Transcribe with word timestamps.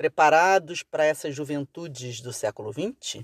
preparados 0.00 0.82
para 0.82 1.04
essas 1.04 1.34
juventudes 1.34 2.22
do 2.22 2.32
século 2.32 2.72
XX? 2.72 3.22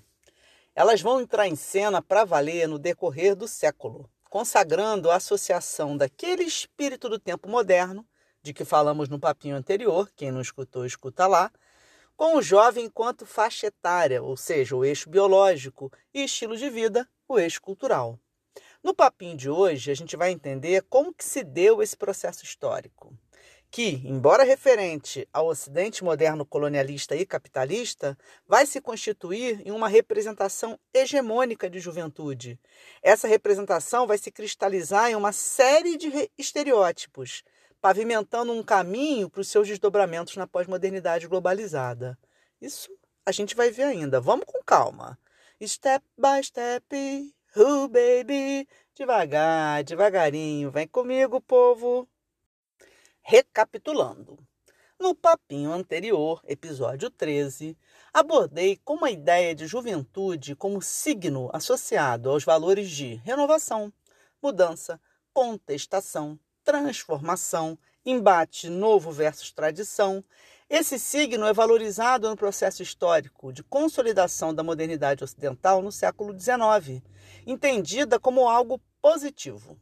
Elas 0.74 1.00
vão 1.00 1.22
entrar 1.22 1.48
em 1.48 1.56
cena 1.56 2.02
para 2.02 2.22
valer 2.22 2.68
no 2.68 2.78
decorrer 2.78 3.34
do 3.34 3.48
século, 3.48 4.10
consagrando 4.28 5.10
a 5.10 5.16
associação 5.16 5.96
daquele 5.96 6.42
espírito 6.42 7.08
do 7.08 7.18
tempo 7.18 7.48
moderno, 7.48 8.06
de 8.42 8.52
que 8.52 8.62
falamos 8.62 9.08
no 9.08 9.18
papinho 9.18 9.56
anterior, 9.56 10.10
quem 10.14 10.30
não 10.30 10.42
escutou, 10.42 10.84
escuta 10.84 11.26
lá, 11.26 11.50
com 12.14 12.36
o 12.36 12.42
jovem 12.42 12.84
enquanto 12.84 13.24
faixa 13.24 13.68
etária, 13.68 14.22
ou 14.22 14.36
seja, 14.36 14.76
o 14.76 14.84
eixo 14.84 15.08
biológico, 15.08 15.90
e 16.12 16.24
estilo 16.24 16.58
de 16.58 16.68
vida, 16.68 17.08
o 17.26 17.38
eixo 17.38 17.62
cultural. 17.62 18.20
No 18.82 18.94
papinho 18.94 19.34
de 19.34 19.48
hoje, 19.48 19.90
a 19.90 19.94
gente 19.94 20.14
vai 20.14 20.30
entender 20.30 20.82
como 20.90 21.14
que 21.14 21.24
se 21.24 21.42
deu 21.42 21.80
esse 21.82 21.96
processo 21.96 22.44
histórico 22.44 23.16
que, 23.76 24.00
embora 24.06 24.42
referente 24.42 25.28
ao 25.30 25.48
Ocidente 25.48 26.02
moderno 26.02 26.46
colonialista 26.46 27.14
e 27.14 27.26
capitalista, 27.26 28.16
vai 28.48 28.64
se 28.64 28.80
constituir 28.80 29.60
em 29.66 29.70
uma 29.70 29.86
representação 29.86 30.80
hegemônica 30.94 31.68
de 31.68 31.78
juventude. 31.78 32.58
Essa 33.02 33.28
representação 33.28 34.06
vai 34.06 34.16
se 34.16 34.30
cristalizar 34.30 35.10
em 35.10 35.14
uma 35.14 35.30
série 35.30 35.98
de 35.98 36.10
estereótipos, 36.38 37.42
pavimentando 37.78 38.50
um 38.50 38.62
caminho 38.62 39.28
para 39.28 39.42
os 39.42 39.48
seus 39.48 39.68
desdobramentos 39.68 40.36
na 40.36 40.46
pós-modernidade 40.46 41.28
globalizada. 41.28 42.18
Isso 42.58 42.88
a 43.26 43.30
gente 43.30 43.54
vai 43.54 43.70
ver 43.70 43.82
ainda. 43.82 44.22
Vamos 44.22 44.46
com 44.46 44.64
calma. 44.64 45.18
Step 45.62 46.02
by 46.16 46.42
step, 46.42 47.34
oh 47.54 47.88
baby, 47.88 48.66
devagar, 48.94 49.84
devagarinho. 49.84 50.70
Vem 50.70 50.88
comigo, 50.88 51.42
povo. 51.42 52.08
Recapitulando. 53.28 54.38
No 55.00 55.12
papinho 55.12 55.72
anterior, 55.72 56.40
episódio 56.46 57.10
13, 57.10 57.76
abordei 58.14 58.76
como 58.84 59.04
a 59.04 59.10
ideia 59.10 59.52
de 59.52 59.66
juventude 59.66 60.54
como 60.54 60.80
signo 60.80 61.50
associado 61.52 62.30
aos 62.30 62.44
valores 62.44 62.88
de 62.88 63.16
renovação, 63.16 63.92
mudança, 64.40 65.00
contestação, 65.34 66.38
transformação, 66.62 67.76
embate 68.04 68.70
novo 68.70 69.10
versus 69.10 69.50
tradição. 69.50 70.22
Esse 70.70 70.96
signo 70.96 71.46
é 71.46 71.52
valorizado 71.52 72.30
no 72.30 72.36
processo 72.36 72.80
histórico 72.80 73.52
de 73.52 73.64
consolidação 73.64 74.54
da 74.54 74.62
modernidade 74.62 75.24
ocidental 75.24 75.82
no 75.82 75.90
século 75.90 76.32
XIX, 76.32 77.02
entendida 77.44 78.20
como 78.20 78.48
algo 78.48 78.80
positivo. 79.02 79.76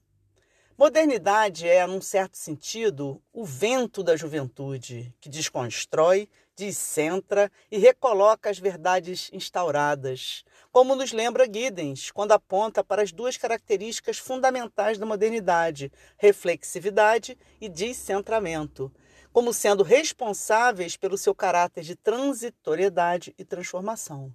Modernidade 0.77 1.69
é, 1.69 1.86
num 1.86 2.00
certo 2.00 2.36
sentido, 2.36 3.22
o 3.33 3.44
vento 3.44 4.03
da 4.03 4.17
juventude, 4.17 5.14
que 5.20 5.28
desconstrói, 5.28 6.28
descentra 6.56 7.50
e 7.70 7.78
recoloca 7.78 8.51
as 8.51 8.58
verdades 8.58 9.30
instauradas, 9.33 10.45
como 10.73 10.96
nos 10.96 11.13
lembra 11.13 11.46
Giddens 11.46 12.11
quando 12.11 12.33
aponta 12.33 12.83
para 12.83 13.02
as 13.02 13.13
duas 13.13 13.36
características 13.36 14.18
fundamentais 14.18 14.98
da 14.98 15.07
modernidade, 15.07 15.92
reflexividade 16.17 17.39
e 17.61 17.68
descentramento, 17.68 18.92
como 19.33 19.52
sendo 19.52 19.84
responsáveis 19.84 20.96
pelo 20.96 21.17
seu 21.17 21.36
caráter 21.36 21.84
de 21.84 21.95
transitoriedade 21.95 23.33
e 23.39 23.45
transformação. 23.45 24.34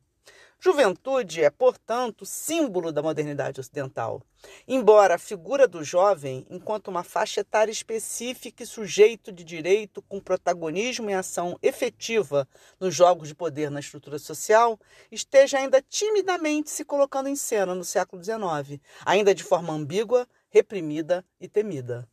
Juventude 0.62 1.42
é, 1.42 1.50
portanto, 1.50 2.26
símbolo 2.26 2.92
da 2.92 3.02
modernidade 3.02 3.62
ocidental. 3.62 4.22
Embora 4.68 5.16
a 5.16 5.18
figura 5.18 5.66
do 5.66 5.86
jovem, 5.86 6.46
enquanto 6.50 6.90
uma 6.90 7.02
faixa 7.02 7.40
etária 7.40 7.72
específica 7.72 8.64
e 8.64 8.68
sujeito 8.68 9.32
de 9.32 9.46
direito 9.46 10.02
com 10.02 10.20
protagonismo 10.20 11.10
e 11.10 11.14
ação 11.14 11.58
efetiva 11.64 12.46
nos 12.78 12.94
jogos 12.94 13.30
de 13.30 13.36
poder 13.36 13.72
na 13.72 13.80
estrutura 13.80 14.20
social, 14.20 14.78
esteja 15.10 15.58
ainda 15.60 15.82
timidamente 15.82 16.70
se 16.70 16.84
colocando 16.84 17.30
em 17.30 17.38
cena 17.38 17.74
no 17.74 17.86
século 17.86 18.22
XIX, 18.22 18.82
ainda 19.06 19.34
de 19.34 19.46
forma 19.46 19.74
ambígua, 19.74 20.28
reprimida 20.50 21.24
e 21.40 21.48
temida. 21.48 22.06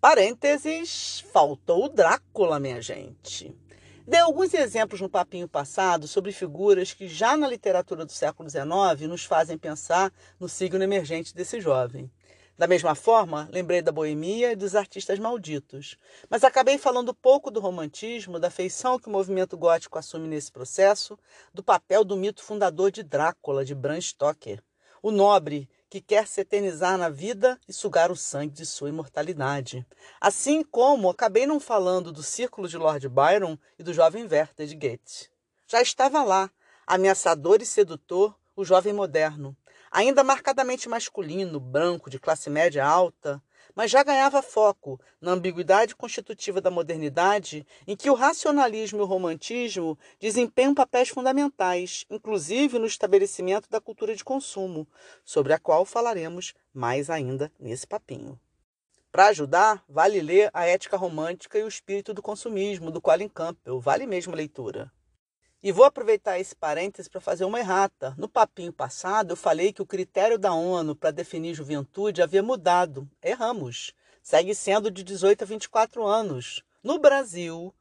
Parênteses, 0.00 1.24
faltou 1.32 1.84
o 1.84 1.88
Drácula, 1.88 2.58
minha 2.58 2.82
gente. 2.82 3.65
Dei 4.08 4.20
alguns 4.20 4.54
exemplos 4.54 5.00
no 5.00 5.08
papinho 5.08 5.48
passado 5.48 6.06
sobre 6.06 6.30
figuras 6.30 6.94
que 6.94 7.08
já 7.08 7.36
na 7.36 7.48
literatura 7.48 8.06
do 8.06 8.12
século 8.12 8.48
XIX 8.48 9.08
nos 9.08 9.24
fazem 9.24 9.58
pensar 9.58 10.12
no 10.38 10.48
signo 10.48 10.80
emergente 10.80 11.34
desse 11.34 11.60
jovem. 11.60 12.08
Da 12.56 12.68
mesma 12.68 12.94
forma, 12.94 13.48
lembrei 13.50 13.82
da 13.82 13.90
boemia 13.90 14.52
e 14.52 14.56
dos 14.56 14.76
artistas 14.76 15.18
malditos, 15.18 15.98
mas 16.30 16.44
acabei 16.44 16.78
falando 16.78 17.12
pouco 17.12 17.50
do 17.50 17.58
romantismo, 17.58 18.38
da 18.38 18.48
feição 18.48 18.96
que 18.96 19.08
o 19.08 19.10
movimento 19.10 19.58
gótico 19.58 19.98
assume 19.98 20.28
nesse 20.28 20.52
processo, 20.52 21.18
do 21.52 21.60
papel 21.60 22.04
do 22.04 22.16
mito 22.16 22.44
fundador 22.44 22.92
de 22.92 23.02
Drácula, 23.02 23.64
de 23.64 23.74
Bram 23.74 24.00
Stoker, 24.00 24.62
o 25.02 25.10
nobre 25.10 25.68
que 25.88 26.00
quer 26.00 26.26
se 26.26 26.40
eternizar 26.40 26.98
na 26.98 27.08
vida 27.08 27.58
e 27.68 27.72
sugar 27.72 28.10
o 28.10 28.16
sangue 28.16 28.52
de 28.52 28.66
sua 28.66 28.88
imortalidade. 28.88 29.86
Assim 30.20 30.62
como 30.62 31.08
acabei 31.08 31.46
não 31.46 31.60
falando 31.60 32.12
do 32.12 32.22
círculo 32.22 32.68
de 32.68 32.76
Lord 32.76 33.08
Byron 33.08 33.56
e 33.78 33.82
do 33.82 33.94
jovem 33.94 34.26
Werther 34.26 34.66
de 34.66 34.74
Goethe. 34.74 35.30
Já 35.66 35.80
estava 35.80 36.22
lá, 36.22 36.50
ameaçador 36.86 37.60
e 37.60 37.66
sedutor, 37.66 38.34
o 38.54 38.64
jovem 38.64 38.92
moderno, 38.92 39.56
ainda 39.90 40.24
marcadamente 40.24 40.88
masculino, 40.88 41.60
branco, 41.60 42.08
de 42.08 42.18
classe 42.18 42.48
média 42.48 42.86
alta, 42.86 43.42
mas 43.76 43.90
já 43.90 44.02
ganhava 44.02 44.40
foco 44.40 44.98
na 45.20 45.32
ambiguidade 45.32 45.94
constitutiva 45.94 46.62
da 46.62 46.70
modernidade, 46.70 47.66
em 47.86 47.94
que 47.94 48.08
o 48.08 48.14
racionalismo 48.14 49.00
e 49.00 49.02
o 49.02 49.06
romantismo 49.06 49.98
desempenham 50.18 50.74
papéis 50.74 51.10
fundamentais, 51.10 52.06
inclusive 52.08 52.78
no 52.78 52.86
estabelecimento 52.86 53.68
da 53.68 53.80
cultura 53.80 54.16
de 54.16 54.24
consumo, 54.24 54.88
sobre 55.22 55.52
a 55.52 55.58
qual 55.58 55.84
falaremos 55.84 56.54
mais 56.72 57.10
ainda 57.10 57.52
nesse 57.60 57.86
papinho. 57.86 58.40
Para 59.12 59.28
ajudar, 59.28 59.84
vale 59.88 60.20
ler 60.20 60.50
A 60.52 60.66
Ética 60.66 60.96
Romântica 60.96 61.58
e 61.58 61.62
o 61.62 61.68
Espírito 61.68 62.14
do 62.14 62.22
Consumismo, 62.22 62.90
do 62.90 63.00
Colin 63.00 63.28
Campbell, 63.28 63.80
vale 63.80 64.06
mesmo 64.06 64.32
a 64.32 64.36
leitura. 64.36 64.90
E 65.66 65.72
vou 65.72 65.84
aproveitar 65.84 66.38
esse 66.38 66.54
parêntese 66.54 67.10
para 67.10 67.20
fazer 67.20 67.44
uma 67.44 67.58
errata. 67.58 68.14
No 68.16 68.28
papinho 68.28 68.72
passado, 68.72 69.32
eu 69.32 69.36
falei 69.36 69.72
que 69.72 69.82
o 69.82 69.86
critério 69.86 70.38
da 70.38 70.54
ONU 70.54 70.94
para 70.94 71.10
definir 71.10 71.54
juventude 71.54 72.22
havia 72.22 72.40
mudado. 72.40 73.10
Erramos. 73.20 73.92
Segue 74.22 74.54
sendo 74.54 74.92
de 74.92 75.02
18 75.02 75.42
a 75.42 75.44
24 75.44 76.06
anos. 76.06 76.62
No 76.84 77.00
Brasil, 77.00 77.74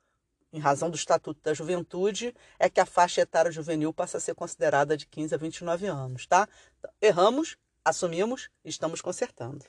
em 0.51 0.57
razão 0.57 0.89
do 0.89 0.95
Estatuto 0.95 1.39
da 1.43 1.53
Juventude, 1.53 2.33
é 2.57 2.67
que 2.71 2.79
a 2.79 2.87
faixa 2.87 3.21
etária 3.21 3.51
juvenil 3.51 3.93
passa 3.93 4.17
a 4.17 4.19
ser 4.19 4.33
considerada 4.33 4.97
de 4.97 5.05
15 5.05 5.35
a 5.35 5.37
29 5.37 5.85
anos, 5.85 6.25
tá? 6.25 6.49
Erramos, 6.99 7.55
assumimos, 7.85 8.49
estamos 8.63 8.99
consertando. 8.99 9.63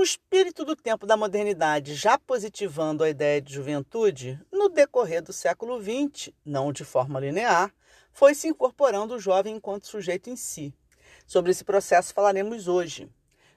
O 0.00 0.02
espírito 0.02 0.64
do 0.64 0.74
tempo 0.74 1.06
da 1.06 1.14
modernidade 1.14 1.94
já 1.94 2.16
positivando 2.16 3.04
a 3.04 3.10
ideia 3.10 3.38
de 3.38 3.52
juventude, 3.52 4.40
no 4.50 4.70
decorrer 4.70 5.22
do 5.22 5.30
século 5.30 5.78
XX, 5.78 6.32
não 6.42 6.72
de 6.72 6.84
forma 6.86 7.20
linear, 7.20 7.70
foi 8.10 8.34
se 8.34 8.48
incorporando 8.48 9.14
o 9.14 9.18
jovem 9.18 9.56
enquanto 9.56 9.86
sujeito 9.86 10.30
em 10.30 10.36
si. 10.36 10.72
Sobre 11.26 11.50
esse 11.50 11.62
processo 11.64 12.14
falaremos 12.14 12.66
hoje. 12.66 13.10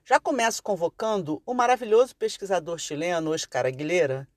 Já 0.03 0.19
começo 0.19 0.61
convocando 0.61 1.41
o 1.45 1.53
maravilhoso 1.53 2.13
pesquisador 2.13 2.77
chileno 2.77 3.31
Oscar 3.31 3.65
Aguilera, 3.65 4.27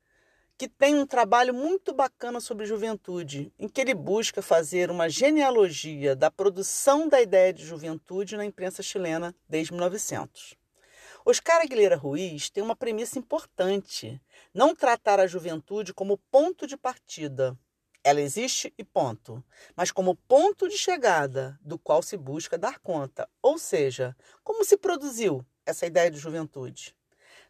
que 0.56 0.68
tem 0.68 0.94
um 0.94 1.06
trabalho 1.08 1.52
muito 1.52 1.92
bacana 1.92 2.38
sobre 2.38 2.66
juventude, 2.66 3.52
em 3.58 3.68
que 3.68 3.80
ele 3.80 3.94
busca 3.94 4.40
fazer 4.40 4.92
uma 4.92 5.08
genealogia 5.08 6.14
da 6.14 6.30
produção 6.30 7.08
da 7.08 7.20
ideia 7.20 7.52
de 7.52 7.66
juventude 7.66 8.36
na 8.36 8.44
imprensa 8.44 8.80
chilena 8.80 9.34
desde 9.48 9.72
1900. 9.72 10.56
Oscar 11.28 11.60
Aguilera 11.60 11.96
Ruiz 11.96 12.48
tem 12.50 12.62
uma 12.62 12.76
premissa 12.76 13.18
importante: 13.18 14.22
não 14.54 14.76
tratar 14.76 15.18
a 15.18 15.26
juventude 15.26 15.92
como 15.92 16.18
ponto 16.30 16.68
de 16.68 16.76
partida. 16.76 17.58
Ela 18.04 18.20
existe 18.20 18.72
e 18.78 18.84
ponto. 18.84 19.42
Mas 19.74 19.90
como 19.90 20.14
ponto 20.14 20.68
de 20.68 20.78
chegada 20.78 21.58
do 21.60 21.76
qual 21.80 22.00
se 22.00 22.16
busca 22.16 22.56
dar 22.56 22.78
conta. 22.78 23.28
Ou 23.42 23.58
seja, 23.58 24.16
como 24.44 24.64
se 24.64 24.76
produziu 24.76 25.44
essa 25.66 25.84
ideia 25.84 26.12
de 26.12 26.16
juventude? 26.16 26.94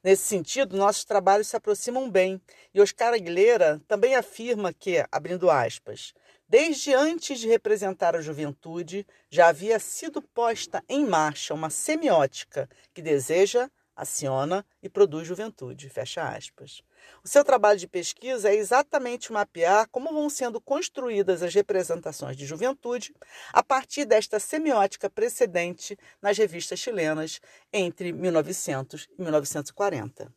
Nesse 0.02 0.22
sentido, 0.22 0.74
nossos 0.74 1.04
trabalhos 1.04 1.48
se 1.48 1.56
aproximam 1.56 2.08
bem, 2.10 2.40
e 2.72 2.80
Oscar 2.80 3.12
Aguilera 3.12 3.78
também 3.86 4.14
afirma 4.14 4.72
que, 4.72 5.04
abrindo 5.12 5.50
aspas, 5.50 6.14
desde 6.48 6.94
antes 6.94 7.40
de 7.40 7.48
representar 7.48 8.14
a 8.14 8.20
juventude, 8.20 9.06
já 9.30 9.48
havia 9.48 9.78
sido 9.78 10.22
posta 10.22 10.82
em 10.88 11.04
marcha 11.04 11.54
uma 11.54 11.70
semiótica 11.70 12.68
que 12.94 13.02
deseja, 13.02 13.70
aciona 13.96 14.64
e 14.82 14.88
produz 14.88 15.26
juventude. 15.26 15.88
Fecha 15.88 16.22
aspas. 16.28 16.82
O 17.24 17.28
seu 17.28 17.42
trabalho 17.42 17.78
de 17.78 17.88
pesquisa 17.88 18.50
é 18.50 18.54
exatamente 18.54 19.32
mapear 19.32 19.88
como 19.90 20.12
vão 20.12 20.28
sendo 20.28 20.60
construídas 20.60 21.42
as 21.42 21.54
representações 21.54 22.36
de 22.36 22.44
juventude 22.44 23.14
a 23.52 23.62
partir 23.62 24.04
desta 24.04 24.38
semiótica 24.38 25.08
precedente 25.08 25.98
nas 26.20 26.36
revistas 26.36 26.78
chilenas 26.78 27.40
entre 27.72 28.12
1900 28.12 29.08
e 29.18 29.22
1940. 29.22 30.32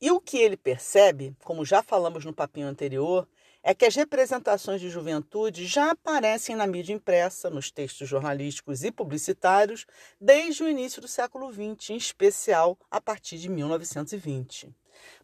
E 0.00 0.12
o 0.12 0.20
que 0.20 0.38
ele 0.38 0.56
percebe, 0.56 1.34
como 1.42 1.64
já 1.64 1.82
falamos 1.82 2.24
no 2.24 2.32
papinho 2.32 2.68
anterior, 2.68 3.26
é 3.62 3.74
que 3.74 3.84
as 3.84 3.94
representações 3.94 4.80
de 4.80 4.88
juventude 4.88 5.66
já 5.66 5.90
aparecem 5.90 6.56
na 6.56 6.66
mídia 6.66 6.92
impressa, 6.92 7.50
nos 7.50 7.70
textos 7.70 8.08
jornalísticos 8.08 8.84
e 8.84 8.90
publicitários, 8.90 9.86
desde 10.20 10.62
o 10.62 10.68
início 10.68 11.02
do 11.02 11.08
século 11.08 11.52
XX, 11.52 11.90
em 11.90 11.96
especial 11.96 12.78
a 12.90 13.00
partir 13.00 13.38
de 13.38 13.48
1920. 13.48 14.74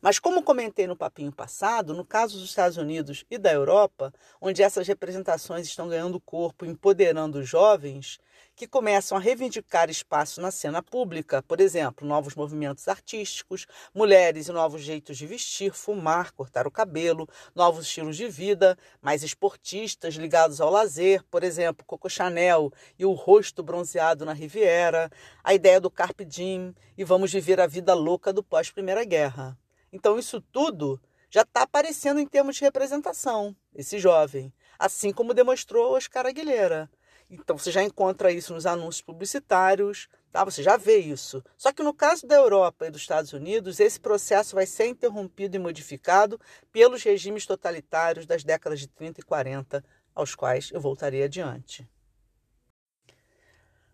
Mas, 0.01 0.19
como 0.19 0.43
comentei 0.43 0.87
no 0.87 0.97
papinho 0.97 1.33
passado, 1.33 1.95
no 1.95 2.05
caso 2.05 2.39
dos 2.39 2.49
Estados 2.49 2.77
Unidos 2.77 3.25
e 3.31 3.39
da 3.39 3.53
Europa, 3.53 4.13
onde 4.41 4.63
essas 4.63 4.87
representações 4.87 5.67
estão 5.67 5.89
ganhando 5.89 6.21
corpo, 6.21 6.65
empoderando 6.65 7.39
os 7.39 7.49
jovens, 7.49 8.19
que 8.57 8.67
começam 8.67 9.19
a 9.19 9.21
reivindicar 9.21 9.91
espaço 9.91 10.41
na 10.41 10.51
cena 10.51 10.83
pública, 10.83 11.43
por 11.43 11.61
exemplo, 11.61 12.07
novos 12.07 12.35
movimentos 12.35 12.87
artísticos, 12.87 13.67
mulheres 13.93 14.49
e 14.49 14.53
novos 14.53 14.83
jeitos 14.83 15.17
de 15.17 15.27
vestir, 15.27 15.73
fumar, 15.73 16.33
cortar 16.33 16.67
o 16.67 16.71
cabelo, 16.71 17.29
novos 17.55 17.87
estilos 17.87 18.17
de 18.17 18.29
vida, 18.29 18.79
mais 19.03 19.23
esportistas 19.23 20.15
ligados 20.15 20.61
ao 20.61 20.71
lazer, 20.71 21.25
por 21.31 21.43
exemplo, 21.43 21.85
Coco 21.85 22.09
Chanel 22.09 22.73
e 22.99 23.05
o 23.05 23.13
rosto 23.13 23.63
bronzeado 23.63 24.25
na 24.25 24.33
Riviera, 24.33 25.11
a 25.43 25.53
ideia 25.53 25.81
do 25.81 25.91
Carpe 25.91 26.25
Diem 26.25 26.75
e 26.97 27.05
vamos 27.05 27.33
viver 27.33 27.61
a 27.61 27.67
vida 27.67 27.93
louca 27.93 28.33
do 28.33 28.43
pós-Primeira 28.43 29.05
Guerra. 29.05 29.59
Então, 29.93 30.19
isso 30.19 30.41
tudo 30.41 31.01
já 31.29 31.43
está 31.43 31.63
aparecendo 31.63 32.21
em 32.21 32.27
termos 32.27 32.55
de 32.55 32.63
representação, 32.63 33.57
esse 33.75 33.99
jovem, 33.99 34.53
assim 34.79 35.13
como 35.13 35.35
demonstrou 35.35 35.97
Oscar 35.97 36.27
Aguilera. 36.27 36.89
Então, 37.31 37.57
você 37.57 37.71
já 37.71 37.83
encontra 37.83 38.31
isso 38.31 38.53
nos 38.55 38.67
anúncios 38.67 39.03
publicitários, 39.03 40.09
tá? 40.31 40.45
você 40.45 40.63
já 40.63 40.77
vê 40.77 40.99
isso. 40.99 41.43
Só 41.57 41.73
que 41.73 41.83
no 41.83 41.95
caso 41.95 42.27
da 42.27 42.35
Europa 42.37 42.87
e 42.87 42.91
dos 42.91 43.01
Estados 43.01 43.33
Unidos, 43.33 43.81
esse 43.81 43.99
processo 43.99 44.55
vai 44.55 44.67
ser 44.67 44.87
interrompido 44.87 45.57
e 45.57 45.59
modificado 45.59 46.39
pelos 46.71 47.03
regimes 47.03 47.47
totalitários 47.47 48.27
das 48.27 48.45
décadas 48.45 48.81
de 48.81 48.89
30 48.89 49.21
e 49.21 49.25
40, 49.25 49.85
aos 50.15 50.35
quais 50.35 50.71
eu 50.73 50.81
voltarei 50.81 51.25
adiante. 51.25 51.89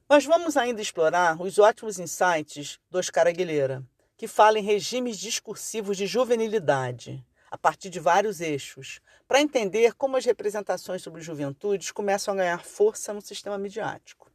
Nós 0.08 0.24
vamos 0.24 0.56
ainda 0.56 0.82
explorar 0.82 1.40
os 1.40 1.58
ótimos 1.58 1.98
insights 1.98 2.80
do 2.90 2.98
Oscar 2.98 3.26
Aguilera 3.26 3.84
que 4.20 4.28
fala 4.28 4.58
em 4.58 4.62
regimes 4.62 5.18
discursivos 5.18 5.96
de 5.96 6.06
juvenilidade, 6.06 7.24
a 7.50 7.56
partir 7.56 7.88
de 7.88 7.98
vários 7.98 8.42
eixos, 8.42 9.00
para 9.30 9.40
entender 9.40 9.94
como 9.94 10.16
as 10.16 10.24
representações 10.24 11.02
sobre 11.02 11.22
juventudes 11.22 11.92
começam 11.92 12.34
a 12.34 12.36
ganhar 12.36 12.64
força 12.64 13.14
no 13.14 13.20
sistema 13.20 13.56
midiático. 13.56 14.28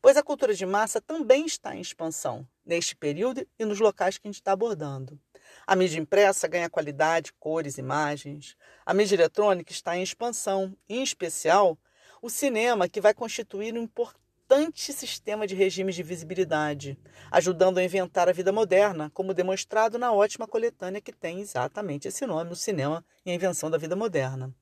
Pois 0.00 0.16
a 0.16 0.22
cultura 0.22 0.54
de 0.54 0.64
massa 0.64 0.98
também 0.98 1.44
está 1.44 1.76
em 1.76 1.80
expansão 1.82 2.48
neste 2.64 2.96
período 2.96 3.46
e 3.58 3.66
nos 3.66 3.80
locais 3.80 4.16
que 4.16 4.26
a 4.26 4.30
gente 4.30 4.40
está 4.40 4.52
abordando. 4.52 5.20
A 5.66 5.76
mídia 5.76 6.00
impressa 6.00 6.48
ganha 6.48 6.70
qualidade, 6.70 7.34
cores, 7.34 7.76
imagens. 7.76 8.56
A 8.86 8.94
mídia 8.94 9.14
eletrônica 9.14 9.72
está 9.72 9.94
em 9.94 10.02
expansão, 10.02 10.74
em 10.88 11.02
especial 11.02 11.78
o 12.22 12.30
cinema, 12.30 12.88
que 12.88 12.98
vai 12.98 13.12
constituir 13.12 13.74
um 13.74 13.82
importante 13.82 14.29
importante 14.50 14.92
sistema 14.92 15.46
de 15.46 15.54
regimes 15.54 15.94
de 15.94 16.02
visibilidade, 16.02 16.98
ajudando 17.30 17.78
a 17.78 17.84
inventar 17.84 18.28
a 18.28 18.32
vida 18.32 18.50
moderna, 18.50 19.08
como 19.14 19.32
demonstrado 19.32 19.96
na 19.96 20.12
ótima 20.12 20.44
coletânea 20.44 21.00
que 21.00 21.12
tem 21.12 21.40
exatamente 21.40 22.08
esse 22.08 22.26
nome, 22.26 22.50
o 22.50 22.56
cinema 22.56 23.04
e 23.24 23.30
a 23.30 23.34
invenção 23.34 23.70
da 23.70 23.78
vida 23.78 23.94
moderna. 23.94 24.52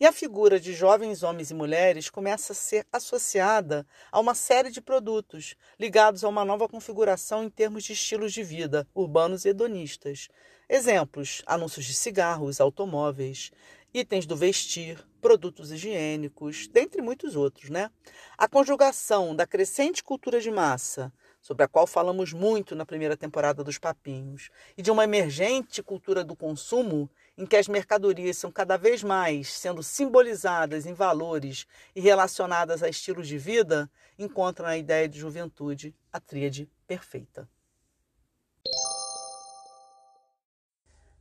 E 0.00 0.06
a 0.06 0.12
figura 0.12 0.58
de 0.58 0.72
jovens 0.72 1.22
homens 1.22 1.50
e 1.50 1.54
mulheres 1.54 2.08
começa 2.08 2.54
a 2.54 2.56
ser 2.56 2.86
associada 2.90 3.86
a 4.10 4.18
uma 4.18 4.34
série 4.34 4.70
de 4.70 4.80
produtos 4.80 5.56
ligados 5.78 6.24
a 6.24 6.28
uma 6.28 6.44
nova 6.44 6.66
configuração 6.66 7.44
em 7.44 7.50
termos 7.50 7.84
de 7.84 7.92
estilos 7.92 8.32
de 8.32 8.42
vida, 8.42 8.88
urbanos 8.94 9.44
e 9.44 9.50
hedonistas. 9.50 10.28
Exemplos: 10.70 11.42
anúncios 11.44 11.84
de 11.84 11.92
cigarros, 11.92 12.62
automóveis, 12.62 13.50
itens 13.92 14.24
do 14.24 14.36
vestir, 14.36 15.04
produtos 15.24 15.72
higiênicos, 15.72 16.68
dentre 16.68 17.00
muitos 17.00 17.34
outros, 17.34 17.70
né? 17.70 17.90
A 18.36 18.46
conjugação 18.46 19.34
da 19.34 19.46
crescente 19.46 20.04
cultura 20.04 20.38
de 20.38 20.50
massa, 20.50 21.10
sobre 21.40 21.64
a 21.64 21.68
qual 21.68 21.86
falamos 21.86 22.34
muito 22.34 22.76
na 22.76 22.84
primeira 22.84 23.16
temporada 23.16 23.64
dos 23.64 23.78
Papinhos, 23.78 24.50
e 24.76 24.82
de 24.82 24.90
uma 24.90 25.02
emergente 25.02 25.82
cultura 25.82 26.22
do 26.22 26.36
consumo, 26.36 27.08
em 27.38 27.46
que 27.46 27.56
as 27.56 27.66
mercadorias 27.68 28.36
são 28.36 28.52
cada 28.52 28.76
vez 28.76 29.02
mais 29.02 29.50
sendo 29.50 29.82
simbolizadas 29.82 30.84
em 30.84 30.92
valores 30.92 31.66
e 31.96 32.02
relacionadas 32.02 32.82
a 32.82 32.88
estilos 32.90 33.26
de 33.26 33.38
vida, 33.38 33.90
encontra 34.18 34.66
na 34.66 34.76
ideia 34.76 35.08
de 35.08 35.18
juventude 35.18 35.94
a 36.12 36.20
tríade 36.20 36.68
perfeita. 36.86 37.48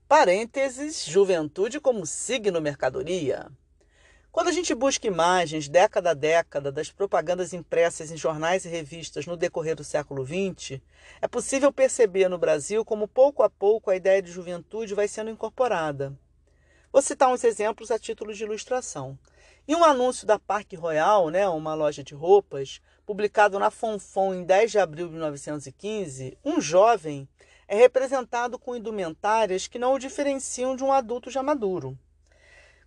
Parênteses, 0.09 1.05
juventude 1.05 1.79
como 1.79 2.05
signo 2.05 2.59
mercadoria. 2.59 3.49
Quando 4.33 4.47
a 4.47 4.51
gente 4.51 4.73
busca 4.73 5.05
imagens 5.05 5.69
década 5.69 6.09
a 6.09 6.13
década 6.15 6.71
das 6.71 6.89
propagandas 6.89 7.53
impressas 7.53 8.09
em 8.09 8.17
jornais 8.17 8.65
e 8.65 8.67
revistas 8.67 9.27
no 9.27 9.37
decorrer 9.37 9.75
do 9.75 9.83
século 9.83 10.25
XX, 10.25 10.81
é 11.21 11.27
possível 11.27 11.71
perceber 11.71 12.27
no 12.27 12.39
Brasil 12.39 12.83
como 12.83 13.07
pouco 13.07 13.43
a 13.43 13.49
pouco 13.49 13.91
a 13.91 13.95
ideia 13.95 14.23
de 14.23 14.31
juventude 14.31 14.95
vai 14.95 15.07
sendo 15.07 15.29
incorporada. 15.29 16.17
Vou 16.91 16.99
citar 16.99 17.29
uns 17.29 17.43
exemplos 17.43 17.91
a 17.91 17.99
título 17.99 18.33
de 18.33 18.43
ilustração. 18.43 19.19
Em 19.67 19.75
um 19.75 19.83
anúncio 19.83 20.25
da 20.25 20.39
Parque 20.39 20.75
Royal, 20.75 21.29
né, 21.29 21.47
uma 21.47 21.75
loja 21.75 22.03
de 22.03 22.15
roupas, 22.15 22.81
publicado 23.05 23.59
na 23.59 23.69
Fonfon 23.69 24.33
em 24.33 24.43
10 24.43 24.71
de 24.71 24.79
abril 24.79 25.05
de 25.09 25.13
1915, 25.13 26.39
um 26.43 26.59
jovem 26.59 27.29
é 27.67 27.75
representado 27.75 28.57
com 28.57 28.75
indumentárias 28.75 29.67
que 29.67 29.77
não 29.77 29.93
o 29.93 29.99
diferenciam 29.99 30.75
de 30.75 30.83
um 30.83 30.91
adulto 30.91 31.29
já 31.29 31.43
maduro. 31.43 31.95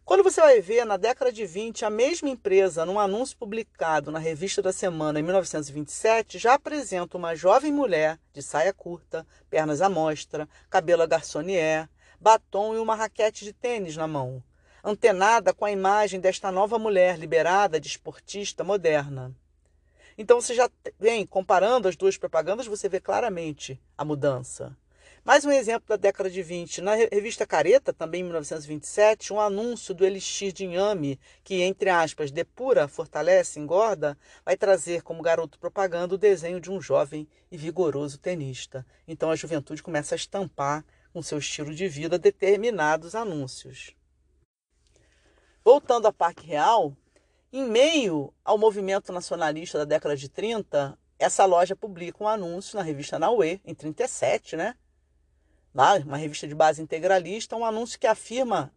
Quando 0.07 0.23
você 0.23 0.41
vai 0.41 0.61
ver, 0.61 0.87
na 0.87 0.97
década 0.97 1.33
de 1.33 1.45
20, 1.45 1.85
a 1.85 1.91
mesma 1.91 2.29
empresa, 2.29 2.87
num 2.87 3.01
anúncio 3.01 3.37
publicado 3.37 4.13
na 4.13 4.21
Revista 4.21 4.63
da 4.63 4.73
Semana 4.73 5.19
em 5.19 5.23
1927, 5.25 6.39
já 6.39 6.55
apresenta 6.55 7.17
uma 7.17 7.35
jovem 7.35 7.73
mulher 7.73 8.17
de 8.33 8.41
saia 8.41 8.73
curta, 8.73 9.27
pernas 9.51 9.83
à 9.83 9.91
mostra, 9.91 10.49
cabelo 10.71 11.03
à 11.03 11.89
batom 12.21 12.77
e 12.77 12.79
uma 12.79 12.95
raquete 12.95 13.45
de 13.45 13.53
tênis 13.53 13.97
na 13.97 14.07
mão, 14.07 14.41
antenada 14.85 15.53
com 15.53 15.65
a 15.65 15.73
imagem 15.73 16.21
desta 16.21 16.53
nova 16.53 16.79
mulher 16.79 17.19
liberada 17.19 17.81
de 17.81 17.89
esportista 17.89 18.63
moderna. 18.63 19.35
Então 20.17 20.41
você 20.41 20.55
já 20.55 20.71
vem 21.01 21.27
comparando 21.27 21.89
as 21.89 21.97
duas 21.97 22.17
propagandas, 22.17 22.69
você 22.69 22.89
vê 22.89 23.01
claramente 23.01 23.83
a 23.99 24.05
mudança. 24.05 24.73
Mais 25.27 25.45
um 25.45 25.51
exemplo 25.51 25.89
da 25.89 25.97
década 25.97 26.31
de 26.31 26.41
20. 26.41 26.81
Na 26.81 26.95
revista 26.95 27.45
Careta, 27.45 27.93
também 27.93 28.21
em 28.21 28.23
1927, 28.23 29.33
um 29.33 29.41
anúncio 29.41 29.93
do 29.93 30.07
Elixir 30.07 30.53
de 30.53 30.65
Inhame, 30.65 31.19
que, 31.43 31.63
entre 31.63 31.91
aspas, 31.91 32.31
depura, 32.31 32.87
fortalece, 32.87 33.59
engorda, 33.59 34.17
vai 34.45 34.57
trazer 34.57 35.03
como 35.03 35.25
garoto 35.25 35.59
propaganda 35.59 36.15
o 36.15 36.19
desenho 36.19 36.61
de 36.61 36.71
um 36.71 36.81
jovem 36.81 37.27
e 37.51 37.57
vigoroso 37.57 38.19
tenista. 38.19 38.87
Então 39.09 39.29
a 39.29 39.35
juventude 39.35 39.83
começa 39.83 40.15
a 40.15 40.17
estampar 40.17 40.85
com 41.13 41.21
seu 41.21 41.39
estilo 41.39 41.75
de 41.75 41.89
vida 41.89 42.21
determinados 42.21 43.17
anúncios. 43.17 43.97
Voltando 45.65 46.07
à 46.07 46.13
Parque 46.13 46.47
Real, 46.47 46.97
em 47.53 47.65
meio 47.65 48.33
ao 48.45 48.57
movimento 48.57 49.13
nacionalista 49.13 49.79
da 49.79 49.85
década 49.85 50.17
de 50.17 50.29
30, 50.29 50.97
essa 51.19 51.45
loja 51.45 51.75
publica 51.75 52.23
um 52.23 52.29
anúncio 52.29 52.77
na 52.77 52.85
revista 52.85 53.19
Nauê, 53.19 53.59
em 53.65 53.75
37, 53.75 54.55
né? 54.55 54.77
Lá, 55.77 55.97
uma 55.97 56.17
revista 56.17 56.49
de 56.49 56.55
base 56.55 56.81
integralista, 56.81 57.55
um 57.55 57.63
anúncio 57.63 57.99
que 57.99 58.07
afirma 58.07 58.73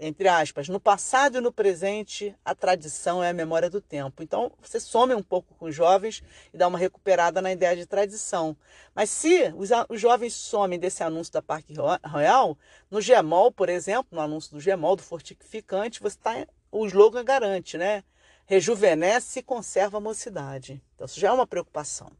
entre 0.00 0.26
aspas, 0.26 0.68
no 0.68 0.80
passado 0.80 1.38
e 1.38 1.40
no 1.40 1.52
presente, 1.52 2.34
a 2.44 2.56
tradição 2.56 3.22
é 3.22 3.30
a 3.30 3.32
memória 3.32 3.70
do 3.70 3.80
tempo. 3.80 4.20
Então, 4.20 4.50
você 4.60 4.80
some 4.80 5.14
um 5.14 5.22
pouco 5.22 5.54
com 5.54 5.66
os 5.66 5.74
jovens 5.76 6.24
e 6.52 6.58
dá 6.58 6.66
uma 6.66 6.76
recuperada 6.76 7.40
na 7.40 7.52
ideia 7.52 7.76
de 7.76 7.86
tradição. 7.86 8.56
Mas 8.92 9.10
se 9.10 9.54
os, 9.56 9.70
os 9.88 10.00
jovens 10.00 10.34
somem 10.34 10.76
desse 10.76 11.04
anúncio 11.04 11.32
da 11.32 11.40
Parque 11.40 11.72
Royal, 12.04 12.58
no 12.90 13.00
Gemol, 13.00 13.52
por 13.52 13.68
exemplo, 13.68 14.08
no 14.10 14.20
anúncio 14.20 14.50
do 14.50 14.60
Gemol, 14.60 14.96
do 14.96 15.04
fortificante, 15.04 16.00
você 16.00 16.18
tá, 16.18 16.44
o 16.72 16.84
slogan 16.86 17.24
garante, 17.24 17.78
né? 17.78 18.02
Rejuvenesce 18.46 19.38
e 19.38 19.42
conserva 19.44 19.98
a 19.98 20.00
mocidade. 20.00 20.82
Então, 20.96 21.04
isso 21.04 21.20
já 21.20 21.28
é 21.28 21.32
uma 21.32 21.46
preocupação. 21.46 22.10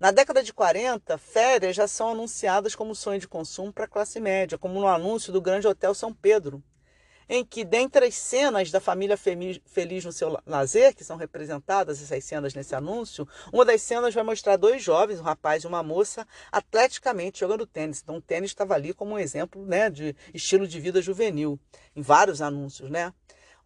Na 0.00 0.12
década 0.12 0.44
de 0.44 0.52
40, 0.52 1.18
férias 1.18 1.74
já 1.74 1.88
são 1.88 2.10
anunciadas 2.10 2.76
como 2.76 2.94
sonho 2.94 3.18
de 3.18 3.26
consumo 3.26 3.72
para 3.72 3.84
a 3.84 3.88
classe 3.88 4.20
média, 4.20 4.56
como 4.56 4.78
no 4.78 4.86
anúncio 4.86 5.32
do 5.32 5.40
Grande 5.40 5.66
Hotel 5.66 5.92
São 5.92 6.14
Pedro, 6.14 6.62
em 7.28 7.44
que, 7.44 7.64
dentre 7.64 8.06
as 8.06 8.14
cenas 8.14 8.70
da 8.70 8.78
família 8.78 9.16
feliz 9.16 10.04
no 10.04 10.12
seu 10.12 10.38
lazer, 10.46 10.94
que 10.94 11.02
são 11.02 11.16
representadas 11.16 12.00
essas 12.00 12.22
cenas 12.22 12.54
nesse 12.54 12.76
anúncio, 12.76 13.26
uma 13.52 13.64
das 13.64 13.82
cenas 13.82 14.14
vai 14.14 14.22
mostrar 14.22 14.56
dois 14.56 14.80
jovens, 14.80 15.18
um 15.18 15.24
rapaz 15.24 15.64
e 15.64 15.66
uma 15.66 15.82
moça, 15.82 16.24
atleticamente 16.52 17.40
jogando 17.40 17.66
tênis. 17.66 18.00
Então, 18.00 18.18
o 18.18 18.22
tênis 18.22 18.52
estava 18.52 18.74
ali 18.74 18.94
como 18.94 19.16
um 19.16 19.18
exemplo 19.18 19.66
né, 19.66 19.90
de 19.90 20.14
estilo 20.32 20.68
de 20.68 20.78
vida 20.78 21.02
juvenil, 21.02 21.58
em 21.96 22.02
vários 22.02 22.40
anúncios, 22.40 22.88
né? 22.88 23.12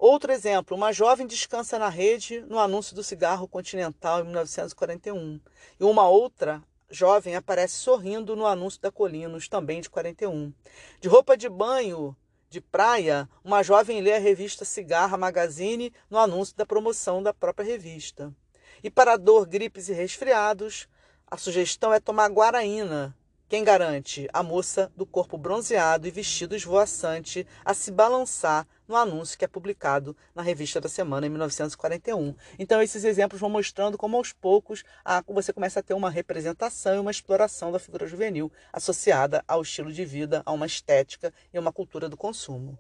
Outro 0.02 0.32
exemplo, 0.32 0.76
uma 0.76 0.92
jovem 0.92 1.28
descansa 1.28 1.78
na 1.78 1.88
rede 1.88 2.40
no 2.49 2.59
anúncio 2.59 2.92
do 2.92 3.04
cigarro 3.04 3.47
Continental 3.47 4.18
em 4.18 4.25
1941. 4.25 5.40
E 5.78 5.85
uma 5.85 6.09
outra 6.09 6.61
jovem 6.90 7.37
aparece 7.37 7.76
sorrindo 7.76 8.35
no 8.35 8.44
anúncio 8.44 8.80
da 8.80 8.90
Colinos, 8.90 9.47
também 9.47 9.80
de 9.80 9.88
41. 9.88 10.52
De 11.00 11.06
roupa 11.06 11.37
de 11.37 11.49
banho 11.49 12.16
de 12.50 12.61
praia, 12.61 13.28
uma 13.44 13.62
jovem 13.62 14.00
lê 14.00 14.14
a 14.14 14.18
revista 14.18 14.64
Cigarra 14.64 15.16
Magazine 15.16 15.92
no 16.11 16.18
anúncio 16.18 16.56
da 16.56 16.66
promoção 16.66 17.23
da 17.23 17.32
própria 17.32 17.64
revista. 17.64 18.35
E 18.82 18.90
para 18.90 19.16
dor, 19.16 19.47
gripes 19.47 19.88
e 19.88 19.92
resfriados, 19.92 20.88
a 21.30 21.37
sugestão 21.37 21.94
é 21.94 22.00
tomar 22.00 22.28
guaraína, 22.28 23.16
quem 23.52 23.62
garante? 23.62 24.26
A 24.32 24.42
moça 24.42 24.90
do 24.97 25.04
corpo 25.04 25.37
bronzeado 25.37 26.09
e 26.09 26.11
vestido 26.11 26.56
esvoaçante 26.56 27.47
a 27.62 27.75
se 27.75 27.90
balançar 27.90 28.66
no 28.88 28.97
anúncio 28.97 29.38
que 29.38 29.44
é 29.44 29.47
publicado 29.47 30.16
na 30.35 30.40
revista 30.40 30.80
da 30.80 30.88
semana 30.88 31.26
em 31.26 31.28
1941. 31.28 32.35
Então, 32.59 32.80
esses 32.80 33.04
exemplos 33.04 33.38
vão 33.38 33.50
mostrando 33.50 33.99
como 33.99 34.16
aos 34.16 34.32
poucos 34.32 34.82
você 35.28 35.52
começa 35.52 35.80
a 35.80 35.82
ter 35.82 35.92
uma 35.92 36.09
representação 36.09 36.94
e 36.94 36.99
uma 36.99 37.11
exploração 37.11 37.71
da 37.71 37.78
figura 37.78 38.06
juvenil 38.06 38.50
associada 38.73 39.44
ao 39.47 39.61
estilo 39.61 39.92
de 39.92 40.02
vida, 40.02 40.40
a 40.47 40.52
uma 40.52 40.64
estética 40.64 41.30
e 41.52 41.59
uma 41.59 41.71
cultura 41.71 42.09
do 42.09 42.16
consumo. 42.16 42.78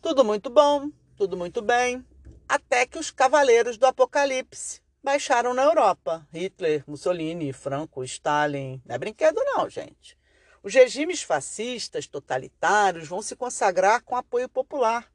Tudo 0.00 0.24
muito 0.24 0.48
bom, 0.48 0.92
tudo 1.16 1.36
muito 1.36 1.60
bem 1.60 2.06
até 2.48 2.86
que 2.86 2.98
os 2.98 3.10
cavaleiros 3.10 3.76
do 3.76 3.84
Apocalipse 3.84 4.80
baixaram 5.02 5.52
na 5.52 5.62
Europa. 5.62 6.26
Hitler, 6.32 6.82
Mussolini, 6.86 7.52
Franco, 7.52 8.02
Stalin. 8.02 8.80
Não 8.86 8.94
é 8.94 8.98
brinquedo, 8.98 9.40
não, 9.44 9.68
gente. 9.68 10.16
Os 10.62 10.72
regimes 10.72 11.22
fascistas 11.22 12.06
totalitários 12.06 13.06
vão 13.06 13.20
se 13.20 13.36
consagrar 13.36 14.02
com 14.02 14.16
apoio 14.16 14.48
popular, 14.48 15.06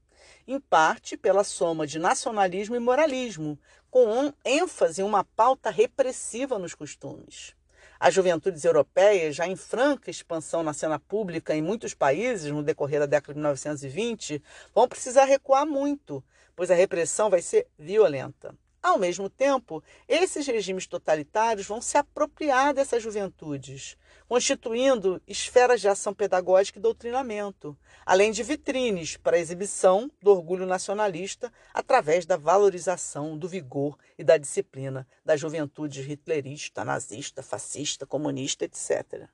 em 0.48 0.60
parte 0.60 1.18
pela 1.18 1.44
soma 1.44 1.86
de 1.88 2.00
nacionalismo 2.00 2.76
e 2.76 2.80
moralismo, 2.80 3.60
com 3.90 4.32
ênfase 4.46 5.02
em 5.02 5.04
uma 5.04 5.24
pauta 5.24 5.70
repressiva 5.70 6.58
nos 6.58 6.74
costumes. 6.74 7.56
As 8.00 8.14
juventudes 8.14 8.64
europeias, 8.66 9.36
já 9.36 9.48
em 9.48 9.56
franca 9.56 10.12
expansão 10.12 10.62
na 10.64 10.74
cena 10.74 11.00
pública 11.00 11.56
em 11.56 11.62
muitos 11.62 11.94
países 11.94 12.52
no 12.52 12.64
decorrer 12.64 13.00
da 13.00 13.06
década 13.06 13.34
de 13.34 13.40
1920, 13.40 14.44
vão 14.74 14.88
precisar 14.88 15.26
recuar 15.26 15.66
muito 15.66 16.24
pois 16.56 16.72
a 16.72 16.76
repressão 16.76 17.30
vai 17.30 17.42
ser 17.42 17.68
violenta. 17.78 18.56
Ao 18.84 19.00
mesmo 19.00 19.30
tempo, 19.30 19.82
esses 20.10 20.46
regimes 20.46 20.86
totalitários 20.86 21.66
vão 21.66 21.82
se 21.82 21.98
apropriar 21.98 22.74
dessas 22.74 23.02
juventudes, 23.02 23.98
constituindo 24.28 25.22
esferas 25.26 25.80
de 25.80 25.88
ação 25.88 26.14
pedagógica 26.14 26.80
e 26.80 26.82
doutrinamento, 26.82 27.78
além 28.06 28.30
de 28.30 28.44
vitrines 28.44 29.16
para 29.16 29.38
a 29.38 29.40
exibição 29.40 30.12
do 30.22 30.32
orgulho 30.32 30.66
nacionalista 30.66 31.50
através 31.74 32.26
da 32.26 32.36
valorização 32.36 33.38
do 33.38 33.48
vigor 33.48 33.98
e 34.18 34.24
da 34.24 34.38
disciplina 34.38 35.08
da 35.24 35.38
juventude 35.38 36.02
hitlerista, 36.02 36.84
nazista, 36.84 37.42
fascista, 37.42 38.06
comunista, 38.06 38.66
etc. 38.66 39.30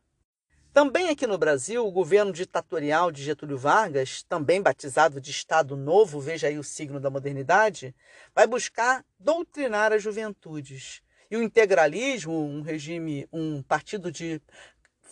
Também 0.71 1.09
aqui 1.09 1.25
no 1.25 1.37
Brasil, 1.37 1.85
o 1.85 1.91
governo 1.91 2.31
ditatorial 2.31 3.11
de 3.11 3.23
Getúlio 3.23 3.57
Vargas, 3.57 4.21
também 4.21 4.61
batizado 4.61 5.19
de 5.19 5.31
Estado 5.31 5.75
Novo, 5.75 6.21
veja 6.21 6.47
aí 6.47 6.59
o 6.59 6.63
signo 6.63 6.99
da 6.99 7.09
modernidade, 7.09 7.93
vai 8.35 8.45
buscar 8.45 9.03
doutrinar 9.19 9.91
as 9.91 10.03
juventudes. 10.03 11.01
E 11.29 11.35
o 11.35 11.41
integralismo, 11.41 12.45
um 12.45 12.61
regime, 12.61 13.27
um 13.33 13.63
partido 13.63 14.11
de 14.11 14.39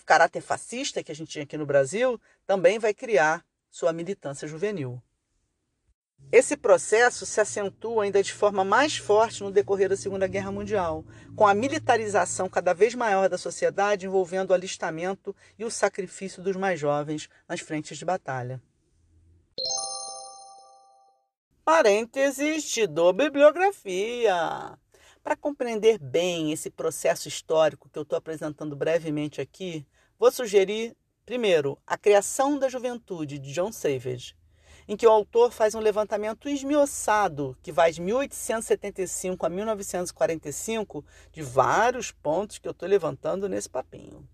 caráter 0.06 0.42
fascista 0.42 1.04
que 1.04 1.12
a 1.12 1.16
gente 1.16 1.32
tinha 1.32 1.44
aqui 1.44 1.58
no 1.58 1.66
Brasil, 1.66 2.22
também 2.46 2.78
vai 2.78 2.94
criar 2.94 3.44
sua 3.70 3.92
militância 3.92 4.48
juvenil. 4.48 5.02
Esse 6.30 6.58
processo 6.58 7.26
se 7.26 7.40
acentua 7.40 8.04
ainda 8.04 8.22
de 8.22 8.34
forma 8.34 8.64
mais 8.64 8.98
forte 8.98 9.42
no 9.42 9.52
decorrer 9.52 9.88
da 9.88 9.96
Segunda 9.96 10.28
Guerra 10.28 10.52
Mundial, 10.52 11.06
com 11.36 11.48
a 11.48 11.54
militarização 11.54 12.50
cada 12.50 12.74
vez 12.74 12.94
maior 12.94 13.30
da 13.30 13.38
sociedade 13.38 14.06
envolvendo 14.06 14.52
o 14.52 14.54
alistamento 14.54 15.34
e 15.58 15.64
o 15.64 15.72
sacrifício 15.72 16.44
dos 16.44 16.58
mais 16.58 16.78
jovens 16.80 17.30
nas 17.48 17.62
frentes 17.62 17.98
de 17.98 18.04
batalha. 18.04 18.62
Parênteses, 21.64 22.70
te 22.70 22.86
dou 22.86 23.14
bibliografia. 23.14 24.78
Para 25.24 25.36
compreender 25.36 25.98
bem 25.98 26.52
esse 26.52 26.70
processo 26.70 27.28
histórico 27.28 27.90
que 27.90 27.98
eu 27.98 28.04
estou 28.04 28.18
apresentando 28.18 28.76
brevemente 28.76 29.42
aqui, 29.42 29.86
vou 30.20 30.32
sugerir, 30.32 30.96
primeiro, 31.26 31.78
A 31.88 31.98
Criação 31.98 32.60
da 32.60 32.70
Juventude, 32.70 33.40
de 33.40 33.52
John 33.52 33.72
Savage, 33.72 34.37
em 34.88 34.96
que 34.96 35.06
o 35.06 35.12
autor 35.12 35.52
faz 35.52 35.76
um 35.76 35.80
levantamento 35.80 36.48
esmiuçado, 36.48 37.58
que 37.62 37.72
vai 37.72 37.92
de 37.92 38.02
1875 38.02 39.46
a 39.46 39.50
1945, 39.50 41.04
de 41.32 41.42
vários 41.42 42.12
pontos 42.12 42.58
que 42.58 42.68
eu 42.68 42.72
estou 42.72 42.88
levantando 42.88 43.50
nesse 43.50 43.70
papinho. 43.70 44.28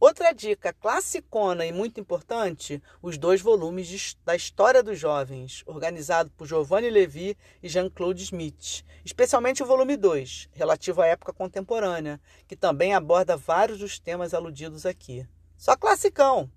Outra 0.00 0.32
dica 0.32 0.72
classicona 0.72 1.66
e 1.66 1.72
muito 1.72 1.98
importante, 1.98 2.80
os 3.02 3.18
dois 3.18 3.40
volumes 3.40 4.16
da 4.24 4.36
História 4.36 4.80
dos 4.80 4.96
Jovens, 4.96 5.64
organizado 5.66 6.30
por 6.36 6.46
Giovanni 6.46 6.88
Levi 6.88 7.36
e 7.60 7.68
Jean-Claude 7.68 8.22
Smith, 8.22 8.84
especialmente 9.04 9.60
o 9.60 9.66
volume 9.66 9.96
2, 9.96 10.50
relativo 10.52 11.02
à 11.02 11.06
época 11.06 11.32
contemporânea, 11.32 12.20
que 12.46 12.54
também 12.54 12.94
aborda 12.94 13.36
vários 13.36 13.80
dos 13.80 13.98
temas 13.98 14.32
aludidos 14.32 14.86
aqui. 14.86 15.26
Só 15.56 15.76
classicão, 15.76 16.48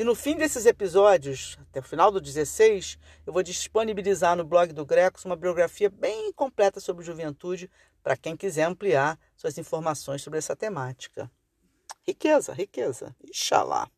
e 0.00 0.04
no 0.04 0.14
fim 0.14 0.34
desses 0.34 0.64
episódios, 0.64 1.58
até 1.60 1.78
o 1.78 1.82
final 1.82 2.10
do 2.10 2.22
16, 2.22 2.98
eu 3.26 3.34
vou 3.34 3.42
disponibilizar 3.42 4.34
no 4.34 4.46
blog 4.46 4.72
do 4.72 4.86
Grecos 4.86 5.26
uma 5.26 5.36
biografia 5.36 5.90
bem 5.90 6.32
completa 6.32 6.80
sobre 6.80 7.04
juventude 7.04 7.70
para 8.02 8.16
quem 8.16 8.34
quiser 8.34 8.62
ampliar 8.62 9.18
suas 9.36 9.58
informações 9.58 10.22
sobre 10.22 10.38
essa 10.38 10.56
temática. 10.56 11.30
Riqueza, 12.02 12.54
riqueza. 12.54 13.14
Ixalá. 13.22 13.90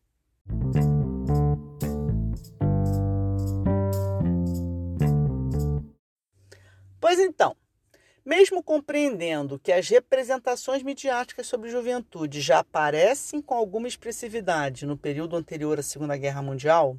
Pois 6.99 7.17
então, 7.17 7.55
mesmo 8.25 8.63
compreendendo 8.63 9.59
que 9.59 9.71
as 9.71 9.89
representações 9.89 10.81
midiáticas 10.81 11.47
sobre 11.47 11.69
juventude 11.69 12.41
já 12.41 12.59
aparecem 12.59 13.41
com 13.41 13.53
alguma 13.53 13.87
expressividade 13.87 14.85
no 14.85 14.97
período 14.97 15.35
anterior 15.35 15.79
à 15.79 15.83
Segunda 15.83 16.15
Guerra 16.15 16.41
Mundial, 16.41 16.97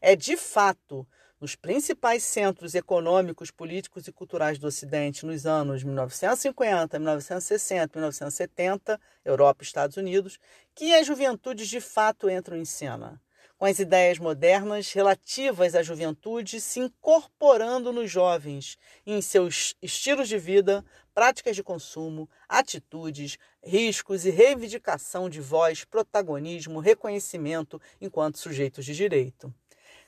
é 0.00 0.16
de 0.16 0.36
fato 0.36 1.06
nos 1.40 1.54
principais 1.54 2.24
centros 2.24 2.74
econômicos, 2.74 3.50
políticos 3.50 4.08
e 4.08 4.12
culturais 4.12 4.58
do 4.58 4.66
Ocidente 4.66 5.24
nos 5.24 5.46
anos 5.46 5.84
1950, 5.84 6.98
1960, 6.98 7.98
1970, 7.98 9.00
Europa 9.24 9.62
e 9.62 9.66
Estados 9.66 9.96
Unidos, 9.96 10.38
que 10.74 10.94
as 10.94 11.06
juventudes 11.06 11.68
de 11.68 11.80
fato 11.80 12.28
entram 12.28 12.56
em 12.56 12.64
cena 12.64 13.20
com 13.58 13.64
as 13.64 13.80
ideias 13.80 14.20
modernas 14.20 14.92
relativas 14.92 15.74
à 15.74 15.82
juventude 15.82 16.60
se 16.60 16.78
incorporando 16.78 17.92
nos 17.92 18.08
jovens 18.08 18.78
em 19.04 19.20
seus 19.20 19.74
estilos 19.82 20.28
de 20.28 20.38
vida, 20.38 20.84
práticas 21.12 21.56
de 21.56 21.64
consumo, 21.64 22.30
atitudes, 22.48 23.36
riscos 23.60 24.24
e 24.24 24.30
reivindicação 24.30 25.28
de 25.28 25.40
voz, 25.40 25.84
protagonismo, 25.84 26.78
reconhecimento 26.78 27.82
enquanto 28.00 28.38
sujeitos 28.38 28.84
de 28.84 28.94
direito. 28.94 29.52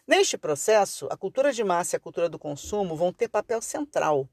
Neste 0.06 0.38
processo, 0.38 1.08
a 1.10 1.16
cultura 1.16 1.52
de 1.52 1.64
massa 1.64 1.96
e 1.96 1.98
a 1.98 2.00
cultura 2.00 2.28
do 2.28 2.38
consumo 2.38 2.94
vão 2.94 3.12
ter 3.12 3.28
papel 3.28 3.60
central. 3.60 4.28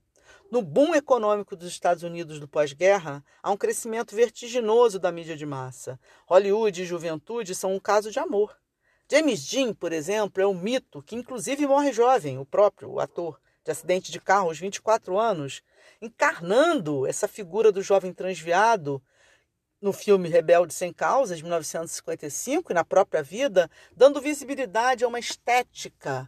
No 0.52 0.62
boom 0.62 0.94
econômico 0.94 1.56
dos 1.56 1.70
Estados 1.70 2.04
Unidos 2.04 2.40
do 2.40 2.48
pós-guerra, 2.48 3.24
há 3.42 3.50
um 3.50 3.58
crescimento 3.58 4.16
vertiginoso 4.16 5.00
da 5.00 5.12
mídia 5.12 5.36
de 5.36 5.46
massa. 5.46 6.00
Hollywood 6.28 6.84
e 6.84 6.86
juventude 6.86 7.56
são 7.56 7.74
um 7.74 7.80
caso 7.80 8.12
de 8.12 8.20
amor. 8.20 8.56
James 9.10 9.48
Dean, 9.50 9.74
por 9.74 9.94
exemplo, 9.94 10.44
é 10.44 10.46
um 10.46 10.54
mito 10.54 11.02
que 11.02 11.16
inclusive 11.16 11.66
morre 11.66 11.94
jovem, 11.94 12.38
o 12.38 12.46
próprio 12.46 12.92
o 12.92 13.00
ator, 13.00 13.40
de 13.64 13.72
acidente 13.72 14.12
de 14.12 14.20
carro 14.20 14.50
aos 14.50 14.60
24 14.60 15.18
anos, 15.18 15.62
encarnando 16.02 17.08
essa 17.08 17.26
figura 17.26 17.72
do 17.72 17.82
jovem 17.82 18.14
transviado 18.14 19.02
no 19.82 19.94
filme 19.94 20.28
Rebelde 20.28 20.74
Sem 20.74 20.92
Causa, 20.92 21.38
de 21.38 21.44
1955, 21.44 22.72
e 22.72 22.76
na 22.76 22.84
própria 22.84 23.24
vida, 23.24 23.72
dando 23.96 24.20
visibilidade 24.20 25.06
a 25.06 25.08
uma 25.08 25.20
estética 25.20 26.28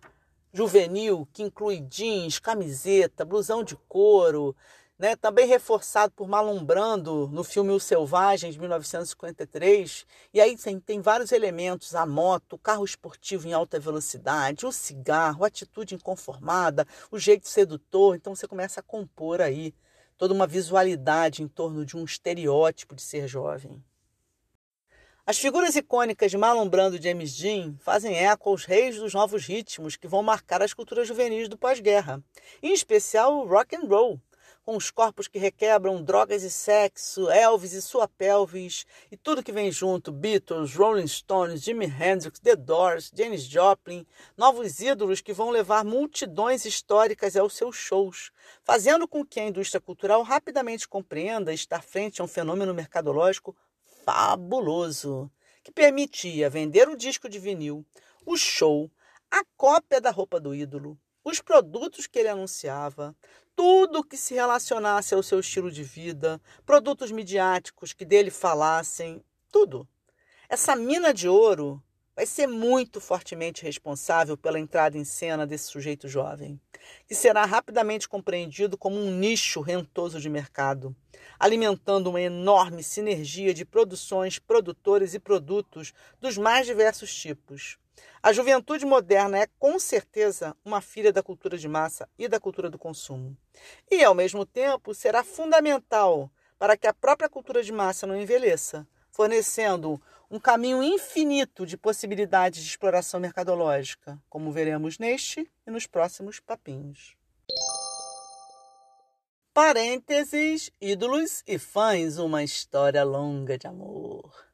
juvenil 0.54 1.28
que 1.34 1.44
inclui 1.44 1.82
jeans, 1.82 2.40
camiseta, 2.40 3.26
blusão 3.26 3.62
de 3.62 3.76
couro, 3.90 4.56
né? 5.00 5.15
também 5.15 5.48
reforçado 5.48 6.13
por 6.13 6.27
Marlon 6.27 6.62
Brando 6.62 7.29
no 7.32 7.44
filme 7.44 7.72
O 7.72 7.79
Selvagem, 7.79 8.51
de 8.51 8.60
1953. 8.60 10.06
E 10.34 10.41
aí 10.41 10.58
tem, 10.58 10.77
tem 10.79 11.00
vários 11.00 11.32
elementos: 11.32 11.96
a 11.96 12.06
moto, 12.06 12.53
o 12.53 12.60
carro 12.60 12.84
esportivo 12.84 13.48
em 13.48 13.53
alta 13.53 13.79
velocidade, 13.79 14.65
o 14.65 14.72
cigarro, 14.72 15.46
a 15.46 15.48
atitude 15.48 15.96
inconformada, 15.96 16.86
o 17.10 17.18
jeito 17.18 17.48
sedutor. 17.48 18.15
Então 18.15 18.36
você 18.36 18.46
começa 18.46 18.82
a 18.82 18.84
compor 18.84 19.39
aí 19.39 19.74
toda 20.18 20.34
uma 20.34 20.46
visualidade 20.46 21.41
em 21.41 21.48
torno 21.48 21.86
de 21.86 21.96
um 21.96 22.03
estereótipo 22.03 22.94
de 22.94 23.01
ser 23.01 23.25
jovem. 23.25 23.82
As 25.25 25.38
figuras 25.38 25.75
icônicas 25.75 26.32
de 26.32 26.38
Marlon 26.38 26.68
Brando 26.68 26.98
e 26.98 27.01
James 27.01 27.38
Dean 27.38 27.75
fazem 27.79 28.18
eco 28.18 28.50
aos 28.50 28.65
reis 28.65 28.98
dos 28.98 29.13
novos 29.13 29.46
ritmos 29.46 29.96
que 29.96 30.08
vão 30.08 30.24
marcar 30.24 30.62
as 30.63 30.74
culturas 30.74 31.08
juvenis 31.08 31.48
do 31.48 31.56
pós-guerra, 31.56 32.22
em 32.63 32.74
especial 32.74 33.38
o 33.38 33.48
rock 33.48 33.75
and 33.75 33.88
roll, 33.88 34.20
com 34.70 34.78
os 34.78 34.92
corpos 34.92 35.28
que 35.28 35.40
requebram 35.40 36.04
drogas 36.04 36.44
e 36.44 36.50
sexo, 36.52 37.28
Elvis 37.32 37.74
e 37.74 37.82
sua 37.82 38.08
pelvis 38.08 38.86
e 39.12 39.18
tudo 39.18 39.42
que 39.42 39.52
vem 39.52 39.72
junto, 39.72 40.12
Beatles, 40.12 40.76
Rolling 40.76 41.08
Stones, 41.08 41.64
Jimi 41.64 41.88
Hendrix, 41.88 42.40
The 42.40 42.56
Doors, 42.56 43.12
Janis 43.12 43.46
Joplin, 43.46 44.06
novos 44.38 44.80
ídolos 44.80 45.22
que 45.22 45.34
vão 45.34 45.50
levar 45.50 45.84
multidões 45.84 46.66
históricas 46.66 47.36
aos 47.36 47.56
seus 47.56 47.78
shows, 47.78 48.30
fazendo 48.64 49.08
com 49.08 49.26
que 49.26 49.40
a 49.40 49.48
indústria 49.48 49.82
cultural 49.82 50.22
rapidamente 50.22 50.88
compreenda 50.88 51.52
estar 51.52 51.82
frente 51.82 52.22
a 52.22 52.24
um 52.24 52.28
fenômeno 52.28 52.72
mercadológico 52.72 53.58
fabuloso, 54.06 55.32
que 55.64 55.72
permitia 55.72 56.48
vender 56.48 56.88
o 56.88 56.96
disco 56.96 57.28
de 57.28 57.40
vinil, 57.40 57.84
o 58.24 58.38
show, 58.38 58.88
a 59.32 59.42
cópia 59.58 60.00
da 60.00 60.12
roupa 60.12 60.40
do 60.40 60.54
ídolo, 60.54 60.96
os 61.30 61.42
produtos 61.42 62.08
que 62.08 62.20
ele 62.20 62.28
anunciava, 62.28 63.16
tudo 63.56 64.04
que 64.04 64.18
se 64.18 64.34
relacionasse 64.34 65.14
ao 65.14 65.24
seu 65.24 65.40
estilo 65.40 65.72
de 65.72 65.84
vida, 65.84 66.42
produtos 66.66 67.12
midiáticos 67.12 67.94
que 67.94 68.06
dele 68.06 68.32
falassem, 68.32 69.24
tudo. 69.52 69.88
Essa 70.48 70.76
mina 70.76 71.14
de 71.14 71.28
ouro 71.28 71.84
vai 72.16 72.26
ser 72.26 72.48
muito 72.48 73.00
fortemente 73.00 73.64
responsável 73.64 74.36
pela 74.36 74.60
entrada 74.60 74.98
em 74.98 75.06
cena 75.06 75.48
desse 75.48 75.66
sujeito 75.66 76.08
jovem, 76.08 76.60
que 77.08 77.16
será 77.16 77.46
rapidamente 77.46 78.10
compreendido 78.10 78.78
como 78.78 78.98
um 78.98 79.10
nicho 79.10 79.62
rentoso 79.62 80.20
de 80.20 80.30
mercado, 80.30 80.94
alimentando 81.40 82.10
uma 82.10 82.20
enorme 82.20 82.84
sinergia 82.84 83.54
de 83.54 83.64
produções, 83.64 84.38
produtores 84.38 85.14
e 85.14 85.20
produtos 85.20 85.94
dos 86.20 86.38
mais 86.38 86.66
diversos 86.66 87.14
tipos. 87.14 87.78
A 88.22 88.34
juventude 88.34 88.86
moderna 88.86 89.39
é 89.39 89.48
com 89.58 89.79
certeza 89.79 90.56
uma 90.63 90.82
filha 90.82 91.13
da 91.13 91.24
cultura 91.24 91.58
de 91.58 91.68
massa 91.68 92.10
e 92.18 92.27
da 92.27 92.39
cultura 92.39 92.70
do 92.70 92.77
consumo. 92.77 93.38
E, 93.89 94.03
ao 94.03 94.13
mesmo 94.13 94.46
tempo, 94.46 94.94
será 94.94 95.24
fundamental 95.24 96.29
para 96.58 96.75
que 96.75 96.88
a 96.88 96.94
própria 96.94 97.29
cultura 97.29 97.63
de 97.63 97.72
massa 97.72 98.06
não 98.06 98.20
envelheça, 98.20 98.86
fornecendo 99.10 100.01
um 100.29 100.39
caminho 100.39 100.84
infinito 100.84 101.65
de 101.65 101.77
possibilidades 101.77 102.62
de 102.62 102.70
exploração 102.70 103.20
mercadológica, 103.20 104.22
como 104.29 104.51
veremos 104.51 105.00
neste 105.00 105.50
e 105.65 105.72
nos 105.72 105.88
próximos 105.88 106.39
papinhos. 106.39 107.15
Parênteses, 109.53 110.72
ídolos 110.79 111.44
e 111.48 111.58
fãs, 111.58 112.18
uma 112.18 112.44
história 112.44 113.03
longa 113.03 113.58
de 113.58 113.68
amor. 113.68 114.46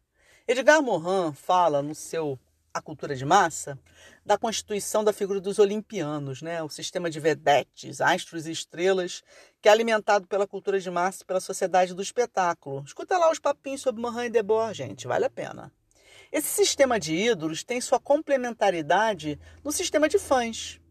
Edgar 0.48 0.82
Morin 0.82 1.34
fala 1.34 1.82
no 1.82 1.94
seu 1.94 2.40
A 2.76 2.82
Cultura 2.82 3.16
de 3.16 3.24
Massa 3.24 3.80
da 4.26 4.38
constituição 4.38 5.02
da 5.02 5.14
figura 5.14 5.40
dos 5.40 5.60
olimpianos, 5.60 6.42
né? 6.42 6.62
o 6.62 6.68
sistema 6.68 7.10
de 7.10 7.22
vedetes, 7.22 8.02
astros 8.02 8.46
e 8.46 8.52
estrelas, 8.52 9.24
que 9.62 9.70
é 9.70 9.72
alimentado 9.72 10.28
pela 10.28 10.46
cultura 10.46 10.78
de 10.78 10.92
massa 10.92 11.24
e 11.24 11.26
pela 11.26 11.40
sociedade 11.40 11.94
do 11.94 12.02
espetáculo. 12.02 12.84
Escuta 12.84 13.18
lá 13.18 13.32
os 13.32 13.40
papinhos 13.40 13.80
sobre 13.80 14.02
Morin 14.02 14.26
e 14.26 14.30
Debord, 14.30 14.78
gente, 14.78 15.08
vale 15.08 15.24
a 15.24 15.30
pena. 15.30 15.72
Esse 16.32 16.50
sistema 16.50 17.00
de 17.00 17.16
ídolos 17.16 17.64
tem 17.64 17.80
sua 17.80 17.98
complementaridade 17.98 19.40
no 19.64 19.72
sistema 19.72 20.10
de 20.10 20.20
fãs. 20.20 20.82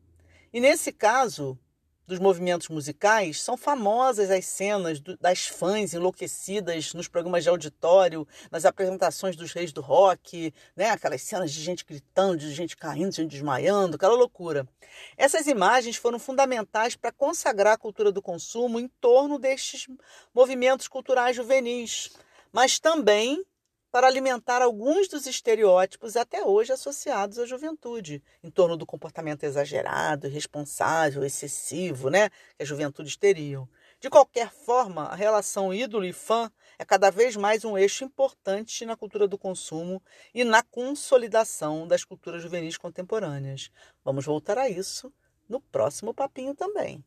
E 0.54 0.60
nesse 0.60 0.90
caso, 0.90 1.58
dos 2.06 2.18
movimentos 2.18 2.68
musicais, 2.68 3.40
são 3.40 3.56
famosas 3.56 4.30
as 4.30 4.44
cenas 4.44 5.00
do, 5.00 5.16
das 5.16 5.46
fãs 5.46 5.94
enlouquecidas 5.94 6.92
nos 6.92 7.08
programas 7.08 7.42
de 7.42 7.48
auditório, 7.48 8.26
nas 8.50 8.64
apresentações 8.64 9.36
dos 9.36 9.52
reis 9.52 9.72
do 9.72 9.80
rock, 9.80 10.52
né? 10.76 10.90
aquelas 10.90 11.22
cenas 11.22 11.52
de 11.52 11.62
gente 11.62 11.84
gritando, 11.84 12.36
de 12.36 12.52
gente 12.52 12.76
caindo, 12.76 13.10
de 13.10 13.16
gente 13.16 13.30
desmaiando, 13.30 13.96
aquela 13.96 14.14
loucura. 14.14 14.68
Essas 15.16 15.46
imagens 15.46 15.96
foram 15.96 16.18
fundamentais 16.18 16.94
para 16.94 17.12
consagrar 17.12 17.74
a 17.74 17.78
cultura 17.78 18.12
do 18.12 18.22
consumo 18.22 18.78
em 18.78 18.88
torno 19.00 19.38
destes 19.38 19.88
movimentos 20.34 20.88
culturais 20.88 21.36
juvenis, 21.36 22.10
mas 22.52 22.78
também 22.78 23.44
para 23.94 24.08
alimentar 24.08 24.60
alguns 24.60 25.06
dos 25.06 25.24
estereótipos 25.24 26.16
até 26.16 26.42
hoje 26.44 26.72
associados 26.72 27.38
à 27.38 27.46
juventude, 27.46 28.20
em 28.42 28.50
torno 28.50 28.76
do 28.76 28.84
comportamento 28.84 29.44
exagerado, 29.44 30.26
irresponsável, 30.26 31.22
excessivo, 31.22 32.10
né, 32.10 32.28
que 32.56 32.64
a 32.64 32.66
juventude 32.66 33.16
teriam. 33.16 33.68
De 34.00 34.10
qualquer 34.10 34.50
forma, 34.50 35.04
a 35.04 35.14
relação 35.14 35.72
ídolo 35.72 36.04
e 36.04 36.12
fã 36.12 36.50
é 36.76 36.84
cada 36.84 37.08
vez 37.08 37.36
mais 37.36 37.64
um 37.64 37.78
eixo 37.78 38.02
importante 38.02 38.84
na 38.84 38.96
cultura 38.96 39.28
do 39.28 39.38
consumo 39.38 40.02
e 40.34 40.42
na 40.42 40.64
consolidação 40.64 41.86
das 41.86 42.02
culturas 42.02 42.42
juvenis 42.42 42.76
contemporâneas. 42.76 43.70
Vamos 44.04 44.24
voltar 44.24 44.58
a 44.58 44.68
isso 44.68 45.12
no 45.48 45.60
próximo 45.60 46.12
papinho 46.12 46.52
também. 46.52 47.04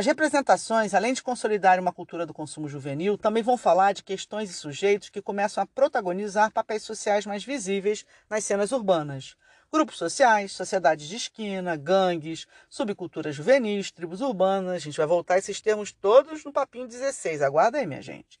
As 0.00 0.06
representações, 0.06 0.94
além 0.94 1.12
de 1.12 1.22
consolidar 1.22 1.78
uma 1.78 1.92
cultura 1.92 2.24
do 2.24 2.32
consumo 2.32 2.66
juvenil, 2.66 3.18
também 3.18 3.42
vão 3.42 3.58
falar 3.58 3.92
de 3.92 4.02
questões 4.02 4.48
e 4.48 4.54
sujeitos 4.54 5.10
que 5.10 5.20
começam 5.20 5.62
a 5.62 5.66
protagonizar 5.66 6.50
papéis 6.50 6.84
sociais 6.84 7.26
mais 7.26 7.44
visíveis 7.44 8.06
nas 8.30 8.42
cenas 8.42 8.72
urbanas. 8.72 9.36
Grupos 9.70 9.98
sociais, 9.98 10.52
sociedades 10.52 11.06
de 11.06 11.16
esquina, 11.16 11.76
gangues, 11.76 12.46
subculturas 12.66 13.36
juvenis, 13.36 13.90
tribos 13.90 14.22
urbanas, 14.22 14.76
a 14.76 14.78
gente 14.78 14.96
vai 14.96 15.06
voltar 15.06 15.36
esses 15.36 15.60
termos 15.60 15.92
todos 15.92 16.46
no 16.46 16.50
papinho 16.50 16.88
16, 16.88 17.42
aguarda 17.42 17.76
aí, 17.76 17.86
minha 17.86 18.00
gente. 18.00 18.40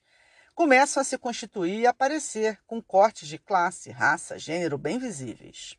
Começam 0.54 1.02
a 1.02 1.04
se 1.04 1.18
constituir 1.18 1.80
e 1.80 1.86
aparecer 1.86 2.58
com 2.66 2.80
cortes 2.80 3.28
de 3.28 3.36
classe, 3.36 3.90
raça, 3.90 4.38
gênero 4.38 4.78
bem 4.78 4.98
visíveis. 4.98 5.76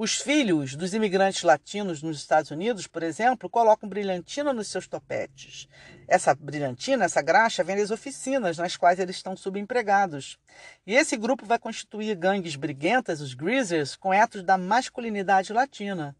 Os 0.00 0.14
filhos 0.14 0.76
dos 0.76 0.94
imigrantes 0.94 1.42
latinos 1.42 2.04
nos 2.04 2.18
Estados 2.18 2.52
Unidos, 2.52 2.86
por 2.86 3.02
exemplo, 3.02 3.50
colocam 3.50 3.88
brilhantina 3.88 4.52
nos 4.52 4.68
seus 4.68 4.86
topetes. 4.86 5.68
Essa 6.06 6.36
brilhantina, 6.36 7.06
essa 7.06 7.20
graxa, 7.20 7.64
vem 7.64 7.76
das 7.76 7.90
oficinas 7.90 8.58
nas 8.58 8.76
quais 8.76 9.00
eles 9.00 9.16
estão 9.16 9.36
subempregados. 9.36 10.38
E 10.86 10.94
esse 10.94 11.16
grupo 11.16 11.44
vai 11.44 11.58
constituir 11.58 12.14
gangues 12.14 12.54
briguentas, 12.54 13.20
os 13.20 13.34
greasers, 13.34 13.96
com 13.96 14.14
etos 14.14 14.44
da 14.44 14.56
masculinidade 14.56 15.52
latina. 15.52 16.14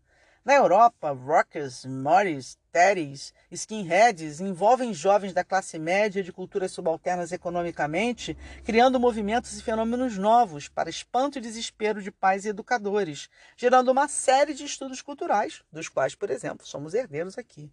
Na 0.49 0.55
Europa, 0.55 1.11
rockers, 1.11 1.85
moris, 1.85 2.57
teddies, 2.73 3.35
skinheads 3.51 4.41
envolvem 4.41 4.95
jovens 4.95 5.35
da 5.35 5.45
classe 5.45 5.79
média 5.79 6.23
de 6.23 6.33
culturas 6.33 6.73
subalternas 6.73 7.33
economicamente, 7.33 8.35
criando 8.65 8.99
movimentos 8.99 9.59
e 9.59 9.63
fenômenos 9.63 10.17
novos 10.17 10.67
para 10.67 10.89
espanto 10.89 11.37
e 11.37 11.43
desespero 11.43 12.01
de 12.01 12.11
pais 12.11 12.47
e 12.47 12.49
educadores, 12.49 13.29
gerando 13.59 13.91
uma 13.91 14.09
série 14.09 14.55
de 14.55 14.65
estudos 14.65 15.03
culturais, 15.03 15.63
dos 15.71 15.87
quais, 15.87 16.15
por 16.15 16.31
exemplo, 16.31 16.67
somos 16.67 16.95
herdeiros 16.95 17.37
aqui. 17.37 17.71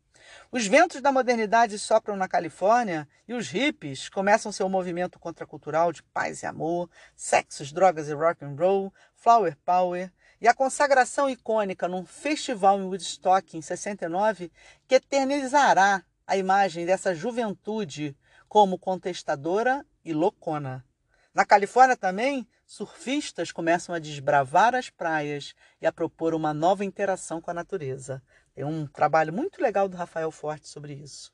Os 0.52 0.68
ventos 0.68 1.02
da 1.02 1.14
modernidade 1.14 1.80
sopram 1.80 2.18
na 2.18 2.28
Califórnia 2.28 3.08
e 3.26 3.34
os 3.34 3.48
hippies 3.48 4.10
começam 4.10 4.52
seu 4.52 4.68
movimento 4.68 5.18
contracultural 5.18 5.94
de 5.94 6.04
paz 6.04 6.44
e 6.44 6.46
amor, 6.46 6.90
sexos, 7.16 7.72
drogas 7.72 8.10
e 8.10 8.14
rock 8.14 8.44
and 8.44 8.56
roll, 8.60 8.94
flower 9.16 9.56
power, 9.64 10.12
e 10.40 10.48
a 10.48 10.54
consagração 10.54 11.30
icônica 11.30 11.88
num 11.88 12.06
festival 12.06 12.80
em 12.80 12.84
Woodstock 12.84 13.58
em 13.58 13.62
69 13.62 14.52
que 14.88 14.96
eternizará 14.96 16.04
a 16.28 16.38
imagem 16.38 16.86
dessa 16.86 17.14
juventude 17.14 18.16
como 18.48 18.80
contestadora 18.80 19.86
e 20.04 20.14
loucona. 20.14 20.86
Na 21.34 21.46
Califórnia 21.46 21.98
também, 21.98 22.48
surfistas 22.66 23.52
começam 23.52 23.94
a 23.94 24.00
desbravar 24.00 24.74
as 24.74 24.90
praias 24.90 25.54
e 25.82 25.86
a 25.86 25.92
propor 25.92 26.34
uma 26.34 26.54
nova 26.54 26.86
interação 26.86 27.42
com 27.42 27.52
a 27.52 27.54
natureza. 27.54 28.24
Tem 28.54 28.64
um 28.64 28.88
trabalho 28.88 29.34
muito 29.34 29.62
legal 29.62 29.90
do 29.90 29.98
Rafael 29.98 30.32
Forte 30.32 30.68
sobre 30.68 30.94
isso. 30.94 31.34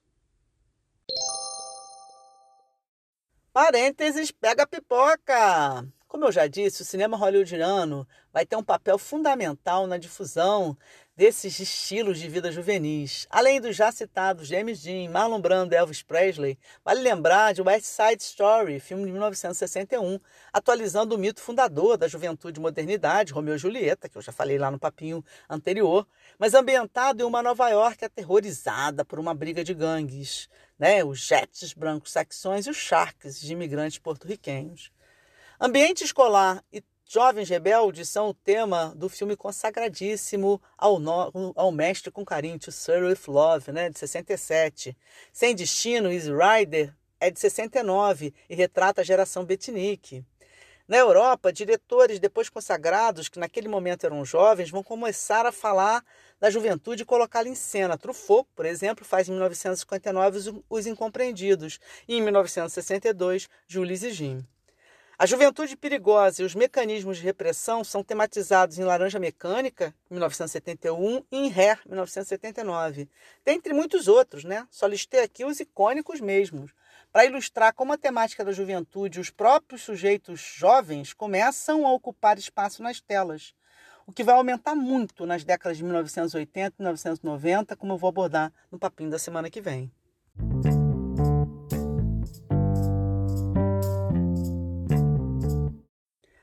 Parênteses, 3.53 4.31
pega 4.31 4.63
a 4.63 4.67
pipoca! 4.67 5.85
Como 6.12 6.26
eu 6.26 6.32
já 6.34 6.45
disse, 6.45 6.82
o 6.82 6.86
cinema 6.86 7.15
hollywoodiano 7.15 8.06
vai 8.34 8.45
ter 8.45 8.58
um 8.58 8.63
papel 8.63 8.97
fundamental 8.97 9.88
na 9.88 9.97
difusão 9.97 10.78
desses 11.15 11.58
estilos 11.58 12.19
de 12.19 12.28
vida 12.28 12.52
juvenis. 12.52 13.26
Além 13.30 13.62
dos 13.62 13.78
já 13.78 13.89
citados 13.93 14.50
James 14.50 14.82
Dean, 14.82 15.10
Marlon 15.10 15.39
Brando 15.39 15.74
e 15.74 15.78
Elvis 15.78 16.04
Presley, 16.04 16.60
vale 16.84 17.00
lembrar 17.00 17.54
de 17.54 17.62
West 17.62 17.86
Side 17.86 18.21
Story, 18.21 18.82
filme 18.82 19.06
de 19.06 19.12
1961, 19.13 20.19
atualizando 20.52 21.15
o 21.15 21.17
mito 21.17 21.39
fundador 21.39 21.95
da 21.95 22.10
juventude 22.10 22.60
e 22.60 22.62
modernidade, 22.62 23.32
Romeu 23.32 23.56
e 23.56 23.58
Julieta, 23.58 24.10
que 24.10 24.17
eu 24.17 24.21
já 24.21 24.34
falei 24.34 24.58
lá 24.58 24.69
no 24.69 24.78
papinho 24.78 25.24
anterior, 25.50 26.06
mas 26.38 26.54
ambientado 26.54 27.24
em 27.24 27.26
uma 27.26 27.41
Nova 27.41 27.69
York 27.69 28.04
aterrorizada 28.04 29.06
por 29.06 29.17
uma 29.17 29.34
briga 29.34 29.63
de 29.63 29.74
gangues, 29.74 30.50
né? 30.78 31.06
os 31.06 31.26
Jets 31.26 31.71
brancos 31.71 32.12
saxões 32.12 32.67
e 32.67 32.69
os 32.69 32.76
Sharks 32.76 33.39
de 33.39 33.54
imigrantes 33.54 33.97
porto-riquenhos. 33.97 34.91
Ambiente 35.63 36.04
escolar 36.04 36.63
e 36.74 36.84
jovens 37.06 37.47
rebeldes 37.47 38.10
são 38.10 38.30
o 38.30 38.34
tema 38.34 38.95
do 38.95 39.08
filme 39.08 39.36
consagradíssimo 39.36 40.60
ao, 40.76 40.97
no, 40.97 41.54
ao 41.56 41.71
mestre 41.71 42.10
com 42.10 42.26
carinho, 42.26 42.58
Sir 42.71 43.04
With 43.04 43.19
Love, 43.28 43.71
né, 43.71 43.88
de 43.88 44.00
67. 44.00 44.97
Sem 45.32 45.54
Destino, 45.54 46.12
Easy 46.12 46.32
Rider, 46.32 46.91
é 47.19 47.30
de 47.30 47.39
69 47.39 48.34
e 48.50 48.56
retrata 48.56 49.02
a 49.02 49.04
geração 49.04 49.45
Betinique. 49.45 50.26
Na 50.88 50.97
Europa, 50.97 51.54
diretores 51.54 52.19
depois 52.19 52.50
consagrados, 52.50 53.30
que 53.30 53.38
naquele 53.38 53.67
momento 53.67 54.04
eram 54.04 54.26
jovens, 54.26 54.71
vão 54.71 54.82
começar 54.82 55.45
a 55.45 55.52
falar 55.52 56.04
da 56.39 56.50
juventude 56.50 57.04
e 57.04 57.06
colocá-la 57.06 57.47
em 57.47 57.54
cena. 57.54 58.00
Truffaut, 58.00 58.50
por 58.56 58.65
exemplo, 58.65 59.06
faz 59.06 59.30
em 59.30 59.34
1959 59.34 60.63
Os 60.67 60.88
Incompreendidos 60.88 61.80
e 62.08 62.15
em 62.15 62.21
1962 62.24 63.47
Jules 63.67 64.02
e 64.02 64.10
Jim. 64.10 64.43
A 65.17 65.26
juventude 65.26 65.78
perigosa 65.78 66.41
e 66.41 66.45
os 66.45 66.56
mecanismos 66.56 67.17
de 67.17 67.24
repressão 67.24 67.84
são 67.84 68.04
tematizados 68.04 68.80
em 68.80 68.84
Laranja 68.84 69.19
Mecânica, 69.19 69.93
1971, 70.10 71.24
e 71.32 71.38
em 71.38 71.54
Hair, 71.54 71.80
1979. 71.86 73.08
Dentre 73.45 73.74
muitos 73.74 74.08
outros, 74.08 74.43
né? 74.43 74.67
Só 74.71 74.88
listei 74.88 75.21
aqui 75.21 75.45
os 75.45 75.60
icônicos 75.60 76.19
mesmos, 76.19 76.71
para 77.12 77.26
ilustrar 77.26 77.74
como 77.74 77.93
a 77.93 77.97
temática 77.97 78.43
da 78.43 78.52
juventude 78.52 79.19
e 79.19 79.21
os 79.21 79.30
próprios 79.30 79.82
sujeitos 79.82 80.39
jovens 80.39 81.13
começam 81.13 81.86
a 81.86 81.93
ocupar 81.93 82.39
espaço 82.39 82.82
nas 82.82 83.02
telas, 83.02 83.54
o 84.08 84.13
que 84.13 84.24
vai 84.24 84.36
aumentar 84.36 84.76
muito 84.76 85.26
nas 85.26 85.43
décadas 85.43 85.78
de 85.78 85.84
1980 85.84 86.76
e 86.80 86.82
1990, 86.82 87.76
como 87.76 87.93
eu 87.93 87.97
vou 87.97 88.08
abordar 88.08 88.52
no 88.71 88.80
papinho 88.80 89.10
da 89.10 89.19
semana 89.19 89.50
que 89.50 89.62
vem. 89.62 89.91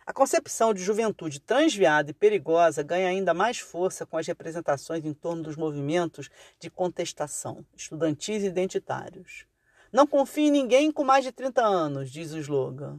A 0.09 0.13
concepção 0.15 0.73
de 0.73 0.83
juventude 0.83 1.39
transviada 1.39 2.11
e 2.11 2.15
perigosa 2.15 2.83
ganha 2.83 3.11
ainda 3.11 3.35
mais 3.35 3.59
força 3.59 4.07
com 4.07 4.17
as 4.17 4.27
representações 4.27 5.05
em 5.05 5.13
torno 5.13 5.43
dos 5.43 5.55
movimentos 5.55 6.31
de 6.59 6.71
contestação, 6.71 7.63
estudantis 7.77 8.43
e 8.43 8.47
identitários. 8.47 9.45
Não 9.93 10.07
confie 10.07 10.47
em 10.47 10.51
ninguém 10.51 10.91
com 10.91 11.05
mais 11.05 11.25
de 11.25 11.31
30 11.31 11.63
anos, 11.63 12.11
diz 12.11 12.33
o 12.33 12.39
slogan. 12.39 12.99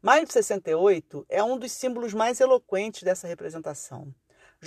Maio 0.00 0.24
de 0.24 0.32
68 0.32 1.26
é 1.28 1.44
um 1.44 1.58
dos 1.58 1.72
símbolos 1.72 2.14
mais 2.14 2.40
eloquentes 2.40 3.02
dessa 3.02 3.28
representação. 3.28 4.14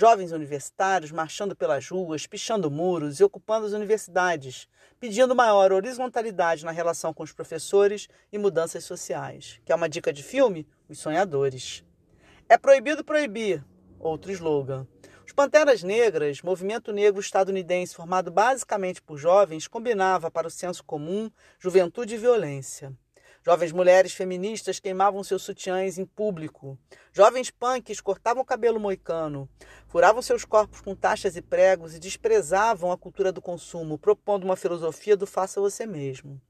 Jovens 0.00 0.32
universitários 0.32 1.12
marchando 1.12 1.54
pelas 1.54 1.86
ruas, 1.86 2.26
pichando 2.26 2.70
muros 2.70 3.20
e 3.20 3.22
ocupando 3.22 3.66
as 3.66 3.74
universidades, 3.74 4.66
pedindo 4.98 5.36
maior 5.36 5.72
horizontalidade 5.72 6.64
na 6.64 6.70
relação 6.70 7.12
com 7.12 7.22
os 7.22 7.34
professores 7.34 8.08
e 8.32 8.38
mudanças 8.38 8.82
sociais. 8.82 9.60
Que 9.62 9.72
é 9.72 9.74
uma 9.74 9.90
dica 9.90 10.10
de 10.10 10.22
filme? 10.22 10.66
Os 10.88 10.98
Sonhadores. 10.98 11.84
É 12.48 12.56
proibido 12.56 13.04
proibir, 13.04 13.62
outro 13.98 14.32
slogan. 14.32 14.86
Os 15.26 15.34
Panteras 15.34 15.82
Negras, 15.82 16.40
movimento 16.40 16.92
negro 16.92 17.20
estadunidense 17.20 17.94
formado 17.94 18.30
basicamente 18.30 19.02
por 19.02 19.18
jovens, 19.18 19.68
combinava 19.68 20.30
para 20.30 20.48
o 20.48 20.50
senso 20.50 20.82
comum 20.82 21.30
juventude 21.58 22.14
e 22.14 22.18
violência. 22.18 22.90
Jovens 23.42 23.72
mulheres 23.72 24.12
feministas 24.12 24.78
queimavam 24.78 25.24
seus 25.24 25.42
sutiãs 25.42 25.96
em 25.96 26.04
público. 26.04 26.78
Jovens 27.10 27.50
punks 27.50 27.98
cortavam 28.00 28.42
o 28.42 28.46
cabelo 28.46 28.78
moicano, 28.78 29.48
furavam 29.86 30.20
seus 30.20 30.44
corpos 30.44 30.82
com 30.82 30.94
taxas 30.94 31.36
e 31.36 31.42
pregos 31.42 31.94
e 31.94 31.98
desprezavam 31.98 32.92
a 32.92 32.98
cultura 32.98 33.32
do 33.32 33.40
consumo, 33.40 33.98
propondo 33.98 34.44
uma 34.44 34.56
filosofia 34.56 35.16
do 35.16 35.26
faça 35.26 35.58
você 35.58 35.86
mesmo. 35.86 36.40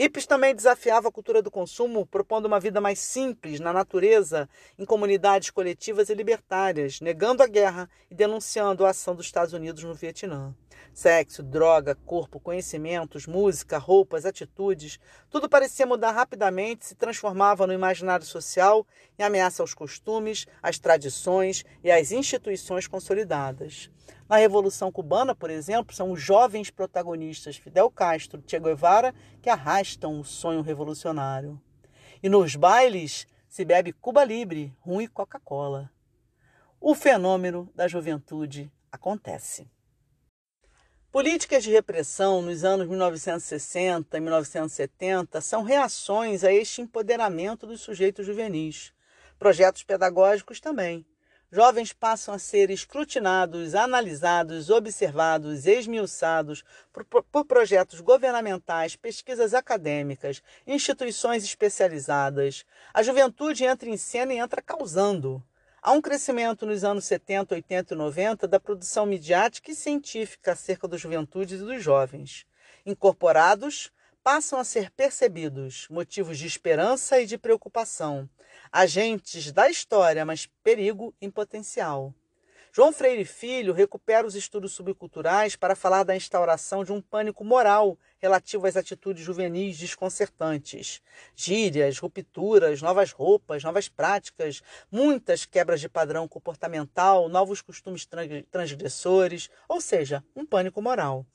Hippies 0.00 0.28
também 0.28 0.54
desafiava 0.54 1.08
a 1.08 1.10
cultura 1.10 1.42
do 1.42 1.50
consumo, 1.50 2.06
propondo 2.06 2.46
uma 2.46 2.60
vida 2.60 2.80
mais 2.80 3.00
simples 3.00 3.58
na 3.58 3.72
natureza, 3.72 4.48
em 4.78 4.84
comunidades 4.84 5.50
coletivas 5.50 6.08
e 6.08 6.14
libertárias, 6.14 7.00
negando 7.00 7.42
a 7.42 7.48
guerra 7.48 7.90
e 8.08 8.14
denunciando 8.14 8.86
a 8.86 8.90
ação 8.90 9.16
dos 9.16 9.26
Estados 9.26 9.52
Unidos 9.52 9.82
no 9.82 9.92
Vietnã. 9.94 10.54
Sexo, 10.94 11.42
droga, 11.42 11.96
corpo, 12.06 12.38
conhecimentos, 12.38 13.26
música, 13.26 13.76
roupas, 13.76 14.24
atitudes, 14.24 15.00
tudo 15.28 15.48
parecia 15.48 15.84
mudar 15.84 16.12
rapidamente, 16.12 16.86
se 16.86 16.94
transformava 16.94 17.66
no 17.66 17.72
imaginário 17.72 18.24
social 18.24 18.86
e 19.18 19.22
ameaça 19.24 19.64
aos 19.64 19.74
costumes, 19.74 20.46
às 20.62 20.78
tradições 20.78 21.64
e 21.82 21.90
às 21.90 22.12
instituições 22.12 22.86
consolidadas. 22.86 23.90
Na 24.28 24.36
Revolução 24.36 24.92
Cubana, 24.92 25.34
por 25.34 25.48
exemplo, 25.48 25.94
são 25.94 26.12
os 26.12 26.20
jovens 26.20 26.70
protagonistas 26.70 27.56
Fidel 27.56 27.90
Castro 27.90 28.42
e 28.44 28.50
Che 28.50 28.60
Guevara 28.60 29.14
que 29.40 29.48
arrastam 29.48 30.20
o 30.20 30.24
sonho 30.24 30.60
revolucionário. 30.60 31.58
E 32.22 32.28
nos 32.28 32.54
bailes 32.54 33.26
se 33.48 33.64
bebe 33.64 33.92
Cuba 33.92 34.24
Libre, 34.24 34.76
rum 34.80 35.00
e 35.00 35.08
Coca-Cola. 35.08 35.90
O 36.78 36.94
fenômeno 36.94 37.72
da 37.74 37.88
juventude 37.88 38.70
acontece. 38.92 39.66
Políticas 41.10 41.64
de 41.64 41.70
repressão 41.70 42.42
nos 42.42 42.64
anos 42.64 42.86
1960 42.86 44.14
e 44.14 44.20
1970 44.20 45.40
são 45.40 45.62
reações 45.62 46.44
a 46.44 46.52
este 46.52 46.82
empoderamento 46.82 47.66
dos 47.66 47.80
sujeitos 47.80 48.26
juvenis. 48.26 48.92
Projetos 49.38 49.82
pedagógicos 49.82 50.60
também. 50.60 51.06
Jovens 51.50 51.94
passam 51.94 52.34
a 52.34 52.38
ser 52.38 52.68
escrutinados, 52.68 53.74
analisados, 53.74 54.68
observados, 54.68 55.66
esmiuçados 55.66 56.62
por, 56.92 57.04
por, 57.04 57.44
projetos 57.46 58.00
governamentais, 58.00 58.96
pesquisas 58.96 59.54
acadêmicas, 59.54 60.42
instituições 60.66 61.42
especializadas. 61.44 62.66
A 62.92 63.02
juventude 63.02 63.64
entra 63.64 63.88
em 63.88 63.96
cena 63.96 64.34
e 64.34 64.38
entra 64.38 64.60
causando. 64.60 65.42
Há 65.80 65.92
um 65.92 66.02
crescimento 66.02 66.66
nos 66.66 66.84
anos 66.84 67.06
70, 67.06 67.54
80 67.54 67.94
e 67.94 67.96
90 67.96 68.46
da 68.46 68.60
produção 68.60 69.06
midiática 69.06 69.70
e 69.70 69.74
científica 69.74 70.52
acerca 70.52 70.86
da 70.86 70.98
juventude 70.98 71.54
e 71.54 71.58
dos 71.58 71.82
jovens. 71.82 72.44
Incorporados, 72.84 73.90
passam 74.22 74.58
a 74.58 74.64
ser 74.64 74.90
percebidos 74.90 75.86
motivos 75.88 76.36
de 76.36 76.46
esperança 76.46 77.18
e 77.18 77.24
de 77.24 77.38
preocupação, 77.38 78.28
agentes 78.72 79.52
da 79.52 79.68
história, 79.68 80.24
mas 80.24 80.46
perigo 80.62 81.14
em 81.20 81.30
potencial. 81.30 82.14
João 82.72 82.92
Freire 82.92 83.24
Filho 83.24 83.72
recupera 83.72 84.26
os 84.26 84.34
estudos 84.34 84.72
subculturais 84.72 85.56
para 85.56 85.74
falar 85.74 86.04
da 86.04 86.14
instauração 86.14 86.84
de 86.84 86.92
um 86.92 87.00
pânico 87.00 87.42
moral 87.44 87.98
relativo 88.18 88.66
às 88.66 88.76
atitudes 88.76 89.24
juvenis 89.24 89.78
desconcertantes. 89.78 91.00
Gírias, 91.34 91.98
rupturas, 91.98 92.82
novas 92.82 93.10
roupas, 93.10 93.64
novas 93.64 93.88
práticas, 93.88 94.62
muitas 94.92 95.44
quebras 95.46 95.80
de 95.80 95.88
padrão 95.88 96.28
comportamental, 96.28 97.28
novos 97.28 97.62
costumes 97.62 98.06
transgressores, 98.50 99.48
ou 99.68 99.80
seja, 99.80 100.22
um 100.36 100.44
pânico 100.44 100.82
moral. 100.82 101.26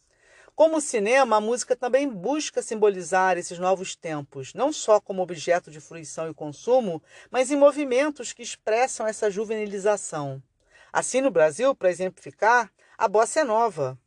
Como 0.56 0.78
o 0.78 0.82
cinema, 0.82 1.38
a 1.38 1.42
música 1.42 1.76
também 1.76 2.08
busca 2.08 2.62
simbolizar 2.62 3.39
esses 3.39 3.58
novos 3.58 3.96
tempos, 3.96 4.54
não 4.54 4.72
só 4.72 5.00
como 5.00 5.24
objeto 5.24 5.72
de 5.72 5.80
fruição 5.80 6.30
e 6.30 6.34
consumo, 6.34 7.02
mas 7.32 7.50
em 7.50 7.56
movimentos 7.56 8.34
que 8.34 8.44
expressam 8.44 9.08
essa 9.08 9.32
juvenilização. 9.32 10.42
Assim, 10.92 11.22
no 11.22 11.32
Brasil, 11.32 11.74
para 11.74 11.89
exemplificar, 11.89 12.72
a 12.96 13.08
bossa 13.08 13.39
é 13.39 13.44
nova. 13.44 13.98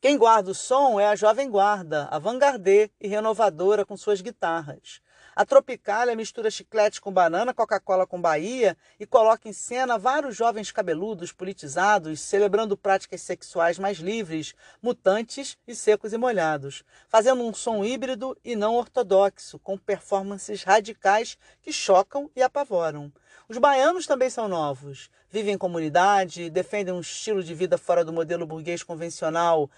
Quem 0.00 0.16
guarda 0.16 0.52
o 0.52 0.54
som 0.54 1.00
é 1.00 1.08
a 1.08 1.16
Jovem 1.16 1.50
Guarda, 1.50 2.06
a 2.12 2.18
vanguardê 2.18 2.88
e 3.00 3.08
renovadora 3.08 3.84
com 3.84 3.96
suas 3.96 4.20
guitarras. 4.20 5.00
A 5.34 5.46
Tropicália 5.46 6.14
mistura 6.14 6.50
chiclete 6.50 7.00
com 7.00 7.10
banana, 7.10 7.54
Coca-Cola 7.54 8.06
com 8.06 8.20
Bahia 8.20 8.76
e 9.00 9.06
coloca 9.06 9.48
em 9.48 9.52
cena 9.52 9.96
vários 9.96 10.36
jovens 10.36 10.70
cabeludos, 10.70 11.32
politizados, 11.32 12.20
celebrando 12.20 12.76
práticas 12.76 13.22
sexuais 13.22 13.78
mais 13.78 13.96
livres, 13.96 14.54
mutantes 14.82 15.56
e 15.66 15.74
secos 15.74 16.12
e 16.12 16.18
molhados, 16.18 16.84
fazendo 17.08 17.42
um 17.42 17.54
som 17.54 17.82
híbrido 17.82 18.36
e 18.44 18.54
não 18.54 18.74
ortodoxo, 18.74 19.58
com 19.58 19.78
performances 19.78 20.64
radicais 20.64 21.38
que 21.62 21.72
chocam 21.72 22.30
e 22.36 22.42
apavoram. 22.42 23.10
Os 23.48 23.56
baianos 23.56 24.06
também 24.06 24.28
são 24.28 24.48
novos. 24.48 25.10
Vivem 25.30 25.54
em 25.54 25.58
comunidade, 25.58 26.50
defendem 26.50 26.92
um 26.92 27.00
estilo 27.00 27.42
de 27.42 27.54
vida 27.54 27.78
fora 27.78 28.04
do 28.04 28.12
modelo 28.12 28.46
burguês 28.46 28.82
convencional, 28.82 29.70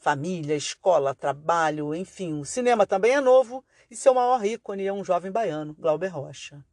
família, 0.00 0.56
escola, 0.56 1.14
trabalho, 1.14 1.94
enfim. 1.94 2.40
O 2.40 2.44
cinema 2.44 2.84
também 2.86 3.12
é 3.12 3.20
novo 3.20 3.64
e 3.90 3.96
seu 3.96 4.14
maior 4.14 4.44
ícone 4.44 4.86
é 4.86 4.92
um 4.92 5.04
jovem 5.04 5.30
baiano, 5.30 5.74
Glauber 5.74 6.08
Rocha. 6.08 6.64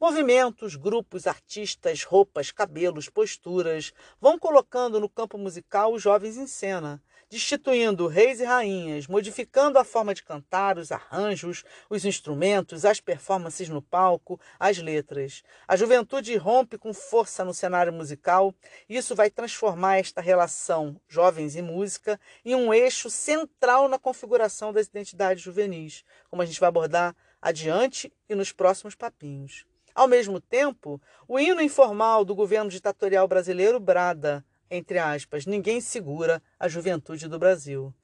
Movimentos, 0.00 0.74
grupos, 0.74 1.26
artistas, 1.26 2.02
roupas, 2.02 2.50
cabelos, 2.50 3.08
posturas 3.08 3.92
vão 4.20 4.38
colocando 4.38 4.98
no 4.98 5.08
campo 5.08 5.38
musical 5.38 5.92
os 5.92 6.02
jovens 6.02 6.36
em 6.36 6.46
cena, 6.46 7.02
destituindo 7.32 8.08
reis 8.08 8.40
e 8.40 8.44
rainhas, 8.44 9.06
modificando 9.06 9.78
a 9.78 9.84
forma 9.84 10.12
de 10.12 10.22
cantar, 10.22 10.76
os 10.76 10.92
arranjos, 10.92 11.64
os 11.88 12.04
instrumentos, 12.04 12.84
as 12.84 13.00
performances 13.00 13.70
no 13.70 13.80
palco, 13.80 14.38
as 14.60 14.76
letras. 14.76 15.42
A 15.66 15.74
juventude 15.74 16.36
rompe 16.36 16.76
com 16.76 16.92
força 16.92 17.42
no 17.42 17.54
cenário 17.54 17.90
musical 17.90 18.54
e 18.86 18.98
isso 18.98 19.14
vai 19.14 19.30
transformar 19.30 19.96
esta 19.96 20.20
relação 20.20 21.00
jovens 21.08 21.56
e 21.56 21.62
música 21.62 22.20
em 22.44 22.54
um 22.54 22.74
eixo 22.74 23.08
central 23.08 23.88
na 23.88 23.98
configuração 23.98 24.70
das 24.70 24.88
identidades 24.88 25.42
juvenis, 25.42 26.04
como 26.28 26.42
a 26.42 26.44
gente 26.44 26.60
vai 26.60 26.68
abordar 26.68 27.16
adiante 27.40 28.12
e 28.28 28.34
nos 28.34 28.52
próximos 28.52 28.94
papinhos. 28.94 29.64
Ao 29.94 30.06
mesmo 30.06 30.38
tempo, 30.38 31.00
o 31.26 31.40
hino 31.40 31.62
informal 31.62 32.26
do 32.26 32.34
governo 32.34 32.70
ditatorial 32.70 33.26
brasileiro 33.26 33.80
brada 33.80 34.44
entre 34.74 34.98
aspas, 34.98 35.44
ninguém 35.44 35.82
segura 35.82 36.42
a 36.58 36.66
juventude 36.66 37.28
do 37.28 37.38
Brasil. 37.38 37.94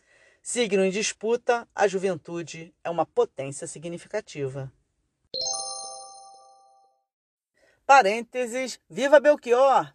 Signo 0.43 0.85
em 0.85 0.91
disputa, 0.91 1.67
a 1.75 1.89
juventude 1.89 2.75
é 2.85 2.91
uma 2.91 3.07
potência 3.07 3.67
significativa. 3.67 4.71
Parênteses, 7.87 8.79
viva 8.89 9.19
Belchior! 9.19 9.95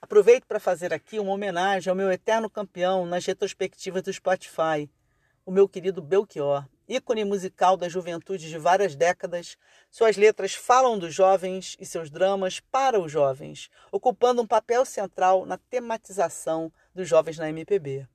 Aproveito 0.00 0.46
para 0.46 0.58
fazer 0.58 0.94
aqui 0.94 1.18
uma 1.18 1.32
homenagem 1.32 1.90
ao 1.90 1.96
meu 1.96 2.10
eterno 2.10 2.48
campeão 2.48 3.04
nas 3.04 3.26
retrospectivas 3.26 4.02
do 4.02 4.10
Spotify, 4.10 4.90
o 5.44 5.50
meu 5.50 5.68
querido 5.68 6.00
Belchior 6.00 6.66
ícone 6.90 7.24
musical 7.24 7.76
da 7.76 7.88
juventude 7.88 8.48
de 8.48 8.58
várias 8.58 8.96
décadas, 8.96 9.56
suas 9.88 10.16
letras 10.16 10.54
falam 10.54 10.98
dos 10.98 11.14
jovens 11.14 11.76
e 11.78 11.86
seus 11.86 12.10
dramas 12.10 12.58
para 12.58 12.98
os 12.98 13.12
jovens, 13.12 13.70
ocupando 13.92 14.42
um 14.42 14.46
papel 14.46 14.84
central 14.84 15.46
na 15.46 15.56
tematização 15.56 16.72
dos 16.92 17.08
jovens 17.08 17.38
na 17.38 17.48
MPB. 17.48 18.08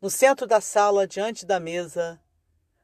No 0.00 0.08
centro 0.08 0.46
da 0.46 0.62
sala, 0.62 1.06
diante 1.06 1.44
da 1.44 1.60
mesa, 1.60 2.18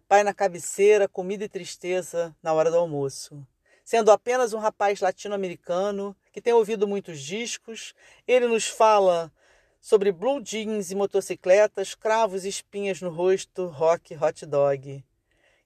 pai 0.06 0.22
na 0.22 0.34
cabeceira, 0.34 1.08
comida 1.08 1.44
e 1.44 1.48
tristeza 1.48 2.36
na 2.42 2.52
hora 2.52 2.70
do 2.70 2.76
almoço. 2.76 3.46
Sendo 3.82 4.10
apenas 4.10 4.52
um 4.52 4.58
rapaz 4.58 5.00
latino-americano 5.00 6.14
que 6.30 6.42
tem 6.42 6.52
ouvido 6.52 6.86
muitos 6.86 7.18
discos, 7.18 7.94
ele 8.28 8.46
nos 8.46 8.66
fala 8.66 9.32
sobre 9.80 10.12
blue 10.12 10.42
jeans 10.42 10.90
e 10.90 10.94
motocicletas, 10.94 11.94
cravos 11.94 12.44
e 12.44 12.50
espinhas 12.50 13.00
no 13.00 13.08
rosto, 13.08 13.66
rock, 13.68 14.14
hot 14.14 14.44
dog 14.44 15.02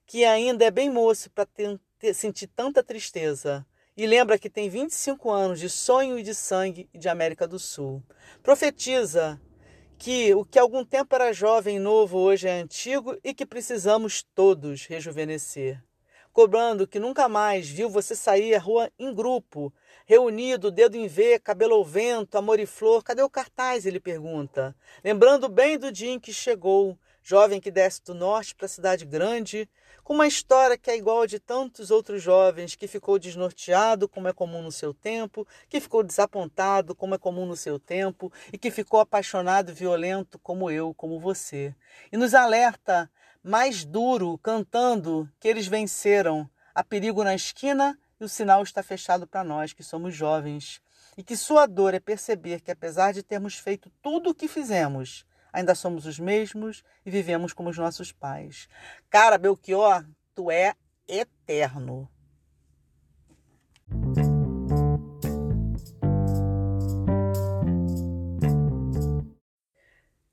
que 0.07 0.23
ainda 0.23 0.63
é 0.63 0.71
bem 0.71 0.89
moço 0.89 1.29
para 1.29 1.45
sentir 2.13 2.47
tanta 2.47 2.81
tristeza. 2.81 3.65
E 3.95 4.07
lembra 4.07 4.39
que 4.39 4.49
tem 4.49 4.69
25 4.69 5.29
anos 5.29 5.59
de 5.59 5.69
sonho 5.69 6.17
e 6.17 6.23
de 6.23 6.33
sangue 6.33 6.89
de 6.93 7.09
América 7.09 7.45
do 7.47 7.59
Sul. 7.59 8.01
Profetiza 8.41 9.39
que 9.97 10.33
o 10.33 10.45
que 10.45 10.59
algum 10.59 10.85
tempo 10.85 11.13
era 11.13 11.33
jovem 11.33 11.75
e 11.75 11.79
novo 11.79 12.17
hoje 12.19 12.47
é 12.47 12.61
antigo 12.61 13.17
e 13.23 13.33
que 13.33 13.45
precisamos 13.45 14.23
todos 14.33 14.85
rejuvenescer. 14.85 15.83
Cobrando 16.31 16.87
que 16.87 16.99
nunca 16.99 17.27
mais 17.27 17.67
viu 17.67 17.89
você 17.89 18.15
sair 18.15 18.53
à 18.53 18.59
rua 18.59 18.91
em 18.99 19.11
grupo, 19.13 19.73
reunido, 20.05 20.69
dedo 20.69 20.95
em 20.95 21.07
V, 21.07 21.39
cabelo 21.39 21.73
ao 21.73 21.83
vento, 21.83 22.37
amor 22.37 22.59
e 22.59 22.67
flor. 22.67 23.03
Cadê 23.03 23.23
o 23.23 23.29
cartaz? 23.29 23.87
Ele 23.87 23.99
pergunta. 23.99 24.75
Lembrando 25.03 25.49
bem 25.49 25.79
do 25.79 25.91
dia 25.91 26.11
em 26.11 26.19
que 26.19 26.31
chegou, 26.31 26.97
jovem 27.23 27.59
que 27.59 27.71
desce 27.71 28.03
do 28.03 28.13
norte 28.13 28.53
para 28.53 28.67
a 28.67 28.69
cidade 28.69 29.03
grande, 29.03 29.67
uma 30.13 30.25
história 30.25 30.77
que 30.77 30.89
é 30.89 30.95
igual 30.95 31.23
a 31.23 31.25
de 31.25 31.37
tantos 31.37 31.91
outros 31.91 32.23
jovens, 32.23 32.75
que 32.75 32.87
ficou 32.87 33.19
desnorteado, 33.19 34.07
como 34.07 34.29
é 34.29 34.31
comum 34.31 34.61
no 34.61 34.71
seu 34.71 34.93
tempo, 34.93 35.45
que 35.67 35.81
ficou 35.81 36.01
desapontado, 36.01 36.95
como 36.95 37.15
é 37.15 37.17
comum 37.17 37.45
no 37.45 37.57
seu 37.57 37.77
tempo, 37.77 38.31
e 38.53 38.57
que 38.57 38.71
ficou 38.71 39.01
apaixonado 39.01 39.71
e 39.71 39.73
violento, 39.73 40.39
como 40.39 40.71
eu, 40.71 40.93
como 40.93 41.19
você. 41.19 41.75
E 42.09 42.15
nos 42.15 42.33
alerta 42.33 43.11
mais 43.43 43.83
duro, 43.83 44.37
cantando 44.37 45.29
que 45.39 45.47
eles 45.47 45.67
venceram. 45.67 46.49
Há 46.73 46.83
perigo 46.83 47.23
na 47.23 47.35
esquina 47.35 47.99
e 48.19 48.23
o 48.23 48.29
sinal 48.29 48.63
está 48.63 48.81
fechado 48.81 49.27
para 49.27 49.43
nós 49.43 49.73
que 49.73 49.83
somos 49.83 50.15
jovens. 50.15 50.81
E 51.17 51.23
que 51.23 51.35
sua 51.35 51.65
dor 51.65 51.93
é 51.93 51.99
perceber 51.99 52.61
que, 52.61 52.71
apesar 52.71 53.11
de 53.11 53.23
termos 53.23 53.55
feito 53.55 53.91
tudo 54.01 54.29
o 54.29 54.35
que 54.35 54.47
fizemos, 54.47 55.25
ainda 55.57 55.73
somos 55.73 56.05
os 56.05 56.19
mesmos 56.19 56.83
e 57.03 57.09
vivemos 57.09 57.51
como 57.51 57.69
os 57.69 57.77
nossos 57.77 58.11
pais. 58.11 58.69
Cara, 59.09 59.39
Belchior, 59.39 60.05
tu 60.35 60.51
é 60.51 60.75
eterno. 61.07 62.07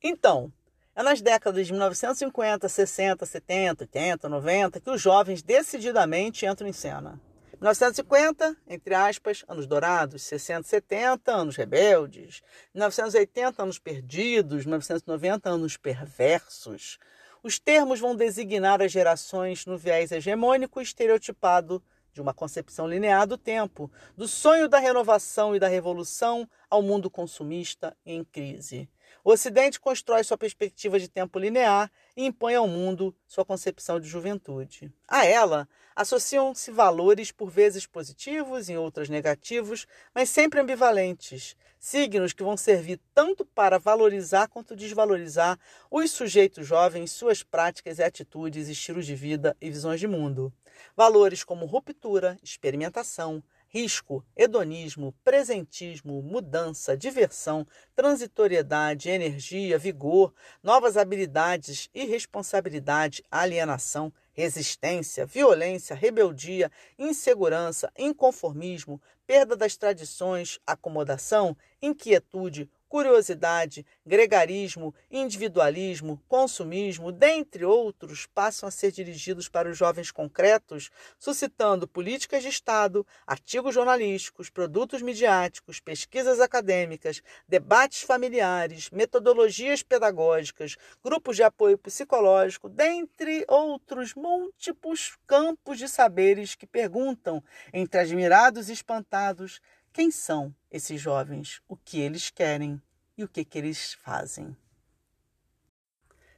Então, 0.02 0.52
é 0.94 1.02
nas 1.02 1.22
décadas 1.22 1.66
de 1.66 1.72
1950, 1.72 2.68
60, 2.68 3.24
70, 3.24 3.84
80, 3.84 4.28
90 4.28 4.80
que 4.80 4.90
os 4.90 5.00
jovens 5.00 5.42
decididamente 5.42 6.44
entram 6.44 6.68
em 6.68 6.72
cena. 6.74 7.18
1950, 7.64 8.58
entre 8.68 8.94
aspas, 8.94 9.42
anos 9.48 9.66
dourados, 9.66 10.20
60, 10.24 10.68
70, 10.68 11.32
anos 11.32 11.56
rebeldes, 11.56 12.42
1980, 12.74 13.62
anos 13.62 13.78
perdidos, 13.78 14.66
1990, 14.66 15.48
anos 15.48 15.78
perversos. 15.78 16.98
Os 17.42 17.58
termos 17.58 18.00
vão 18.00 18.14
designar 18.14 18.82
as 18.82 18.92
gerações 18.92 19.64
no 19.64 19.78
viés 19.78 20.12
hegemônico 20.12 20.78
estereotipado 20.78 21.82
de 22.14 22.22
uma 22.22 22.32
concepção 22.32 22.86
linear 22.86 23.26
do 23.26 23.36
tempo, 23.36 23.90
do 24.16 24.28
sonho 24.28 24.68
da 24.68 24.78
renovação 24.78 25.54
e 25.54 25.58
da 25.58 25.66
revolução 25.66 26.48
ao 26.70 26.80
mundo 26.80 27.10
consumista 27.10 27.94
em 28.06 28.24
crise. 28.24 28.88
O 29.24 29.30
Ocidente 29.30 29.80
constrói 29.80 30.22
sua 30.22 30.38
perspectiva 30.38 30.98
de 30.98 31.08
tempo 31.08 31.38
linear 31.38 31.90
e 32.16 32.24
impõe 32.24 32.54
ao 32.54 32.68
mundo 32.68 33.14
sua 33.26 33.44
concepção 33.44 33.98
de 33.98 34.06
juventude. 34.06 34.92
A 35.08 35.24
ela 35.24 35.68
associam-se 35.96 36.70
valores 36.70 37.32
por 37.32 37.50
vezes 37.50 37.86
positivos, 37.86 38.68
em 38.68 38.76
outras 38.76 39.08
negativos, 39.08 39.86
mas 40.14 40.28
sempre 40.28 40.60
ambivalentes, 40.60 41.56
signos 41.78 42.32
que 42.32 42.42
vão 42.42 42.56
servir 42.56 43.00
tanto 43.14 43.44
para 43.44 43.78
valorizar 43.78 44.48
quanto 44.48 44.76
desvalorizar 44.76 45.58
os 45.90 46.10
sujeitos 46.10 46.66
jovens, 46.66 47.10
suas 47.10 47.42
práticas 47.42 47.98
e 47.98 48.02
atitudes, 48.02 48.68
estilos 48.68 49.06
de 49.06 49.14
vida 49.14 49.56
e 49.60 49.70
visões 49.70 50.00
de 50.00 50.06
mundo. 50.06 50.52
Valores 50.96 51.44
como 51.44 51.66
ruptura, 51.66 52.38
experimentação, 52.42 53.42
risco, 53.68 54.24
hedonismo, 54.36 55.12
presentismo, 55.24 56.22
mudança, 56.22 56.96
diversão, 56.96 57.66
transitoriedade, 57.96 59.10
energia, 59.10 59.76
vigor, 59.76 60.32
novas 60.62 60.96
habilidades, 60.96 61.90
irresponsabilidade, 61.92 63.24
alienação, 63.28 64.12
resistência, 64.32 65.26
violência, 65.26 65.96
rebeldia, 65.96 66.70
insegurança, 66.96 67.90
inconformismo, 67.98 69.02
perda 69.26 69.56
das 69.56 69.76
tradições, 69.76 70.60
acomodação, 70.64 71.56
inquietude, 71.82 72.70
curiosidade, 72.94 73.84
gregarismo, 74.06 74.94
individualismo, 75.10 76.22
consumismo, 76.28 77.10
dentre 77.10 77.64
outros, 77.64 78.24
passam 78.24 78.68
a 78.68 78.70
ser 78.70 78.92
dirigidos 78.92 79.48
para 79.48 79.68
os 79.68 79.76
jovens 79.76 80.12
concretos, 80.12 80.92
suscitando 81.18 81.88
políticas 81.88 82.44
de 82.44 82.50
Estado, 82.50 83.04
artigos 83.26 83.74
jornalísticos, 83.74 84.48
produtos 84.48 85.02
midiáticos, 85.02 85.80
pesquisas 85.80 86.38
acadêmicas, 86.38 87.20
debates 87.48 88.02
familiares, 88.02 88.90
metodologias 88.90 89.82
pedagógicas, 89.82 90.76
grupos 91.02 91.34
de 91.34 91.42
apoio 91.42 91.76
psicológico, 91.76 92.68
dentre 92.68 93.44
outros 93.48 94.14
múltiplos 94.14 95.18
campos 95.26 95.78
de 95.78 95.88
saberes 95.88 96.54
que 96.54 96.64
perguntam, 96.64 97.42
entre 97.72 97.98
admirados 97.98 98.68
e 98.68 98.72
espantados, 98.72 99.60
quem 99.94 100.10
são 100.10 100.52
esses 100.68 101.00
jovens? 101.00 101.62
O 101.68 101.76
que 101.76 102.00
eles 102.00 102.28
querem 102.28 102.82
e 103.16 103.22
o 103.22 103.28
que, 103.28 103.44
que 103.44 103.56
eles 103.56 103.94
fazem? 103.94 104.56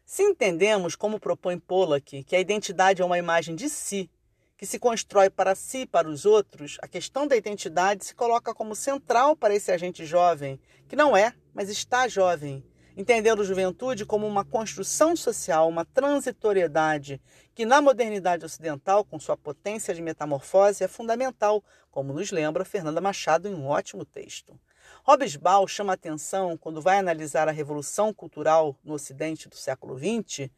Se 0.04 0.22
entendemos, 0.22 0.94
como 0.94 1.18
propõe 1.18 1.58
Pollack, 1.58 2.22
que 2.22 2.36
a 2.36 2.38
identidade 2.38 3.00
é 3.00 3.04
uma 3.04 3.16
imagem 3.16 3.56
de 3.56 3.70
si, 3.70 4.10
que 4.58 4.66
se 4.66 4.78
constrói 4.78 5.30
para 5.30 5.54
si 5.54 5.78
e 5.78 5.86
para 5.86 6.06
os 6.06 6.26
outros, 6.26 6.76
a 6.82 6.86
questão 6.86 7.26
da 7.26 7.34
identidade 7.34 8.04
se 8.04 8.14
coloca 8.14 8.54
como 8.54 8.76
central 8.76 9.34
para 9.34 9.54
esse 9.54 9.72
agente 9.72 10.04
jovem, 10.04 10.60
que 10.86 10.94
não 10.94 11.16
é, 11.16 11.32
mas 11.54 11.70
está 11.70 12.06
jovem, 12.06 12.62
entendendo 12.96 13.44
juventude 13.44 14.06
como 14.06 14.26
uma 14.26 14.42
construção 14.42 15.14
social, 15.14 15.68
uma 15.68 15.84
transitoriedade, 15.84 17.20
que 17.54 17.66
na 17.66 17.82
modernidade 17.82 18.44
ocidental, 18.44 19.04
com 19.04 19.20
sua 19.20 19.36
potência 19.36 19.94
de 19.94 20.00
metamorfose, 20.00 20.82
é 20.82 20.88
fundamental, 20.88 21.62
como 21.90 22.14
nos 22.14 22.30
lembra 22.30 22.64
Fernanda 22.64 23.00
Machado 23.00 23.48
em 23.48 23.54
um 23.54 23.66
ótimo 23.66 24.04
texto. 24.04 24.58
Ball 25.40 25.68
chama 25.68 25.92
atenção, 25.92 26.56
quando 26.56 26.80
vai 26.80 26.98
analisar 26.98 27.48
a 27.48 27.52
revolução 27.52 28.14
cultural 28.14 28.74
no 28.82 28.94
Ocidente 28.94 29.48
do 29.48 29.56
século 29.56 29.98
XX, 29.98 30.48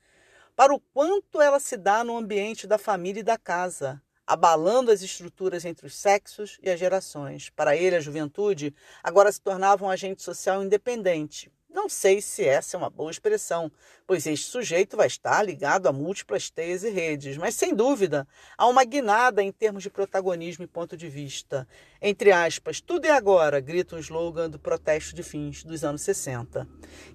para 0.54 0.72
o 0.72 0.80
quanto 0.80 1.40
ela 1.40 1.58
se 1.58 1.76
dá 1.76 2.04
no 2.04 2.16
ambiente 2.16 2.66
da 2.66 2.78
família 2.78 3.20
e 3.20 3.24
da 3.24 3.36
casa, 3.36 4.00
abalando 4.26 4.90
as 4.92 5.02
estruturas 5.02 5.64
entre 5.64 5.86
os 5.86 5.96
sexos 5.96 6.58
e 6.62 6.70
as 6.70 6.78
gerações. 6.78 7.50
Para 7.50 7.76
ele, 7.76 7.96
a 7.96 8.00
juventude 8.00 8.74
agora 9.02 9.32
se 9.32 9.40
tornava 9.40 9.84
um 9.84 9.90
agente 9.90 10.22
social 10.22 10.62
independente, 10.62 11.50
não 11.68 11.88
sei 11.88 12.20
se 12.20 12.44
essa 12.44 12.76
é 12.76 12.78
uma 12.78 12.90
boa 12.90 13.10
expressão, 13.10 13.70
pois 14.06 14.26
este 14.26 14.46
sujeito 14.46 14.96
vai 14.96 15.06
estar 15.06 15.42
ligado 15.42 15.86
a 15.86 15.92
múltiplas 15.92 16.48
teias 16.50 16.82
e 16.82 16.90
redes, 16.90 17.36
mas 17.36 17.54
sem 17.54 17.74
dúvida 17.74 18.26
há 18.56 18.66
uma 18.66 18.84
guinada 18.84 19.42
em 19.42 19.52
termos 19.52 19.82
de 19.82 19.90
protagonismo 19.90 20.64
e 20.64 20.68
ponto 20.68 20.96
de 20.96 21.08
vista. 21.08 21.68
Entre 22.00 22.30
aspas, 22.30 22.80
tudo 22.80 23.06
é 23.06 23.10
agora, 23.10 23.58
grita 23.58 23.96
um 23.96 23.98
slogan 23.98 24.48
do 24.48 24.56
protesto 24.56 25.16
de 25.16 25.24
fins 25.24 25.64
dos 25.64 25.82
anos 25.82 26.02
60. 26.02 26.64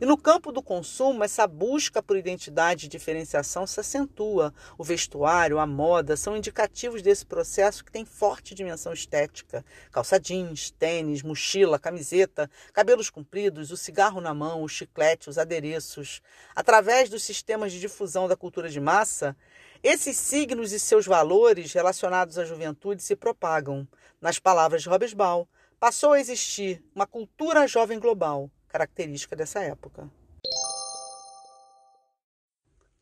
E 0.02 0.06
no 0.06 0.18
campo 0.18 0.52
do 0.52 0.62
consumo, 0.62 1.24
essa 1.24 1.48
busca 1.48 2.04
por 2.04 2.18
identidade 2.18 2.86
e 2.86 2.90
diferenciação 2.90 3.66
se 3.66 3.80
acentua. 3.80 4.54
O 4.78 4.84
vestuário, 4.84 5.58
a 5.58 5.66
moda 5.66 6.18
são 6.18 6.36
indicativos 6.36 7.02
desse 7.02 7.26
processo 7.26 7.82
que 7.82 7.94
tem 7.94 8.04
forte 8.04 8.54
dimensão 8.54 8.92
estética. 8.92 9.64
Calça 9.90 10.20
jeans, 10.20 10.70
tênis, 10.72 11.24
mochila, 11.24 11.80
camiseta, 11.80 12.52
cabelos 12.74 13.10
compridos, 13.10 13.72
o 13.72 13.78
cigarro 13.78 14.20
na 14.20 14.34
mão 14.34 14.64
o 14.64 14.68
chiclete, 14.68 15.30
os 15.30 15.38
adereços. 15.38 16.22
Através 16.54 17.10
dos 17.10 17.24
sistemas 17.24 17.72
de 17.72 17.80
difusão 17.80 18.28
da 18.28 18.36
cultura 18.36 18.68
de 18.68 18.82
massa, 18.82 19.34
esses 19.82 20.16
signos 20.16 20.72
e 20.72 20.80
seus 20.80 21.06
valores 21.06 21.74
relacionados 21.74 22.38
à 22.38 22.46
juventude 22.46 23.04
se 23.04 23.16
propagam. 23.18 23.88
Nas 24.24 24.40
palavras 24.40 24.84
de 24.84 24.88
Robesbal, 24.88 25.50
passou 25.78 26.14
a 26.14 26.20
existir 26.22 26.82
uma 26.96 27.06
cultura 27.06 27.68
jovem 27.68 28.00
global, 28.00 28.50
característica 28.70 29.36
dessa 29.36 29.60
época. 29.60 30.10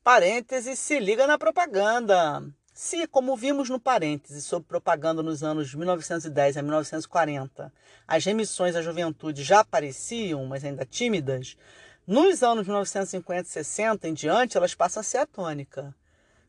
Parêntese 0.04 0.76
se 0.76 1.00
liga 1.00 1.28
na 1.28 1.38
propaganda. 1.38 2.44
Se, 2.74 3.06
como 3.06 3.38
vimos 3.38 3.70
no 3.70 3.80
parêntese 3.80 4.42
sobre 4.42 4.68
propaganda 4.68 5.22
nos 5.22 5.44
anos 5.44 5.76
1910 5.76 6.58
a 6.58 6.64
1940, 6.64 7.72
as 8.08 8.26
remissões 8.26 8.76
à 8.76 8.82
juventude 8.82 9.44
já 9.44 9.60
apareciam, 9.60 10.44
mas 10.48 10.66
ainda 10.66 10.86
tímidas, 10.86 11.56
nos 12.08 12.42
anos 12.42 12.66
1950 12.66 13.42
e 13.48 13.52
60 13.52 14.08
em 14.08 14.14
diante 14.16 14.58
elas 14.58 14.74
passam 14.74 15.02
a 15.02 15.04
ser 15.04 15.20
a 15.20 15.28
tônica. 15.28 15.94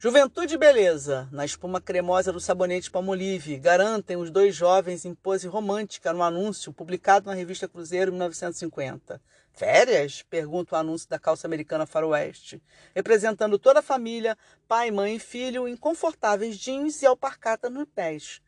Juventude 0.05 0.57
e 0.57 0.59
beleza, 0.59 1.29
na 1.31 1.45
espuma 1.45 1.81
cremosa 1.81 2.33
do 2.33 2.41
sabonete 2.41 2.91
Palmolive, 2.91 3.57
garantem 3.57 4.17
os 4.17 4.33
dois 4.33 4.53
jovens 4.53 5.05
em 5.05 5.15
pose 5.15 5.47
romântica 5.47 6.13
no 6.13 6.25
anúncio 6.25 6.73
publicado 6.73 7.27
na 7.27 7.37
revista 7.37 7.69
Cruzeiro 7.69 8.11
em 8.11 8.15
1950. 8.15 9.23
Férias? 9.53 10.21
pergunta 10.23 10.75
o 10.75 10.79
anúncio 10.79 11.09
da 11.09 11.21
calça 11.21 11.47
americana 11.47 11.87
faroeste, 11.87 12.61
representando 12.93 13.61
toda 13.61 13.79
a 13.79 13.81
família, 13.81 14.37
pai, 14.67 14.91
mãe 14.91 15.15
e 15.15 15.21
filho, 15.21 15.69
em 15.69 15.77
confortáveis 15.77 16.57
jeans 16.57 17.01
e 17.01 17.07
alparcata 17.07 17.71
nos 17.71 17.87
pés. 17.95 18.43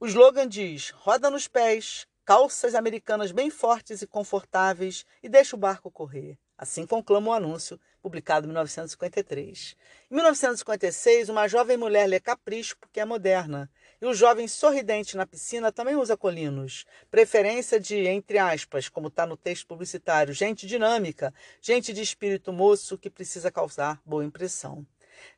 O 0.00 0.06
slogan 0.06 0.48
diz: 0.48 0.92
roda 0.92 1.28
nos 1.28 1.46
pés, 1.46 2.06
calças 2.24 2.74
americanas 2.74 3.32
bem 3.32 3.50
fortes 3.50 4.00
e 4.00 4.06
confortáveis 4.06 5.04
e 5.22 5.28
deixa 5.28 5.54
o 5.54 5.58
barco 5.58 5.90
correr. 5.90 6.38
Assim 6.60 6.86
conclama 6.86 7.30
o 7.30 7.32
anúncio, 7.32 7.80
publicado 8.02 8.44
em 8.44 8.48
1953. 8.48 9.74
Em 10.10 10.14
1956, 10.14 11.30
uma 11.30 11.48
jovem 11.48 11.78
mulher 11.78 12.06
lê 12.06 12.20
Capricho 12.20 12.76
porque 12.78 13.00
é 13.00 13.04
moderna. 13.06 13.70
E 13.98 14.04
o 14.04 14.12
jovem 14.12 14.46
sorridente 14.46 15.16
na 15.16 15.24
piscina 15.24 15.72
também 15.72 15.96
usa 15.96 16.18
colinos. 16.18 16.84
Preferência 17.10 17.80
de, 17.80 18.06
entre 18.06 18.36
aspas, 18.36 18.90
como 18.90 19.08
está 19.08 19.24
no 19.24 19.38
texto 19.38 19.66
publicitário, 19.66 20.34
gente 20.34 20.66
dinâmica, 20.66 21.32
gente 21.62 21.94
de 21.94 22.02
espírito 22.02 22.52
moço 22.52 22.98
que 22.98 23.08
precisa 23.08 23.50
causar 23.50 23.98
boa 24.04 24.22
impressão. 24.22 24.86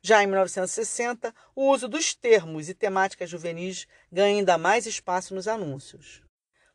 Já 0.01 0.21
em 0.21 0.27
1960, 0.27 1.33
o 1.55 1.71
uso 1.71 1.87
dos 1.87 2.13
termos 2.13 2.67
e 2.67 2.73
temáticas 2.73 3.29
juvenis 3.29 3.87
ganha 4.11 4.39
ainda 4.39 4.57
mais 4.57 4.85
espaço 4.85 5.33
nos 5.33 5.47
anúncios. 5.47 6.21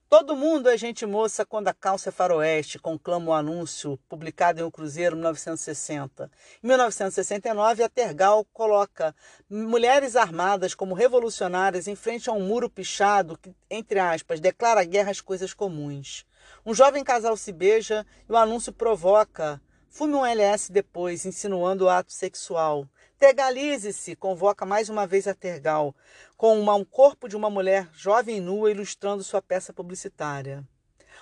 Todo 0.09 0.35
mundo 0.35 0.71
é 0.71 0.79
gente 0.79 1.05
moça 1.05 1.45
quando 1.45 1.69
a 1.69 1.75
calça 1.75 2.09
é 2.09 2.13
faroeste, 2.13 2.79
conclama 2.79 3.31
o 3.31 3.35
anúncio 3.35 3.99
publicado 4.09 4.59
em 4.59 4.63
O 4.63 4.71
Cruzeiro, 4.71 5.15
1960. 5.15 6.31
Em 6.65 6.67
1969, 6.67 7.83
a 7.83 7.91
Tergal 7.91 8.43
coloca 8.51 9.15
mulheres 9.51 10.17
armadas 10.17 10.75
como 10.75 10.95
revolucionárias 10.95 11.87
em 11.87 11.95
frente 11.95 12.31
a 12.31 12.33
um 12.33 12.41
muro 12.41 12.71
pichado 12.71 13.37
que, 13.37 13.55
entre 13.69 13.99
aspas, 13.99 14.41
declara 14.41 14.83
guerra 14.83 15.11
às 15.11 15.21
coisas 15.21 15.53
comuns. 15.53 16.25
Um 16.65 16.73
jovem 16.73 17.05
casal 17.05 17.37
se 17.37 17.53
beija 17.53 18.07
e 18.27 18.33
o 18.33 18.37
anúncio 18.39 18.73
provoca 18.73 19.61
Fume 19.91 20.15
um 20.15 20.25
LS 20.25 20.71
depois, 20.71 21.27
insinuando 21.27 21.87
o 21.87 21.89
ato 21.89 22.13
sexual. 22.13 22.87
Tergalize-se, 23.19 24.15
convoca 24.15 24.65
mais 24.65 24.89
uma 24.89 25.05
vez 25.05 25.27
a 25.27 25.35
Tergal, 25.35 25.93
com 26.37 26.57
uma, 26.57 26.77
um 26.77 26.85
corpo 26.85 27.29
de 27.29 27.35
uma 27.35 27.51
mulher 27.51 27.89
jovem 27.93 28.37
e 28.37 28.41
nua 28.41 28.71
ilustrando 28.71 29.25
sua 29.25 29.43
peça 29.43 29.73
publicitária. 29.73 30.65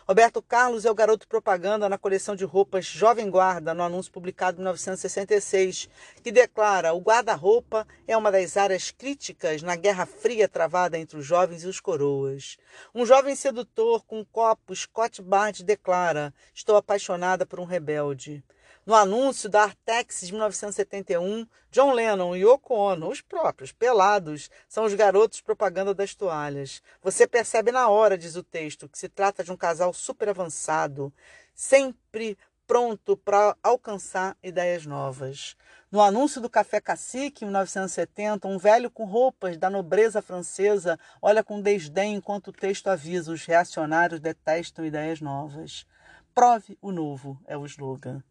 Roberto 0.07 0.43
Carlos 0.43 0.85
é 0.85 0.91
o 0.91 0.95
garoto 0.95 1.27
propaganda 1.27 1.89
na 1.89 1.97
coleção 1.97 2.37
de 2.37 2.45
roupas 2.45 2.85
Jovem 2.85 3.31
Guarda, 3.31 3.73
no 3.73 3.83
anúncio 3.83 4.13
publicado 4.13 4.57
em 4.57 4.61
1966, 4.61 5.89
que 6.23 6.31
declara: 6.31 6.93
o 6.93 7.01
guarda-roupa 7.01 7.87
é 8.07 8.15
uma 8.15 8.31
das 8.31 8.59
áreas 8.59 8.91
críticas 8.91 9.63
na 9.63 9.75
guerra 9.75 10.05
fria 10.05 10.47
travada 10.47 10.99
entre 10.99 11.17
os 11.17 11.25
jovens 11.25 11.65
e 11.65 11.67
os 11.67 11.81
coroas. 11.81 12.59
Um 12.95 13.07
jovem 13.07 13.35
sedutor 13.35 14.05
com 14.05 14.21
um 14.21 14.25
copo 14.25 14.77
Scott 14.77 15.23
Bard 15.23 15.65
declara: 15.65 16.33
estou 16.55 16.77
apaixonada 16.77 17.47
por 17.47 17.59
um 17.59 17.65
rebelde. 17.65 18.45
No 18.87 18.95
anúncio 18.95 19.49
da 19.49 19.65
Artex 19.65 20.21
de 20.21 20.33
1971, 20.33 21.45
John 21.73 21.93
Lennon 21.93 22.37
e 22.37 22.45
Yoko 22.45 22.73
Ono, 22.73 23.09
os 23.09 23.21
próprios, 23.21 23.73
pelados, 23.73 24.49
são 24.69 24.85
os 24.85 24.95
garotos 24.95 25.41
propaganda 25.41 25.93
das 25.93 26.15
toalhas. 26.15 26.81
Você 27.03 27.27
percebe 27.27 27.73
na 27.73 27.89
hora, 27.89 28.17
diz 28.17 28.37
o 28.37 28.45
texto, 28.45 28.89
que 28.89 28.97
se 28.97 29.09
trata 29.09 29.43
de 29.43 29.51
um 29.51 29.57
casal 29.57 29.93
super 29.93 30.29
avançado, 30.29 31.13
sempre 31.53 32.39
pronto 32.65 33.17
para 33.17 33.57
alcançar 33.61 34.37
ideias 34.41 34.87
novas. 34.87 35.57
No 35.91 36.01
anúncio 36.01 36.41
do 36.41 36.49
Café 36.49 36.81
Cacique, 36.81 37.45
em 37.45 37.49
1970, 37.49 38.47
um 38.47 38.57
velho 38.57 38.89
com 38.89 39.05
roupas 39.05 39.59
da 39.59 39.69
nobreza 39.69 40.23
francesa 40.23 40.97
olha 41.21 41.43
com 41.43 41.61
desdém 41.61 42.15
enquanto 42.15 42.49
o 42.49 42.53
texto 42.53 42.87
avisa: 42.87 43.33
os 43.33 43.45
reacionários 43.45 44.21
detestam 44.21 44.87
ideias 44.87 45.21
novas. 45.21 45.85
Prove 46.33 46.79
o 46.81 46.93
novo 46.93 47.37
é 47.49 47.57
o 47.57 47.67
slogan. 47.67 48.23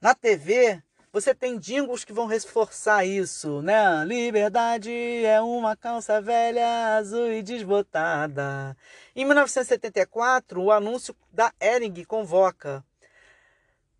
Na 0.00 0.14
TV, 0.14 0.82
você 1.10 1.34
tem 1.34 1.58
jingles 1.58 2.04
que 2.04 2.12
vão 2.12 2.26
reforçar 2.26 3.06
isso, 3.06 3.62
né? 3.62 4.04
Liberdade 4.04 4.90
é 5.24 5.40
uma 5.40 5.74
calça 5.74 6.20
velha, 6.20 6.96
azul 6.96 7.32
e 7.32 7.42
desbotada. 7.42 8.76
Em 9.14 9.24
1974, 9.24 10.62
o 10.62 10.70
anúncio 10.70 11.16
da 11.32 11.50
Ering 11.58 12.04
convoca. 12.04 12.84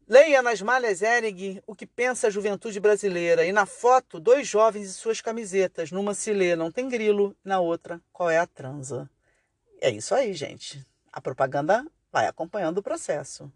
Leia 0.06 0.42
nas 0.42 0.60
malhas 0.60 1.00
Ering 1.00 1.62
o 1.66 1.74
que 1.74 1.86
pensa 1.86 2.26
a 2.26 2.30
juventude 2.30 2.78
brasileira. 2.78 3.46
E 3.46 3.50
na 3.50 3.64
foto, 3.64 4.20
dois 4.20 4.46
jovens 4.46 4.90
e 4.90 4.92
suas 4.92 5.22
camisetas. 5.22 5.90
Numa 5.90 6.12
se 6.12 6.34
lê 6.34 6.54
não 6.54 6.70
tem 6.70 6.86
grilo, 6.86 7.34
na 7.42 7.58
outra, 7.58 7.98
qual 8.12 8.28
é 8.28 8.38
a 8.38 8.46
transa. 8.46 9.08
É 9.80 9.90
isso 9.90 10.14
aí, 10.14 10.34
gente. 10.34 10.84
A 11.10 11.20
propaganda 11.22 11.86
vai 12.12 12.26
acompanhando 12.26 12.78
o 12.78 12.82
processo. 12.82 13.50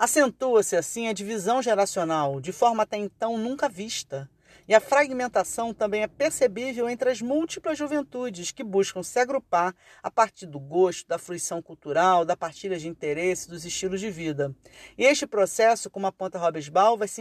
Acentua-se 0.00 0.76
assim 0.76 1.08
a 1.08 1.12
divisão 1.12 1.60
geracional, 1.60 2.40
de 2.40 2.52
forma 2.52 2.84
até 2.84 2.96
então 2.96 3.36
nunca 3.36 3.68
vista. 3.68 4.30
E 4.66 4.74
a 4.74 4.80
fragmentação 4.80 5.74
também 5.74 6.02
é 6.02 6.06
percebível 6.06 6.88
entre 6.88 7.10
as 7.10 7.20
múltiplas 7.20 7.76
juventudes 7.76 8.50
que 8.50 8.64
buscam 8.64 9.02
se 9.02 9.18
agrupar 9.18 9.74
a 10.02 10.10
partir 10.10 10.46
do 10.46 10.58
gosto, 10.58 11.06
da 11.06 11.18
fruição 11.18 11.60
cultural, 11.60 12.24
da 12.24 12.34
partilha 12.34 12.78
de 12.78 12.88
interesse, 12.88 13.46
dos 13.46 13.66
estilos 13.66 14.00
de 14.00 14.10
vida. 14.10 14.56
E 14.96 15.04
este 15.04 15.26
processo, 15.26 15.90
como 15.90 16.06
aponta 16.06 16.38
Robesbal, 16.38 16.96
vai 16.96 17.06
se 17.06 17.20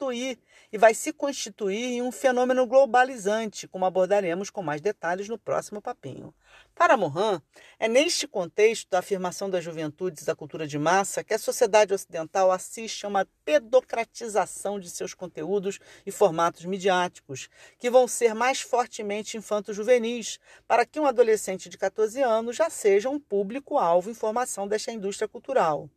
constituir 0.00 0.38
e 0.72 0.78
vai 0.78 0.94
se 0.94 1.12
constituir 1.12 1.92
em 1.92 2.02
um 2.02 2.10
fenômeno 2.10 2.66
globalizante, 2.66 3.68
como 3.68 3.84
abordaremos 3.84 4.48
com 4.48 4.62
mais 4.62 4.80
detalhes 4.80 5.28
no 5.28 5.36
próximo 5.36 5.82
papinho. 5.82 6.32
Para 6.74 6.96
Morin, 6.96 7.40
é 7.78 7.86
neste 7.86 8.26
contexto 8.26 8.88
da 8.88 9.00
afirmação 9.00 9.50
das 9.50 9.62
juventudes 9.62 10.24
da 10.24 10.34
cultura 10.34 10.66
de 10.66 10.78
massa 10.78 11.22
que 11.22 11.34
a 11.34 11.38
sociedade 11.38 11.92
ocidental 11.92 12.50
assiste 12.50 13.04
a 13.04 13.08
uma 13.08 13.28
pedocratização 13.44 14.80
de 14.80 14.88
seus 14.88 15.12
conteúdos 15.12 15.78
e 16.06 16.10
formatos 16.10 16.64
midiáticos, 16.64 17.50
que 17.78 17.90
vão 17.90 18.08
ser 18.08 18.34
mais 18.34 18.60
fortemente 18.60 19.36
infanto-juvenis, 19.36 20.38
para 20.66 20.86
que 20.86 20.98
um 20.98 21.06
adolescente 21.06 21.68
de 21.68 21.76
14 21.76 22.22
anos 22.22 22.56
já 22.56 22.70
seja 22.70 23.10
um 23.10 23.20
público-alvo 23.20 24.08
em 24.08 24.14
formação 24.14 24.66
desta 24.66 24.92
indústria 24.92 25.28
cultural. 25.28 25.90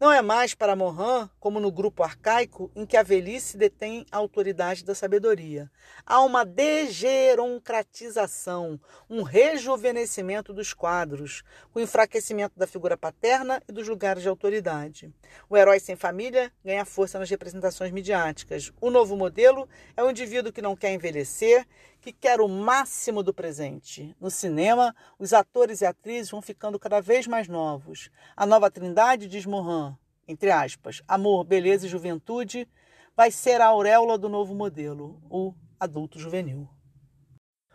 Não 0.00 0.10
é 0.10 0.20
mais 0.20 0.54
para 0.54 0.74
Morin 0.74 1.30
como 1.38 1.60
no 1.60 1.70
grupo 1.70 2.02
arcaico 2.02 2.68
em 2.74 2.84
que 2.84 2.96
a 2.96 3.02
velhice 3.02 3.56
detém 3.56 4.04
a 4.10 4.16
autoridade 4.16 4.84
da 4.84 4.92
sabedoria. 4.92 5.70
Há 6.04 6.20
uma 6.20 6.44
degeroncratização, 6.44 8.80
um 9.08 9.22
rejuvenescimento 9.22 10.52
dos 10.52 10.74
quadros, 10.74 11.44
o 11.72 11.78
enfraquecimento 11.78 12.58
da 12.58 12.66
figura 12.66 12.96
paterna 12.96 13.62
e 13.68 13.72
dos 13.72 13.86
lugares 13.86 14.22
de 14.22 14.28
autoridade. 14.28 15.12
O 15.48 15.56
herói 15.56 15.78
sem 15.78 15.94
família 15.94 16.50
ganha 16.64 16.84
força 16.84 17.16
nas 17.18 17.30
representações 17.30 17.92
midiáticas. 17.92 18.72
O 18.80 18.90
novo 18.90 19.16
modelo 19.16 19.68
é 19.96 20.02
o 20.02 20.10
indivíduo 20.10 20.52
que 20.52 20.60
não 20.60 20.74
quer 20.74 20.92
envelhecer, 20.92 21.64
que 22.04 22.12
quer 22.12 22.38
o 22.38 22.46
máximo 22.46 23.22
do 23.22 23.32
presente. 23.32 24.14
No 24.20 24.30
cinema, 24.30 24.94
os 25.18 25.32
atores 25.32 25.80
e 25.80 25.86
atrizes 25.86 26.30
vão 26.30 26.42
ficando 26.42 26.78
cada 26.78 27.00
vez 27.00 27.26
mais 27.26 27.48
novos. 27.48 28.10
A 28.36 28.44
nova 28.44 28.70
trindade, 28.70 29.26
diz 29.26 29.46
Morin, 29.46 29.96
entre 30.28 30.50
aspas, 30.50 31.00
amor, 31.08 31.44
beleza 31.44 31.86
e 31.86 31.88
juventude, 31.88 32.68
vai 33.16 33.30
ser 33.30 33.58
a 33.62 33.68
auréola 33.68 34.18
do 34.18 34.28
novo 34.28 34.54
modelo, 34.54 35.18
o 35.30 35.54
adulto 35.80 36.18
juvenil. 36.18 36.68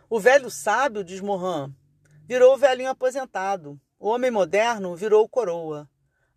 O 0.08 0.20
velho 0.20 0.48
sábio, 0.48 1.02
diz 1.02 1.20
Morin, 1.20 1.74
virou 2.24 2.54
o 2.54 2.58
velhinho 2.58 2.90
aposentado. 2.90 3.80
O 3.98 4.10
homem 4.10 4.30
moderno 4.30 4.94
virou 4.94 5.28
coroa. 5.28 5.90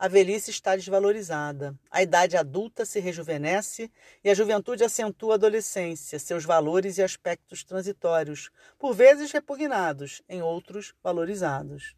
A 0.04 0.10
velhice 0.10 0.51
está 0.51 0.76
desvalorizada. 0.76 1.80
A 1.89 2.04
idade 2.04 2.36
adulta 2.36 2.84
se 2.84 2.99
rejuvenesce 2.99 3.89
e 4.22 4.30
a 4.30 4.34
juventude 4.34 4.84
acentua 4.84 5.32
a 5.32 5.36
adolescência, 5.36 6.20
seus 6.20 6.43
valores 6.43 6.97
e 6.97 7.01
aspectos 7.01 7.64
transitórios, 7.64 8.49
por 8.78 8.93
vezes 8.93 9.32
repugnados, 9.32 10.22
em 10.28 10.41
outros 10.41 10.93
valorizados. 11.01 11.95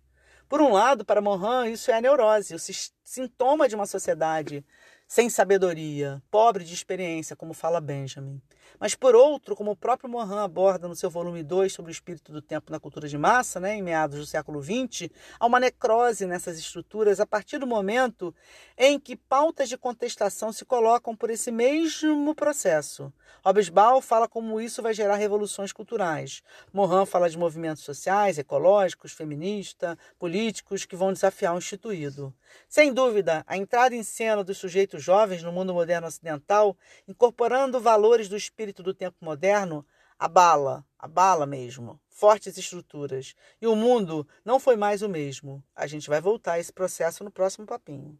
Por 0.47 0.61
um 0.61 0.71
lado, 0.71 1.03
para 1.03 1.19
Morin, 1.19 1.71
isso 1.71 1.89
é 1.89 1.95
a 1.95 2.01
neurose, 2.01 2.53
o 2.53 2.59
sintoma 3.03 3.67
de 3.67 3.73
uma 3.73 3.87
sociedade 3.87 4.63
sem 5.07 5.29
sabedoria, 5.29 6.21
pobre 6.31 6.63
de 6.63 6.73
experiência, 6.73 7.35
como 7.35 7.53
fala 7.53 7.79
Benjamin. 7.79 8.41
Mas, 8.79 8.95
por 8.95 9.15
outro, 9.15 9.55
como 9.55 9.71
o 9.71 9.75
próprio 9.75 10.09
Morin 10.09 10.37
aborda 10.37 10.87
no 10.87 10.95
seu 10.95 11.09
volume 11.09 11.43
2 11.43 11.71
sobre 11.71 11.91
o 11.91 11.93
espírito 11.93 12.31
do 12.31 12.41
tempo 12.41 12.71
na 12.71 12.79
cultura 12.79 13.07
de 13.07 13.17
massa, 13.17 13.59
né, 13.59 13.75
em 13.75 13.81
meados 13.81 14.19
do 14.19 14.25
século 14.25 14.61
XX, 14.61 15.09
há 15.39 15.45
uma 15.45 15.59
necrose 15.59 16.25
nessas 16.25 16.57
estruturas 16.57 17.19
a 17.19 17.25
partir 17.25 17.57
do 17.57 17.67
momento 17.67 18.35
em 18.77 18.99
que 18.99 19.15
pautas 19.15 19.69
de 19.69 19.77
contestação 19.77 20.51
se 20.51 20.65
colocam 20.65 21.15
por 21.15 21.29
esse 21.29 21.51
mesmo 21.51 22.33
processo. 22.35 23.13
Hobsbawm 23.45 24.01
fala 24.01 24.27
como 24.27 24.59
isso 24.59 24.81
vai 24.81 24.93
gerar 24.93 25.15
revoluções 25.15 25.71
culturais. 25.71 26.41
Morin 26.73 27.05
fala 27.05 27.29
de 27.29 27.37
movimentos 27.37 27.83
sociais, 27.83 28.37
ecológicos, 28.37 29.11
feministas, 29.11 29.95
políticos 30.17 30.85
que 30.85 30.95
vão 30.95 31.13
desafiar 31.13 31.53
o 31.53 31.59
instituído. 31.59 32.33
Sem 32.67 32.93
dúvida, 32.93 33.43
a 33.47 33.57
entrada 33.57 33.95
em 33.95 34.03
cena 34.03 34.43
dos 34.43 34.57
sujeitos 34.57 35.03
jovens 35.03 35.43
no 35.43 35.51
mundo 35.51 35.73
moderno 35.73 36.07
ocidental, 36.07 36.77
incorporando 37.07 37.79
valores 37.79 38.29
do 38.29 38.37
espírito 38.37 38.83
do 38.83 38.93
tempo 38.93 39.17
moderno, 39.21 39.85
abala, 40.17 40.85
abala 40.97 41.45
mesmo, 41.45 41.99
fortes 42.09 42.57
estruturas. 42.57 43.35
E 43.61 43.67
o 43.67 43.75
mundo 43.75 44.27
não 44.43 44.59
foi 44.59 44.75
mais 44.75 45.01
o 45.01 45.09
mesmo. 45.09 45.63
A 45.75 45.87
gente 45.87 46.09
vai 46.09 46.21
voltar 46.21 46.53
a 46.53 46.59
esse 46.59 46.73
processo 46.73 47.23
no 47.23 47.31
próximo 47.31 47.65
papinho. 47.65 48.17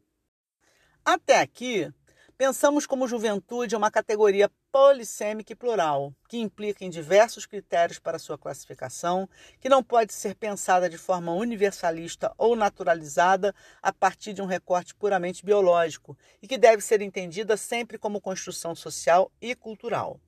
Até 1.03 1.39
aqui, 1.39 1.91
Pensamos 2.37 2.85
como 2.85 3.07
juventude 3.07 3.77
uma 3.77 3.89
categoria 3.89 4.51
polissêmica 4.69 5.53
e 5.53 5.55
plural, 5.55 6.13
que 6.27 6.37
implica 6.37 6.83
em 6.83 6.89
diversos 6.89 7.45
critérios 7.45 7.97
para 7.97 8.19
sua 8.19 8.37
classificação, 8.37 9.29
que 9.61 9.69
não 9.69 9.81
pode 9.81 10.11
ser 10.11 10.35
pensada 10.35 10.89
de 10.89 10.97
forma 10.97 11.31
universalista 11.31 12.33
ou 12.37 12.53
naturalizada 12.53 13.55
a 13.81 13.93
partir 13.93 14.33
de 14.33 14.41
um 14.41 14.45
recorte 14.45 14.93
puramente 14.93 15.45
biológico 15.45 16.17
e 16.41 16.47
que 16.47 16.57
deve 16.57 16.81
ser 16.81 17.01
entendida 17.01 17.55
sempre 17.55 17.97
como 17.97 18.19
construção 18.19 18.75
social 18.75 19.31
e 19.39 19.55
cultural. 19.55 20.19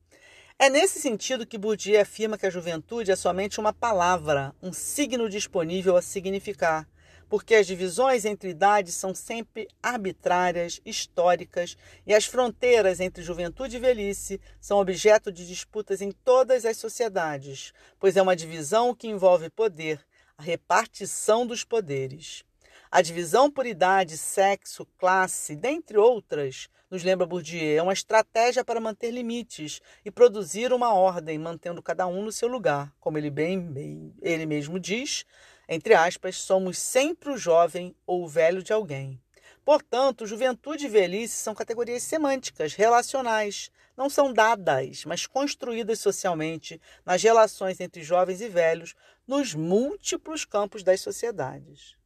É 0.58 0.70
nesse 0.70 0.98
sentido 1.00 1.46
que 1.46 1.58
Bourdieu 1.58 2.00
afirma 2.00 2.38
que 2.38 2.46
a 2.46 2.50
juventude 2.50 3.12
é 3.12 3.16
somente 3.16 3.60
uma 3.60 3.72
palavra, 3.74 4.54
um 4.62 4.72
signo 4.72 5.28
disponível 5.28 5.94
a 5.94 6.00
significar 6.00 6.88
porque 7.28 7.54
as 7.54 7.66
divisões 7.66 8.24
entre 8.24 8.50
idades 8.50 8.94
são 8.94 9.14
sempre 9.14 9.68
arbitrárias, 9.82 10.80
históricas, 10.84 11.76
e 12.06 12.14
as 12.14 12.24
fronteiras 12.24 13.00
entre 13.00 13.22
juventude 13.22 13.76
e 13.76 13.80
velhice 13.80 14.40
são 14.60 14.78
objeto 14.78 15.30
de 15.30 15.46
disputas 15.46 16.00
em 16.00 16.10
todas 16.10 16.64
as 16.64 16.76
sociedades, 16.76 17.72
pois 17.98 18.16
é 18.16 18.22
uma 18.22 18.36
divisão 18.36 18.94
que 18.94 19.08
envolve 19.08 19.50
poder, 19.50 20.00
a 20.36 20.42
repartição 20.42 21.46
dos 21.46 21.64
poderes. 21.64 22.44
A 22.90 23.02
divisão 23.02 23.50
por 23.50 23.66
idade, 23.66 24.16
sexo, 24.16 24.86
classe, 24.96 25.54
dentre 25.54 25.98
outras, 25.98 26.70
nos 26.90 27.04
lembra 27.04 27.26
Bourdieu, 27.26 27.78
é 27.78 27.82
uma 27.82 27.92
estratégia 27.92 28.64
para 28.64 28.80
manter 28.80 29.10
limites 29.10 29.82
e 30.02 30.10
produzir 30.10 30.72
uma 30.72 30.94
ordem, 30.94 31.38
mantendo 31.38 31.82
cada 31.82 32.06
um 32.06 32.22
no 32.22 32.32
seu 32.32 32.48
lugar. 32.48 32.90
Como 32.98 33.18
ele 33.18 33.28
bem, 33.28 33.60
bem 33.60 34.14
ele 34.22 34.46
mesmo 34.46 34.80
diz, 34.80 35.26
entre 35.68 35.94
aspas, 35.94 36.36
somos 36.36 36.78
sempre 36.78 37.30
o 37.30 37.36
jovem 37.36 37.94
ou 38.06 38.24
o 38.24 38.28
velho 38.28 38.62
de 38.62 38.72
alguém. 38.72 39.20
Portanto, 39.64 40.26
juventude 40.26 40.86
e 40.86 40.88
velhice 40.88 41.36
são 41.36 41.54
categorias 41.54 42.02
semânticas, 42.02 42.74
relacionais. 42.74 43.70
Não 43.94 44.08
são 44.08 44.32
dadas, 44.32 45.04
mas 45.04 45.26
construídas 45.26 46.00
socialmente 46.00 46.80
nas 47.04 47.22
relações 47.22 47.78
entre 47.80 48.02
jovens 48.02 48.40
e 48.40 48.48
velhos 48.48 48.94
nos 49.26 49.54
múltiplos 49.54 50.46
campos 50.46 50.82
das 50.82 51.02
sociedades. 51.02 51.96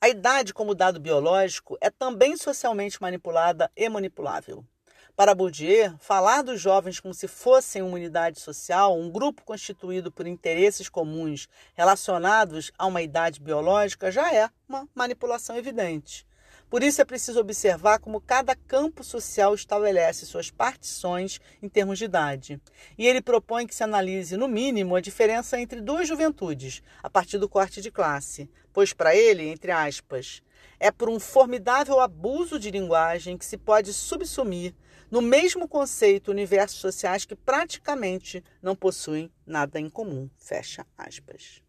A 0.00 0.08
idade, 0.08 0.54
como 0.54 0.74
dado 0.74 0.98
biológico, 0.98 1.76
é 1.78 1.90
também 1.90 2.38
socialmente 2.38 3.02
manipulada 3.02 3.70
e 3.76 3.86
manipulável. 3.86 4.64
Para 5.20 5.34
Bourdieu, 5.34 5.92
falar 5.98 6.40
dos 6.40 6.58
jovens 6.58 6.98
como 6.98 7.12
se 7.12 7.28
fossem 7.28 7.82
uma 7.82 7.96
unidade 7.96 8.40
social, 8.40 8.98
um 8.98 9.10
grupo 9.10 9.44
constituído 9.44 10.10
por 10.10 10.26
interesses 10.26 10.88
comuns 10.88 11.46
relacionados 11.74 12.72
a 12.78 12.86
uma 12.86 13.02
idade 13.02 13.38
biológica, 13.38 14.10
já 14.10 14.34
é 14.34 14.48
uma 14.66 14.88
manipulação 14.94 15.58
evidente. 15.58 16.26
Por 16.70 16.82
isso 16.82 17.02
é 17.02 17.04
preciso 17.04 17.38
observar 17.38 17.98
como 17.98 18.18
cada 18.18 18.56
campo 18.56 19.04
social 19.04 19.54
estabelece 19.54 20.24
suas 20.24 20.50
partições 20.50 21.38
em 21.62 21.68
termos 21.68 21.98
de 21.98 22.06
idade. 22.06 22.58
E 22.96 23.06
ele 23.06 23.20
propõe 23.20 23.66
que 23.66 23.74
se 23.74 23.84
analise, 23.84 24.38
no 24.38 24.48
mínimo, 24.48 24.96
a 24.96 25.02
diferença 25.02 25.60
entre 25.60 25.82
duas 25.82 26.08
juventudes, 26.08 26.82
a 27.02 27.10
partir 27.10 27.36
do 27.36 27.46
corte 27.46 27.82
de 27.82 27.90
classe, 27.90 28.48
pois 28.72 28.94
para 28.94 29.14
ele, 29.14 29.50
entre 29.50 29.70
aspas, 29.70 30.42
é 30.78 30.90
por 30.90 31.10
um 31.10 31.20
formidável 31.20 32.00
abuso 32.00 32.58
de 32.58 32.70
linguagem 32.70 33.36
que 33.36 33.44
se 33.44 33.58
pode 33.58 33.92
subsumir 33.92 34.74
no 35.10 35.20
mesmo 35.20 35.66
conceito 35.66 36.30
universos 36.30 36.78
sociais 36.78 37.24
que 37.24 37.34
praticamente 37.34 38.44
não 38.62 38.76
possuem 38.76 39.30
nada 39.44 39.80
em 39.80 39.90
comum. 39.90 40.30
Fecha 40.38 40.86
aspas. 40.96 41.62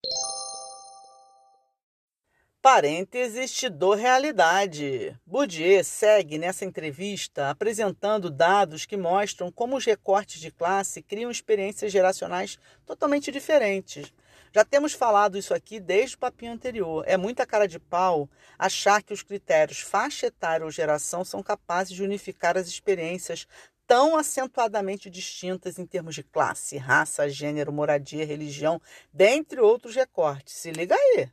Parênteses 2.61 3.51
te 3.51 3.67
dou 3.67 3.95
realidade. 3.95 5.19
Bourdieu 5.25 5.83
segue 5.83 6.37
nessa 6.37 6.63
entrevista 6.63 7.49
apresentando 7.49 8.29
dados 8.29 8.85
que 8.85 8.95
mostram 8.95 9.51
como 9.51 9.75
os 9.75 9.83
recortes 9.83 10.39
de 10.39 10.51
classe 10.51 11.01
criam 11.01 11.31
experiências 11.31 11.91
geracionais 11.91 12.59
totalmente 12.85 13.31
diferentes. 13.31 14.13
Já 14.53 14.65
temos 14.65 14.93
falado 14.93 15.37
isso 15.37 15.53
aqui 15.53 15.79
desde 15.79 16.15
o 16.15 16.19
papinho 16.19 16.51
anterior. 16.51 17.03
É 17.07 17.15
muita 17.15 17.45
cara 17.45 17.67
de 17.67 17.79
pau 17.79 18.29
achar 18.59 19.01
que 19.01 19.13
os 19.13 19.23
critérios 19.23 19.79
faixa 19.79 20.27
etária 20.27 20.65
ou 20.65 20.71
geração 20.71 21.23
são 21.23 21.41
capazes 21.41 21.93
de 21.93 22.03
unificar 22.03 22.57
as 22.57 22.67
experiências 22.67 23.47
tão 23.87 24.15
acentuadamente 24.17 25.09
distintas 25.09 25.77
em 25.77 25.85
termos 25.85 26.15
de 26.15 26.23
classe, 26.23 26.77
raça, 26.77 27.29
gênero, 27.29 27.73
moradia, 27.73 28.25
religião, 28.25 28.81
dentre 29.11 29.59
outros 29.59 29.95
recortes. 29.95 30.53
Se 30.55 30.71
liga 30.71 30.95
aí. 30.95 31.29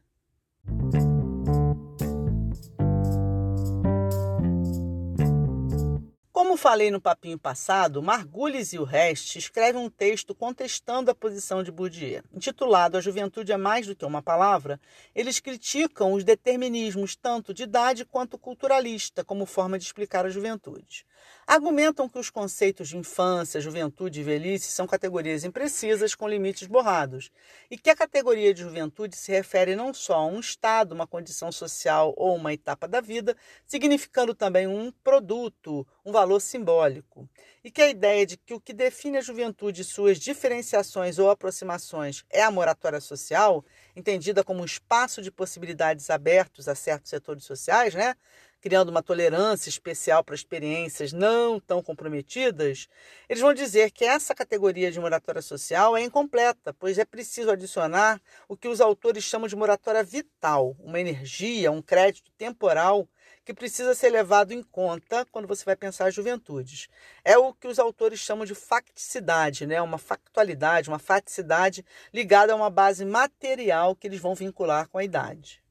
Como 6.49 6.57
falei 6.57 6.91
no 6.91 6.99
papinho 6.99 7.39
passado, 7.39 8.03
Margulis 8.03 8.73
e 8.73 8.79
o 8.79 8.83
Rest 8.83 9.37
escrevem 9.37 9.83
um 9.83 9.91
texto 9.91 10.35
contestando 10.35 11.11
a 11.11 11.15
posição 11.15 11.63
de 11.63 11.71
Bourdieu. 11.71 12.23
Intitulado 12.33 12.97
A 12.97 13.03
Juventude 13.03 13.53
é 13.53 13.57
Mais 13.59 13.87
do 13.87 13.95
que 13.95 14.03
uma 14.03 14.23
Palavra, 14.23 14.81
eles 15.15 15.41
criticam 15.41 16.15
os 16.15 16.25
determinismos 16.25 17.15
tanto 17.15 17.53
de 17.53 17.65
idade 17.65 18.07
quanto 18.07 18.39
culturalista 18.39 19.23
como 19.23 19.45
forma 19.45 19.79
de 19.79 19.85
explicar 19.85 20.25
a 20.25 20.31
juventude. 20.31 21.05
Argumentam 21.47 22.09
que 22.09 22.19
os 22.19 22.29
conceitos 22.29 22.89
de 22.89 22.99
infância, 22.99 23.61
juventude 23.61 24.21
e 24.21 24.23
velhice 24.23 24.71
são 24.71 24.87
categorias 24.87 25.45
imprecisas 25.45 26.15
com 26.15 26.29
limites 26.29 26.69
borrados, 26.69 27.31
e 27.71 27.79
que 27.79 27.89
a 27.89 27.97
categoria 27.97 28.53
de 28.53 28.63
juventude 28.63 29.17
se 29.17 29.33
refere 29.33 29.75
não 29.75 29.95
só 29.95 30.17
a 30.17 30.27
um 30.27 30.41
estado, 30.41 30.93
uma 30.93 31.07
condição 31.07 31.51
social 31.51 32.13
ou 32.17 32.37
uma 32.37 32.53
etapa 32.53 32.87
da 32.87 33.01
vida, 33.01 33.35
significando 33.67 34.35
também 34.35 34.67
um 34.67 34.93
produto, 35.03 35.87
um 36.05 36.13
valor 36.13 36.38
simbólico, 36.41 37.29
e 37.63 37.71
que 37.71 37.83
a 37.83 37.89
ideia 37.89 38.25
de 38.25 38.37
que 38.37 38.55
o 38.55 38.61
que 38.61 38.73
define 38.73 39.19
a 39.19 39.21
juventude 39.21 39.83
e 39.83 39.85
suas 39.85 40.19
diferenciações 40.19 41.19
ou 41.19 41.31
aproximações 41.31 42.25
é 42.31 42.43
a 42.43 42.51
moratória 42.51 43.01
social, 43.01 43.65
entendida 43.95 44.45
como 44.45 44.63
um 44.63 44.65
espaço 44.65 45.23
de 45.23 45.31
possibilidades 45.31 46.11
abertos 46.11 46.69
a 46.69 46.75
certos 46.75 47.11
setores 47.11 47.45
sociais, 47.45 47.95
né? 47.95 48.15
criando 48.61 48.89
uma 48.89 49.03
tolerância 49.03 49.69
especial 49.69 50.25
para 50.25 50.35
experiências 50.35 51.13
não 51.13 51.61
tão 51.61 51.83
comprometidas, 51.83 52.89
eles 53.29 53.41
vão 53.41 53.55
dizer 53.55 53.91
que 53.91 54.05
essa 54.05 54.35
categoria 54.35 54.91
de 54.91 54.99
moratória 54.99 55.43
social 55.43 55.97
é 55.97 56.03
incompleta, 56.03 56.75
pois 56.75 56.99
é 56.99 57.05
preciso 57.05 57.51
adicionar 57.51 58.21
o 58.49 58.57
que 58.57 58.69
os 58.69 58.81
autores 58.81 59.25
chamam 59.25 59.49
de 59.49 59.57
moratória 59.57 60.03
vital, 60.03 60.77
uma 60.81 61.01
energia, 61.01 61.71
um 61.71 61.83
crédito 61.83 62.33
temporal 62.37 63.09
que 63.49 63.55
precisa 63.55 63.95
ser 63.95 64.11
levado 64.11 64.53
em 64.53 64.63
conta 64.63 65.25
quando 65.33 65.49
você 65.49 65.65
vai 65.65 65.75
pensar 65.75 66.07
as 66.07 66.15
juventudes. 66.15 66.87
É 67.25 67.39
o 67.39 67.55
que 67.55 67.67
os 67.67 67.79
autores 67.79 68.21
chamam 68.21 68.45
de 68.45 68.55
facticidade, 68.55 69.67
né? 69.67 69.81
uma 69.81 69.97
factualidade, 69.97 70.91
uma 70.91 70.99
faticidade 70.99 71.83
ligada 72.13 72.53
a 72.53 72.57
uma 72.57 72.69
base 72.69 73.07
material 73.07 73.97
que 73.97 74.07
eles 74.07 74.21
vão 74.21 74.35
vincular 74.35 74.87
com 74.87 74.99
a 74.99 75.05
idade. 75.05 75.63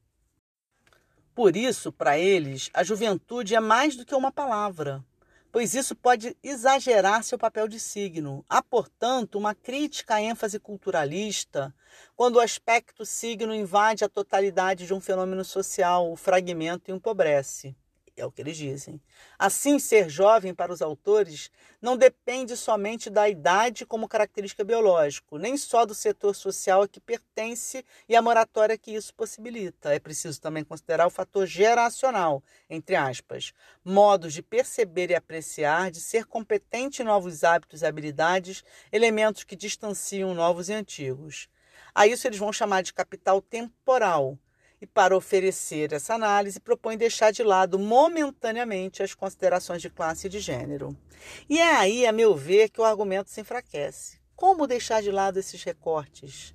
Por 1.36 1.55
isso, 1.55 1.91
para 1.91 2.17
eles, 2.17 2.71
a 2.73 2.84
juventude 2.84 3.53
é 3.53 3.59
mais 3.59 3.95
do 3.95 4.03
que 4.03 4.15
uma 4.15 4.32
palavra, 4.32 5.05
pois 5.51 5.73
isso 5.73 5.95
pode 5.95 6.35
exagerar 6.43 7.23
seu 7.23 7.37
papel 7.37 7.67
de 7.67 7.79
signo. 7.79 8.45
Há, 8.49 8.61
portanto, 8.61 9.37
uma 9.37 9.55
crítica 9.55 10.15
à 10.15 10.21
ênfase 10.21 10.59
culturalista 10.59 11.73
quando 12.15 12.35
o 12.35 12.39
aspecto 12.39 13.05
signo 13.05 13.53
invade 13.53 14.03
a 14.03 14.09
totalidade 14.09 14.85
de 14.85 14.93
um 14.93 14.99
fenômeno 14.99 15.43
social, 15.43 16.11
o 16.11 16.15
fragmento 16.15 16.89
e 16.89 16.93
empobrece. 16.93 17.75
É 18.18 18.26
o 18.26 18.32
que 18.32 18.41
eles 18.41 18.57
dizem. 18.57 18.99
Assim, 19.38 19.78
ser 19.78 20.09
jovem 20.09 20.51
para 20.51 20.74
os 20.74 20.82
autores 20.82 21.51
não 21.80 21.95
depende 21.95 22.57
somente 22.57 23.11
da 23.11 23.30
idade 23.30 23.86
como 23.86 24.07
característica 24.07 24.63
biológica, 24.63 25.38
nem 25.38 25.55
só 25.55 25.86
do 25.86 25.93
setor 25.93 26.34
social 26.34 26.82
a 26.82 26.88
que 26.88 26.99
pertence 26.99 27.86
e 28.09 28.15
a 28.15 28.22
moratória 28.22 28.76
que 28.76 28.89
isso 28.91 29.13
possibilita. 29.13 29.93
É 29.93 29.99
preciso 29.99 30.41
também 30.41 30.63
considerar 30.63 31.05
o 31.05 31.11
fator 31.11 31.45
geracional, 31.45 32.43
entre 32.68 32.95
aspas, 32.95 33.53
modos 33.86 34.34
de 34.34 34.41
perceber 34.41 35.11
e 35.11 35.15
apreciar, 35.15 35.91
de 35.91 36.01
ser 36.01 36.26
competente 36.26 37.03
em 37.03 37.05
novos 37.05 37.43
hábitos 37.43 37.84
e 37.84 37.86
habilidades, 37.86 38.63
elementos 38.91 39.43
que 39.43 39.55
distanciam 39.55 40.34
novos 40.34 40.70
e 40.70 40.74
antigos. 40.74 41.47
A 41.93 42.07
isso 42.07 42.28
eles 42.28 42.39
vão 42.39 42.51
chamar 42.51 42.82
de 42.82 42.95
capital 42.95 43.39
temporal 43.43 44.39
e, 44.82 44.86
para 44.86 45.15
oferecer 45.15 45.93
essa 45.93 46.13
análise, 46.13 46.59
propõe 46.59 46.97
deixar 46.97 47.32
de 47.32 47.43
lado 47.43 47.80
momentaneamente 47.80 49.01
as 49.01 49.13
considerações 49.13 49.82
de 49.82 49.89
classe 49.89 50.28
e 50.28 50.30
de 50.30 50.39
gênero. 50.39 50.95
E 51.49 51.59
é 51.59 51.75
aí, 51.75 52.05
a 52.05 52.11
meu 52.11 52.36
ver, 52.36 52.69
que 52.69 52.80
o 52.80 52.84
argumento 52.84 53.30
se 53.30 53.41
enfraquece. 53.41 54.19
Como 54.36 54.67
deixar 54.67 55.01
de 55.01 55.11
lado 55.11 55.39
esses 55.39 55.63
recortes? 55.63 56.53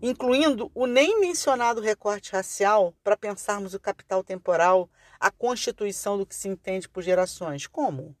Incluindo 0.00 0.70
o 0.74 0.86
nem 0.86 1.20
mencionado 1.20 1.80
recorte 1.80 2.30
racial 2.30 2.94
para 3.02 3.16
pensarmos 3.16 3.74
o 3.74 3.80
capital 3.80 4.22
temporal, 4.22 4.88
a 5.18 5.28
constituição 5.28 6.16
do 6.16 6.24
que 6.24 6.36
se 6.36 6.46
entende 6.46 6.88
por 6.88 7.02
gerações. 7.02 7.66
Como? 7.66 8.16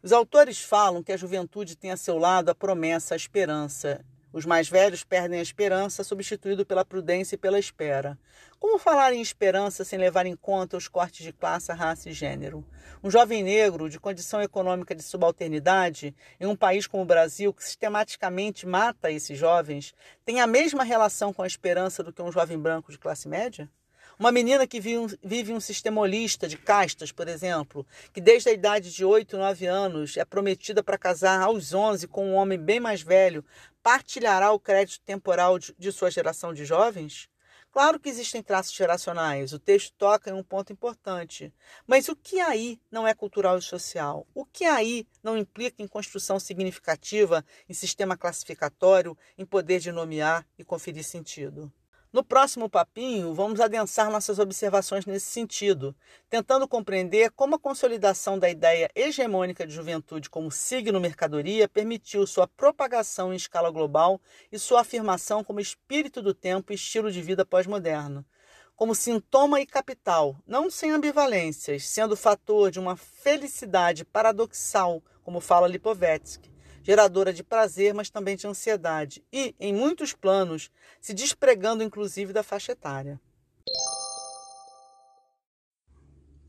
Os 0.00 0.12
autores 0.12 0.60
falam 0.60 1.02
que 1.02 1.10
a 1.10 1.16
juventude 1.16 1.76
tem 1.76 1.90
a 1.90 1.96
seu 1.96 2.16
lado 2.16 2.50
a 2.50 2.54
promessa, 2.54 3.14
a 3.14 3.16
esperança 3.16 4.04
os 4.32 4.44
mais 4.44 4.68
velhos 4.68 5.04
perdem 5.04 5.38
a 5.38 5.42
esperança, 5.42 6.04
substituído 6.04 6.66
pela 6.66 6.84
prudência 6.84 7.34
e 7.34 7.38
pela 7.38 7.58
espera. 7.58 8.18
Como 8.58 8.78
falar 8.78 9.12
em 9.12 9.20
esperança 9.20 9.84
sem 9.84 9.98
levar 9.98 10.26
em 10.26 10.36
conta 10.36 10.76
os 10.76 10.88
cortes 10.88 11.24
de 11.24 11.32
classe, 11.32 11.72
raça 11.72 12.10
e 12.10 12.12
gênero? 12.12 12.64
Um 13.02 13.10
jovem 13.10 13.42
negro 13.42 13.88
de 13.88 14.00
condição 14.00 14.42
econômica 14.42 14.94
de 14.94 15.02
subalternidade, 15.02 16.14
em 16.40 16.46
um 16.46 16.56
país 16.56 16.86
como 16.86 17.02
o 17.02 17.06
Brasil, 17.06 17.54
que 17.54 17.64
sistematicamente 17.64 18.66
mata 18.66 19.10
esses 19.10 19.38
jovens, 19.38 19.94
tem 20.24 20.40
a 20.40 20.46
mesma 20.46 20.82
relação 20.82 21.32
com 21.32 21.42
a 21.42 21.46
esperança 21.46 22.02
do 22.02 22.12
que 22.12 22.20
um 22.20 22.32
jovem 22.32 22.58
branco 22.58 22.90
de 22.90 22.98
classe 22.98 23.28
média? 23.28 23.70
Uma 24.18 24.32
menina 24.32 24.66
que 24.66 24.80
vive 24.80 25.52
um 25.52 25.60
sistema 25.60 26.00
holista 26.00 26.48
de 26.48 26.56
castas, 26.56 27.12
por 27.12 27.28
exemplo, 27.28 27.86
que 28.12 28.20
desde 28.20 28.48
a 28.48 28.52
idade 28.52 28.92
de 28.92 29.04
8, 29.04 29.38
9 29.38 29.66
anos 29.66 30.16
é 30.16 30.24
prometida 30.24 30.82
para 30.82 30.98
casar 30.98 31.40
aos 31.40 31.72
11 31.72 32.08
com 32.08 32.26
um 32.26 32.34
homem 32.34 32.58
bem 32.58 32.80
mais 32.80 33.00
velho, 33.00 33.44
partilhará 33.82 34.52
o 34.52 34.60
crédito 34.60 35.02
temporal 35.04 35.58
de, 35.58 35.92
sua 35.92 36.10
geração 36.10 36.52
de 36.52 36.64
jovens? 36.64 37.28
Claro 37.70 38.00
que 38.00 38.08
existem 38.08 38.42
traços 38.42 38.74
geracionais, 38.74 39.52
o 39.52 39.58
texto 39.58 39.94
toca 39.96 40.30
em 40.30 40.32
um 40.32 40.42
ponto 40.42 40.72
importante. 40.72 41.52
Mas 41.86 42.08
o 42.08 42.16
que 42.16 42.40
aí 42.40 42.80
não 42.90 43.06
é 43.06 43.14
cultural 43.14 43.58
e 43.58 43.62
social? 43.62 44.26
O 44.34 44.44
que 44.44 44.64
aí 44.64 45.06
não 45.22 45.36
implica 45.36 45.82
em 45.82 45.86
construção 45.86 46.40
significativa, 46.40 47.44
em 47.68 47.74
sistema 47.74 48.16
classificatório, 48.16 49.16
em 49.36 49.44
poder 49.44 49.80
de 49.80 49.92
nomear 49.92 50.46
e 50.58 50.64
conferir 50.64 51.04
sentido? 51.04 51.72
No 52.18 52.24
próximo 52.24 52.68
papinho, 52.68 53.32
vamos 53.32 53.60
adensar 53.60 54.10
nossas 54.10 54.40
observações 54.40 55.06
nesse 55.06 55.26
sentido, 55.26 55.94
tentando 56.28 56.66
compreender 56.66 57.30
como 57.30 57.54
a 57.54 57.60
consolidação 57.60 58.36
da 58.36 58.50
ideia 58.50 58.90
hegemônica 58.92 59.64
de 59.64 59.72
juventude 59.72 60.28
como 60.28 60.50
signo 60.50 60.98
mercadoria 60.98 61.68
permitiu 61.68 62.26
sua 62.26 62.48
propagação 62.48 63.32
em 63.32 63.36
escala 63.36 63.70
global 63.70 64.20
e 64.50 64.58
sua 64.58 64.80
afirmação 64.80 65.44
como 65.44 65.60
espírito 65.60 66.20
do 66.20 66.34
tempo 66.34 66.72
e 66.72 66.74
estilo 66.74 67.12
de 67.12 67.22
vida 67.22 67.46
pós-moderno. 67.46 68.26
Como 68.74 68.96
sintoma 68.96 69.60
e 69.60 69.66
capital, 69.66 70.34
não 70.44 70.68
sem 70.68 70.90
ambivalências, 70.90 71.86
sendo 71.86 72.16
fator 72.16 72.72
de 72.72 72.80
uma 72.80 72.96
felicidade 72.96 74.04
paradoxal, 74.04 75.00
como 75.22 75.38
fala 75.38 75.68
Lipovetsky, 75.68 76.50
geradora 76.88 77.34
de 77.34 77.44
prazer, 77.44 77.92
mas 77.92 78.08
também 78.08 78.34
de 78.34 78.46
ansiedade, 78.46 79.22
e, 79.30 79.54
em 79.60 79.74
muitos 79.74 80.14
planos, 80.14 80.70
se 80.98 81.12
despregando 81.12 81.82
inclusive 81.82 82.32
da 82.32 82.42
faixa 82.42 82.72
etária. 82.72 83.20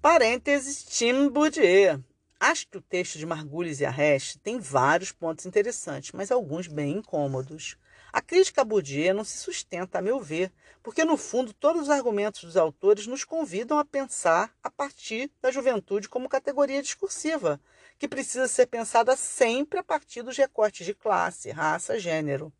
Parênteses 0.01 0.81
Tim 0.85 1.27
Bourdieu. 1.27 2.01
Acho 2.39 2.69
que 2.69 2.77
o 2.77 2.81
texto 2.81 3.17
de 3.17 3.25
Margulis 3.25 3.81
e 3.81 3.85
Arrest 3.85 4.37
tem 4.37 4.57
vários 4.59 5.11
pontos 5.11 5.45
interessantes, 5.45 6.13
mas 6.13 6.31
alguns 6.31 6.67
bem 6.67 6.99
incômodos. 6.99 7.75
A 8.13 8.21
crítica 8.21 8.61
a 8.61 8.65
Bourdieu 8.65 9.13
não 9.13 9.25
se 9.25 9.37
sustenta, 9.39 9.99
a 9.99 10.01
meu 10.01 10.21
ver, 10.21 10.53
porque 10.81 11.03
no 11.03 11.17
fundo 11.17 11.51
todos 11.51 11.81
os 11.81 11.89
argumentos 11.89 12.45
dos 12.45 12.55
autores 12.55 13.07
nos 13.07 13.25
convidam 13.25 13.77
a 13.77 13.83
pensar 13.83 14.55
a 14.63 14.71
partir 14.71 15.29
da 15.41 15.51
juventude 15.51 16.07
como 16.07 16.29
categoria 16.29 16.81
discursiva, 16.81 17.59
que 17.99 18.07
precisa 18.07 18.47
ser 18.47 18.67
pensada 18.67 19.15
sempre 19.17 19.77
a 19.77 19.83
partir 19.83 20.23
dos 20.23 20.37
recortes 20.37 20.85
de 20.85 20.93
classe, 20.95 21.51
raça, 21.51 21.99
gênero. 21.99 22.51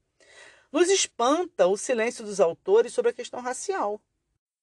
Nos 0.69 0.89
espanta 0.89 1.65
o 1.65 1.77
silêncio 1.77 2.25
dos 2.25 2.41
autores 2.41 2.93
sobre 2.93 3.11
a 3.11 3.13
questão 3.13 3.39
racial. 3.39 4.01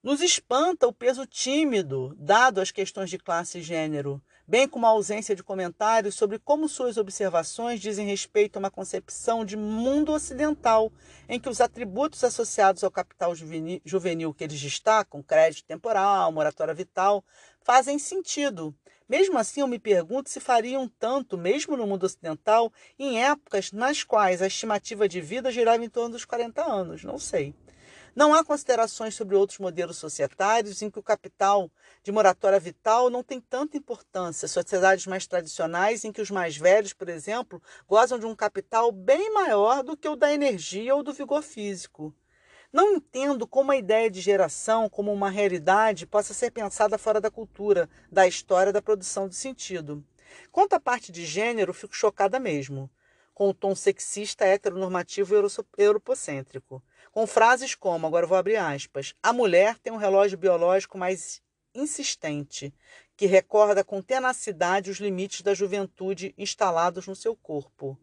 Nos 0.02 0.20
espanta 0.20 0.86
o 0.86 0.92
peso 0.92 1.26
tímido 1.26 2.14
dado 2.18 2.60
às 2.60 2.70
questões 2.70 3.10
de 3.10 3.18
classe 3.18 3.58
e 3.58 3.62
gênero, 3.62 4.22
bem 4.46 4.68
como 4.68 4.86
a 4.86 4.90
ausência 4.90 5.34
de 5.34 5.42
comentários 5.42 6.14
sobre 6.14 6.38
como 6.38 6.68
suas 6.68 6.96
observações 6.96 7.80
dizem 7.80 8.06
respeito 8.06 8.56
a 8.56 8.60
uma 8.60 8.70
concepção 8.70 9.44
de 9.44 9.56
mundo 9.56 10.12
ocidental, 10.12 10.92
em 11.28 11.40
que 11.40 11.48
os 11.48 11.60
atributos 11.60 12.22
associados 12.22 12.84
ao 12.84 12.90
capital 12.90 13.34
juvenil 13.34 14.32
que 14.32 14.44
eles 14.44 14.60
destacam, 14.60 15.22
crédito 15.22 15.66
temporal, 15.66 16.30
moratória 16.30 16.74
vital, 16.74 17.24
fazem 17.62 17.98
sentido, 17.98 18.72
mesmo 19.08 19.38
assim, 19.38 19.60
eu 19.60 19.68
me 19.68 19.78
pergunto 19.78 20.30
se 20.30 20.40
fariam 20.40 20.88
tanto, 20.98 21.38
mesmo 21.38 21.76
no 21.76 21.86
mundo 21.86 22.04
ocidental, 22.04 22.72
em 22.98 23.22
épocas 23.22 23.72
nas 23.72 24.02
quais 24.02 24.42
a 24.42 24.46
estimativa 24.46 25.08
de 25.08 25.20
vida 25.20 25.50
girava 25.50 25.84
em 25.84 25.88
torno 25.88 26.10
dos 26.10 26.24
40 26.24 26.62
anos. 26.62 27.04
Não 27.04 27.18
sei. 27.18 27.54
Não 28.16 28.32
há 28.32 28.42
considerações 28.42 29.14
sobre 29.14 29.36
outros 29.36 29.58
modelos 29.58 29.98
societários 29.98 30.80
em 30.80 30.90
que 30.90 30.98
o 30.98 31.02
capital 31.02 31.70
de 32.02 32.10
moratória 32.10 32.58
vital 32.58 33.10
não 33.10 33.22
tem 33.22 33.38
tanta 33.38 33.76
importância. 33.76 34.48
Sociedades 34.48 35.06
mais 35.06 35.26
tradicionais 35.26 36.02
em 36.02 36.10
que 36.10 36.22
os 36.22 36.30
mais 36.30 36.56
velhos, 36.56 36.94
por 36.94 37.10
exemplo, 37.10 37.62
gozam 37.86 38.18
de 38.18 38.24
um 38.24 38.34
capital 38.34 38.90
bem 38.90 39.30
maior 39.34 39.82
do 39.82 39.96
que 39.96 40.08
o 40.08 40.16
da 40.16 40.32
energia 40.32 40.94
ou 40.94 41.02
do 41.02 41.12
vigor 41.12 41.42
físico. 41.42 42.14
Não 42.72 42.94
entendo 42.94 43.46
como 43.46 43.72
a 43.72 43.76
ideia 43.76 44.10
de 44.10 44.20
geração 44.20 44.88
como 44.88 45.12
uma 45.12 45.30
realidade 45.30 46.06
possa 46.06 46.34
ser 46.34 46.50
pensada 46.50 46.98
fora 46.98 47.20
da 47.20 47.30
cultura, 47.30 47.88
da 48.10 48.26
história 48.26 48.72
da 48.72 48.82
produção 48.82 49.28
do 49.28 49.34
sentido. 49.34 50.04
Quanto 50.50 50.74
à 50.74 50.80
parte 50.80 51.12
de 51.12 51.24
gênero, 51.24 51.72
fico 51.72 51.94
chocada 51.94 52.38
mesmo, 52.40 52.90
com 53.32 53.48
o 53.48 53.54
tom 53.54 53.74
sexista, 53.74 54.44
heteronormativo 54.44 55.34
e 55.34 55.82
europocêntrico. 55.82 56.82
Com 57.12 57.26
frases 57.26 57.74
como, 57.74 58.06
agora 58.06 58.26
vou 58.26 58.36
abrir 58.36 58.56
aspas, 58.56 59.14
a 59.22 59.32
mulher 59.32 59.78
tem 59.78 59.92
um 59.92 59.98
relógio 59.98 60.36
biológico 60.36 60.98
mais 60.98 61.40
insistente, 61.74 62.74
que 63.16 63.26
recorda 63.26 63.84
com 63.84 64.02
tenacidade 64.02 64.90
os 64.90 64.98
limites 64.98 65.42
da 65.42 65.54
juventude 65.54 66.34
instalados 66.36 67.06
no 67.06 67.14
seu 67.14 67.36
corpo. 67.36 67.98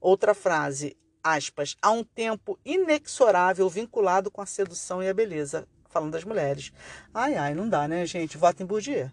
Outra 0.00 0.34
frase, 0.34 0.96
aspas, 1.24 1.74
há 1.80 1.90
um 1.90 2.04
tempo 2.04 2.58
inexorável 2.62 3.66
vinculado 3.70 4.30
com 4.30 4.42
a 4.42 4.46
sedução 4.46 5.02
e 5.02 5.08
a 5.08 5.14
beleza, 5.14 5.66
falando 5.88 6.12
das 6.12 6.24
mulheres. 6.24 6.70
Ai, 7.14 7.34
ai, 7.34 7.54
não 7.54 7.66
dá, 7.66 7.88
né, 7.88 8.04
gente? 8.04 8.36
Vota 8.36 8.62
em 8.62 8.66
Bourdieu. 8.66 9.10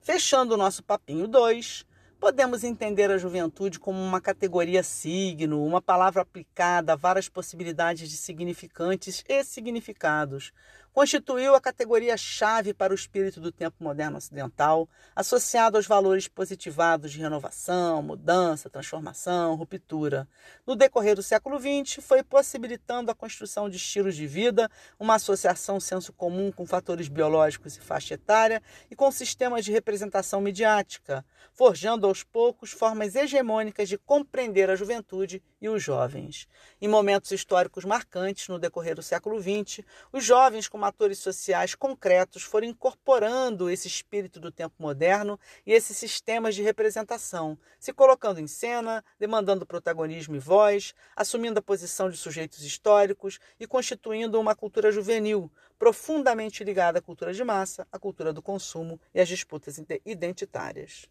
Fechando 0.00 0.54
o 0.54 0.56
nosso 0.56 0.82
papinho 0.84 1.26
2, 1.26 1.84
podemos 2.20 2.64
entender 2.64 3.10
a 3.10 3.18
juventude 3.18 3.78
como 3.78 4.00
uma 4.00 4.20
categoria 4.20 4.82
signo, 4.82 5.64
uma 5.64 5.82
palavra 5.82 6.22
aplicada 6.22 6.92
a 6.92 6.96
várias 6.96 7.28
possibilidades 7.28 8.08
de 8.08 8.16
significantes 8.16 9.24
e 9.28 9.44
significados, 9.44 10.52
constituiu 10.96 11.54
a 11.54 11.60
categoria-chave 11.60 12.72
para 12.72 12.90
o 12.90 12.96
espírito 12.96 13.38
do 13.38 13.52
tempo 13.52 13.84
moderno 13.84 14.16
ocidental, 14.16 14.88
associado 15.14 15.76
aos 15.76 15.86
valores 15.86 16.26
positivados 16.26 17.12
de 17.12 17.18
renovação, 17.20 18.02
mudança, 18.02 18.70
transformação, 18.70 19.56
ruptura. 19.56 20.26
No 20.66 20.74
decorrer 20.74 21.14
do 21.14 21.22
século 21.22 21.58
XX, 21.60 22.02
foi 22.02 22.22
possibilitando 22.22 23.10
a 23.10 23.14
construção 23.14 23.68
de 23.68 23.76
estilos 23.76 24.16
de 24.16 24.26
vida, 24.26 24.70
uma 24.98 25.16
associação 25.16 25.78
senso 25.78 26.14
comum 26.14 26.50
com 26.50 26.64
fatores 26.64 27.08
biológicos 27.08 27.76
e 27.76 27.80
faixa 27.80 28.14
etária 28.14 28.62
e 28.90 28.96
com 28.96 29.12
sistemas 29.12 29.66
de 29.66 29.72
representação 29.72 30.40
midiática, 30.40 31.22
forjando 31.52 32.06
aos 32.06 32.22
poucos 32.22 32.70
formas 32.70 33.14
hegemônicas 33.14 33.86
de 33.86 33.98
compreender 33.98 34.70
a 34.70 34.76
juventude 34.76 35.42
e 35.60 35.68
os 35.68 35.82
jovens. 35.82 36.46
Em 36.80 36.88
momentos 36.88 37.30
históricos 37.30 37.84
marcantes 37.84 38.48
no 38.48 38.58
decorrer 38.58 38.94
do 38.94 39.02
século 39.02 39.40
XX, 39.40 39.84
os 40.12 40.24
jovens 40.24 40.68
como 40.68 40.84
atores 40.84 41.18
sociais 41.18 41.74
concretos 41.74 42.42
foram 42.42 42.66
incorporando 42.66 43.70
esse 43.70 43.88
espírito 43.88 44.38
do 44.38 44.52
tempo 44.52 44.74
moderno 44.78 45.38
e 45.64 45.72
esses 45.72 45.96
sistemas 45.96 46.54
de 46.54 46.62
representação, 46.62 47.58
se 47.78 47.92
colocando 47.92 48.40
em 48.40 48.46
cena, 48.46 49.04
demandando 49.18 49.66
protagonismo 49.66 50.36
e 50.36 50.38
voz, 50.38 50.94
assumindo 51.14 51.58
a 51.58 51.62
posição 51.62 52.10
de 52.10 52.16
sujeitos 52.16 52.62
históricos 52.62 53.38
e 53.58 53.66
constituindo 53.66 54.40
uma 54.40 54.54
cultura 54.54 54.92
juvenil, 54.92 55.50
profundamente 55.78 56.64
ligada 56.64 56.98
à 56.98 57.02
cultura 57.02 57.32
de 57.32 57.44
massa, 57.44 57.86
à 57.90 57.98
cultura 57.98 58.32
do 58.32 58.42
consumo 58.42 59.00
e 59.14 59.20
às 59.20 59.28
disputas 59.28 59.80
identitárias. 60.04 61.08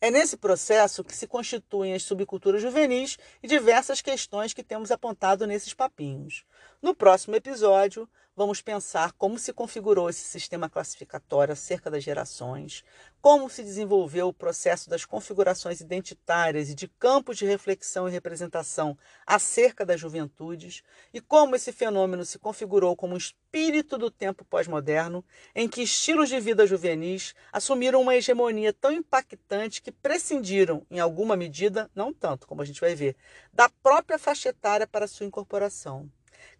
É 0.00 0.10
nesse 0.10 0.36
processo 0.36 1.02
que 1.02 1.16
se 1.16 1.26
constituem 1.26 1.94
as 1.94 2.02
subculturas 2.02 2.60
juvenis 2.60 3.16
e 3.42 3.48
diversas 3.48 4.02
questões 4.02 4.52
que 4.52 4.62
temos 4.62 4.90
apontado 4.90 5.46
nesses 5.46 5.72
papinhos. 5.72 6.44
No 6.82 6.94
próximo 6.94 7.36
episódio, 7.36 8.08
vamos 8.36 8.60
pensar 8.60 9.12
como 9.12 9.38
se 9.38 9.52
configurou 9.52 10.10
esse 10.10 10.24
sistema 10.24 10.68
classificatório 10.68 11.52
acerca 11.52 11.90
das 11.90 12.02
gerações, 12.02 12.84
como 13.20 13.48
se 13.48 13.62
desenvolveu 13.62 14.28
o 14.28 14.32
processo 14.32 14.90
das 14.90 15.04
configurações 15.04 15.80
identitárias 15.80 16.68
e 16.68 16.74
de 16.74 16.88
campos 16.88 17.38
de 17.38 17.46
reflexão 17.46 18.08
e 18.08 18.12
representação 18.12 18.98
acerca 19.24 19.86
das 19.86 20.00
juventudes, 20.00 20.82
e 21.12 21.20
como 21.20 21.54
esse 21.54 21.72
fenômeno 21.72 22.24
se 22.24 22.38
configurou 22.38 22.96
como 22.96 23.14
um 23.14 23.18
espírito 23.18 23.96
do 23.96 24.10
tempo 24.10 24.44
pós-moderno, 24.44 25.24
em 25.54 25.68
que 25.68 25.82
estilos 25.82 26.28
de 26.28 26.40
vida 26.40 26.66
juvenis 26.66 27.34
assumiram 27.52 28.00
uma 28.00 28.16
hegemonia 28.16 28.72
tão 28.72 28.90
impactante 28.90 29.80
que 29.80 29.92
prescindiram, 29.92 30.84
em 30.90 30.98
alguma 30.98 31.36
medida, 31.36 31.88
não 31.94 32.12
tanto, 32.12 32.48
como 32.48 32.62
a 32.62 32.64
gente 32.64 32.80
vai 32.80 32.94
ver, 32.96 33.16
da 33.52 33.68
própria 33.68 34.18
faixa 34.18 34.48
etária 34.48 34.86
para 34.86 35.06
sua 35.06 35.24
incorporação. 35.24 36.10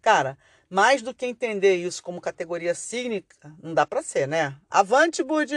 Cara, 0.01 0.37
mais 0.69 1.01
do 1.01 1.13
que 1.13 1.25
entender 1.25 1.75
isso 1.75 2.01
como 2.01 2.21
categoria 2.21 2.73
cínica, 2.73 3.53
não 3.61 3.73
dá 3.73 3.85
para 3.85 4.01
ser, 4.01 4.27
né? 4.27 4.57
Avante, 4.69 5.23
Budi! 5.23 5.55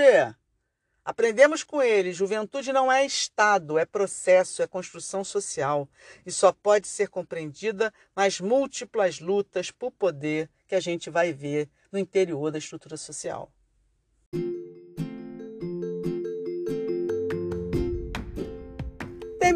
Aprendemos 1.04 1.64
com 1.64 1.80
ele: 1.80 2.12
juventude 2.12 2.70
não 2.70 2.92
é 2.92 3.06
estado, 3.06 3.78
é 3.78 3.86
processo, 3.86 4.62
é 4.62 4.66
construção 4.66 5.24
social 5.24 5.88
e 6.26 6.30
só 6.30 6.52
pode 6.52 6.86
ser 6.86 7.09
compreendida 7.09 7.92
nas 8.14 8.40
múltiplas 8.40 9.18
lutas 9.18 9.70
por 9.70 9.90
poder 9.90 10.50
que 10.66 10.74
a 10.74 10.80
gente 10.80 11.09
vai 11.09 11.32
ver 11.32 11.70
no 11.90 11.98
interior 11.98 12.50
da 12.50 12.59
estrutura 12.59 12.98
social. 12.98 13.50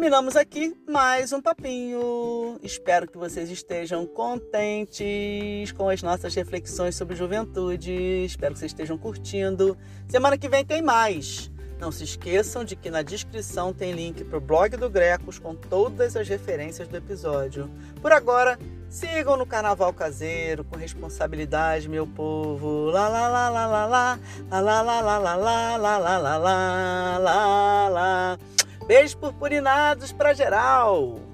Terminamos 0.03 0.35
aqui 0.35 0.75
mais 0.85 1.31
um 1.31 1.41
papinho. 1.41 2.59
Espero 2.61 3.07
que 3.07 3.17
vocês 3.17 3.49
estejam 3.49 4.05
contentes 4.05 5.71
com 5.71 5.87
as 5.87 6.03
nossas 6.03 6.35
reflexões 6.35 6.93
sobre 6.93 7.15
juventude. 7.15 8.25
Espero 8.25 8.51
que 8.51 8.59
vocês 8.59 8.71
estejam 8.73 8.97
curtindo. 8.97 9.77
Semana 10.09 10.37
que 10.37 10.49
vem 10.49 10.65
tem 10.65 10.81
mais. 10.81 11.49
Não 11.79 11.89
se 11.89 12.03
esqueçam 12.03 12.65
de 12.65 12.75
que 12.75 12.91
na 12.91 13.01
descrição 13.01 13.71
tem 13.71 13.93
link 13.93 14.25
para 14.25 14.37
o 14.37 14.41
blog 14.41 14.75
do 14.75 14.89
Grecos 14.89 15.39
com 15.39 15.55
todas 15.55 16.17
as 16.17 16.27
referências 16.27 16.89
do 16.89 16.97
episódio. 16.97 17.71
Por 18.01 18.11
agora, 18.11 18.59
sigam 18.89 19.37
no 19.37 19.45
Carnaval 19.45 19.93
Caseiro 19.93 20.65
com 20.65 20.75
responsabilidade, 20.75 21.87
meu 21.87 22.05
povo. 22.05 22.89
Lá 22.89 23.07
lá 23.07 23.29
lá 23.29 23.49
lá 23.49 23.67
lá 23.67 23.85
lá 23.87 24.19
lá 24.51 24.81
lá 24.81 25.01
lá 25.01 25.17
lá 25.17 25.35
lá 25.37 25.77
lá 25.77 26.17
lá 26.17 26.37
lá 26.37 27.17
lá 27.17 27.89
lá 27.89 28.37
Beijos 28.85 29.15
purpurinados 29.15 30.11
para 30.11 30.35
geral! 30.35 31.32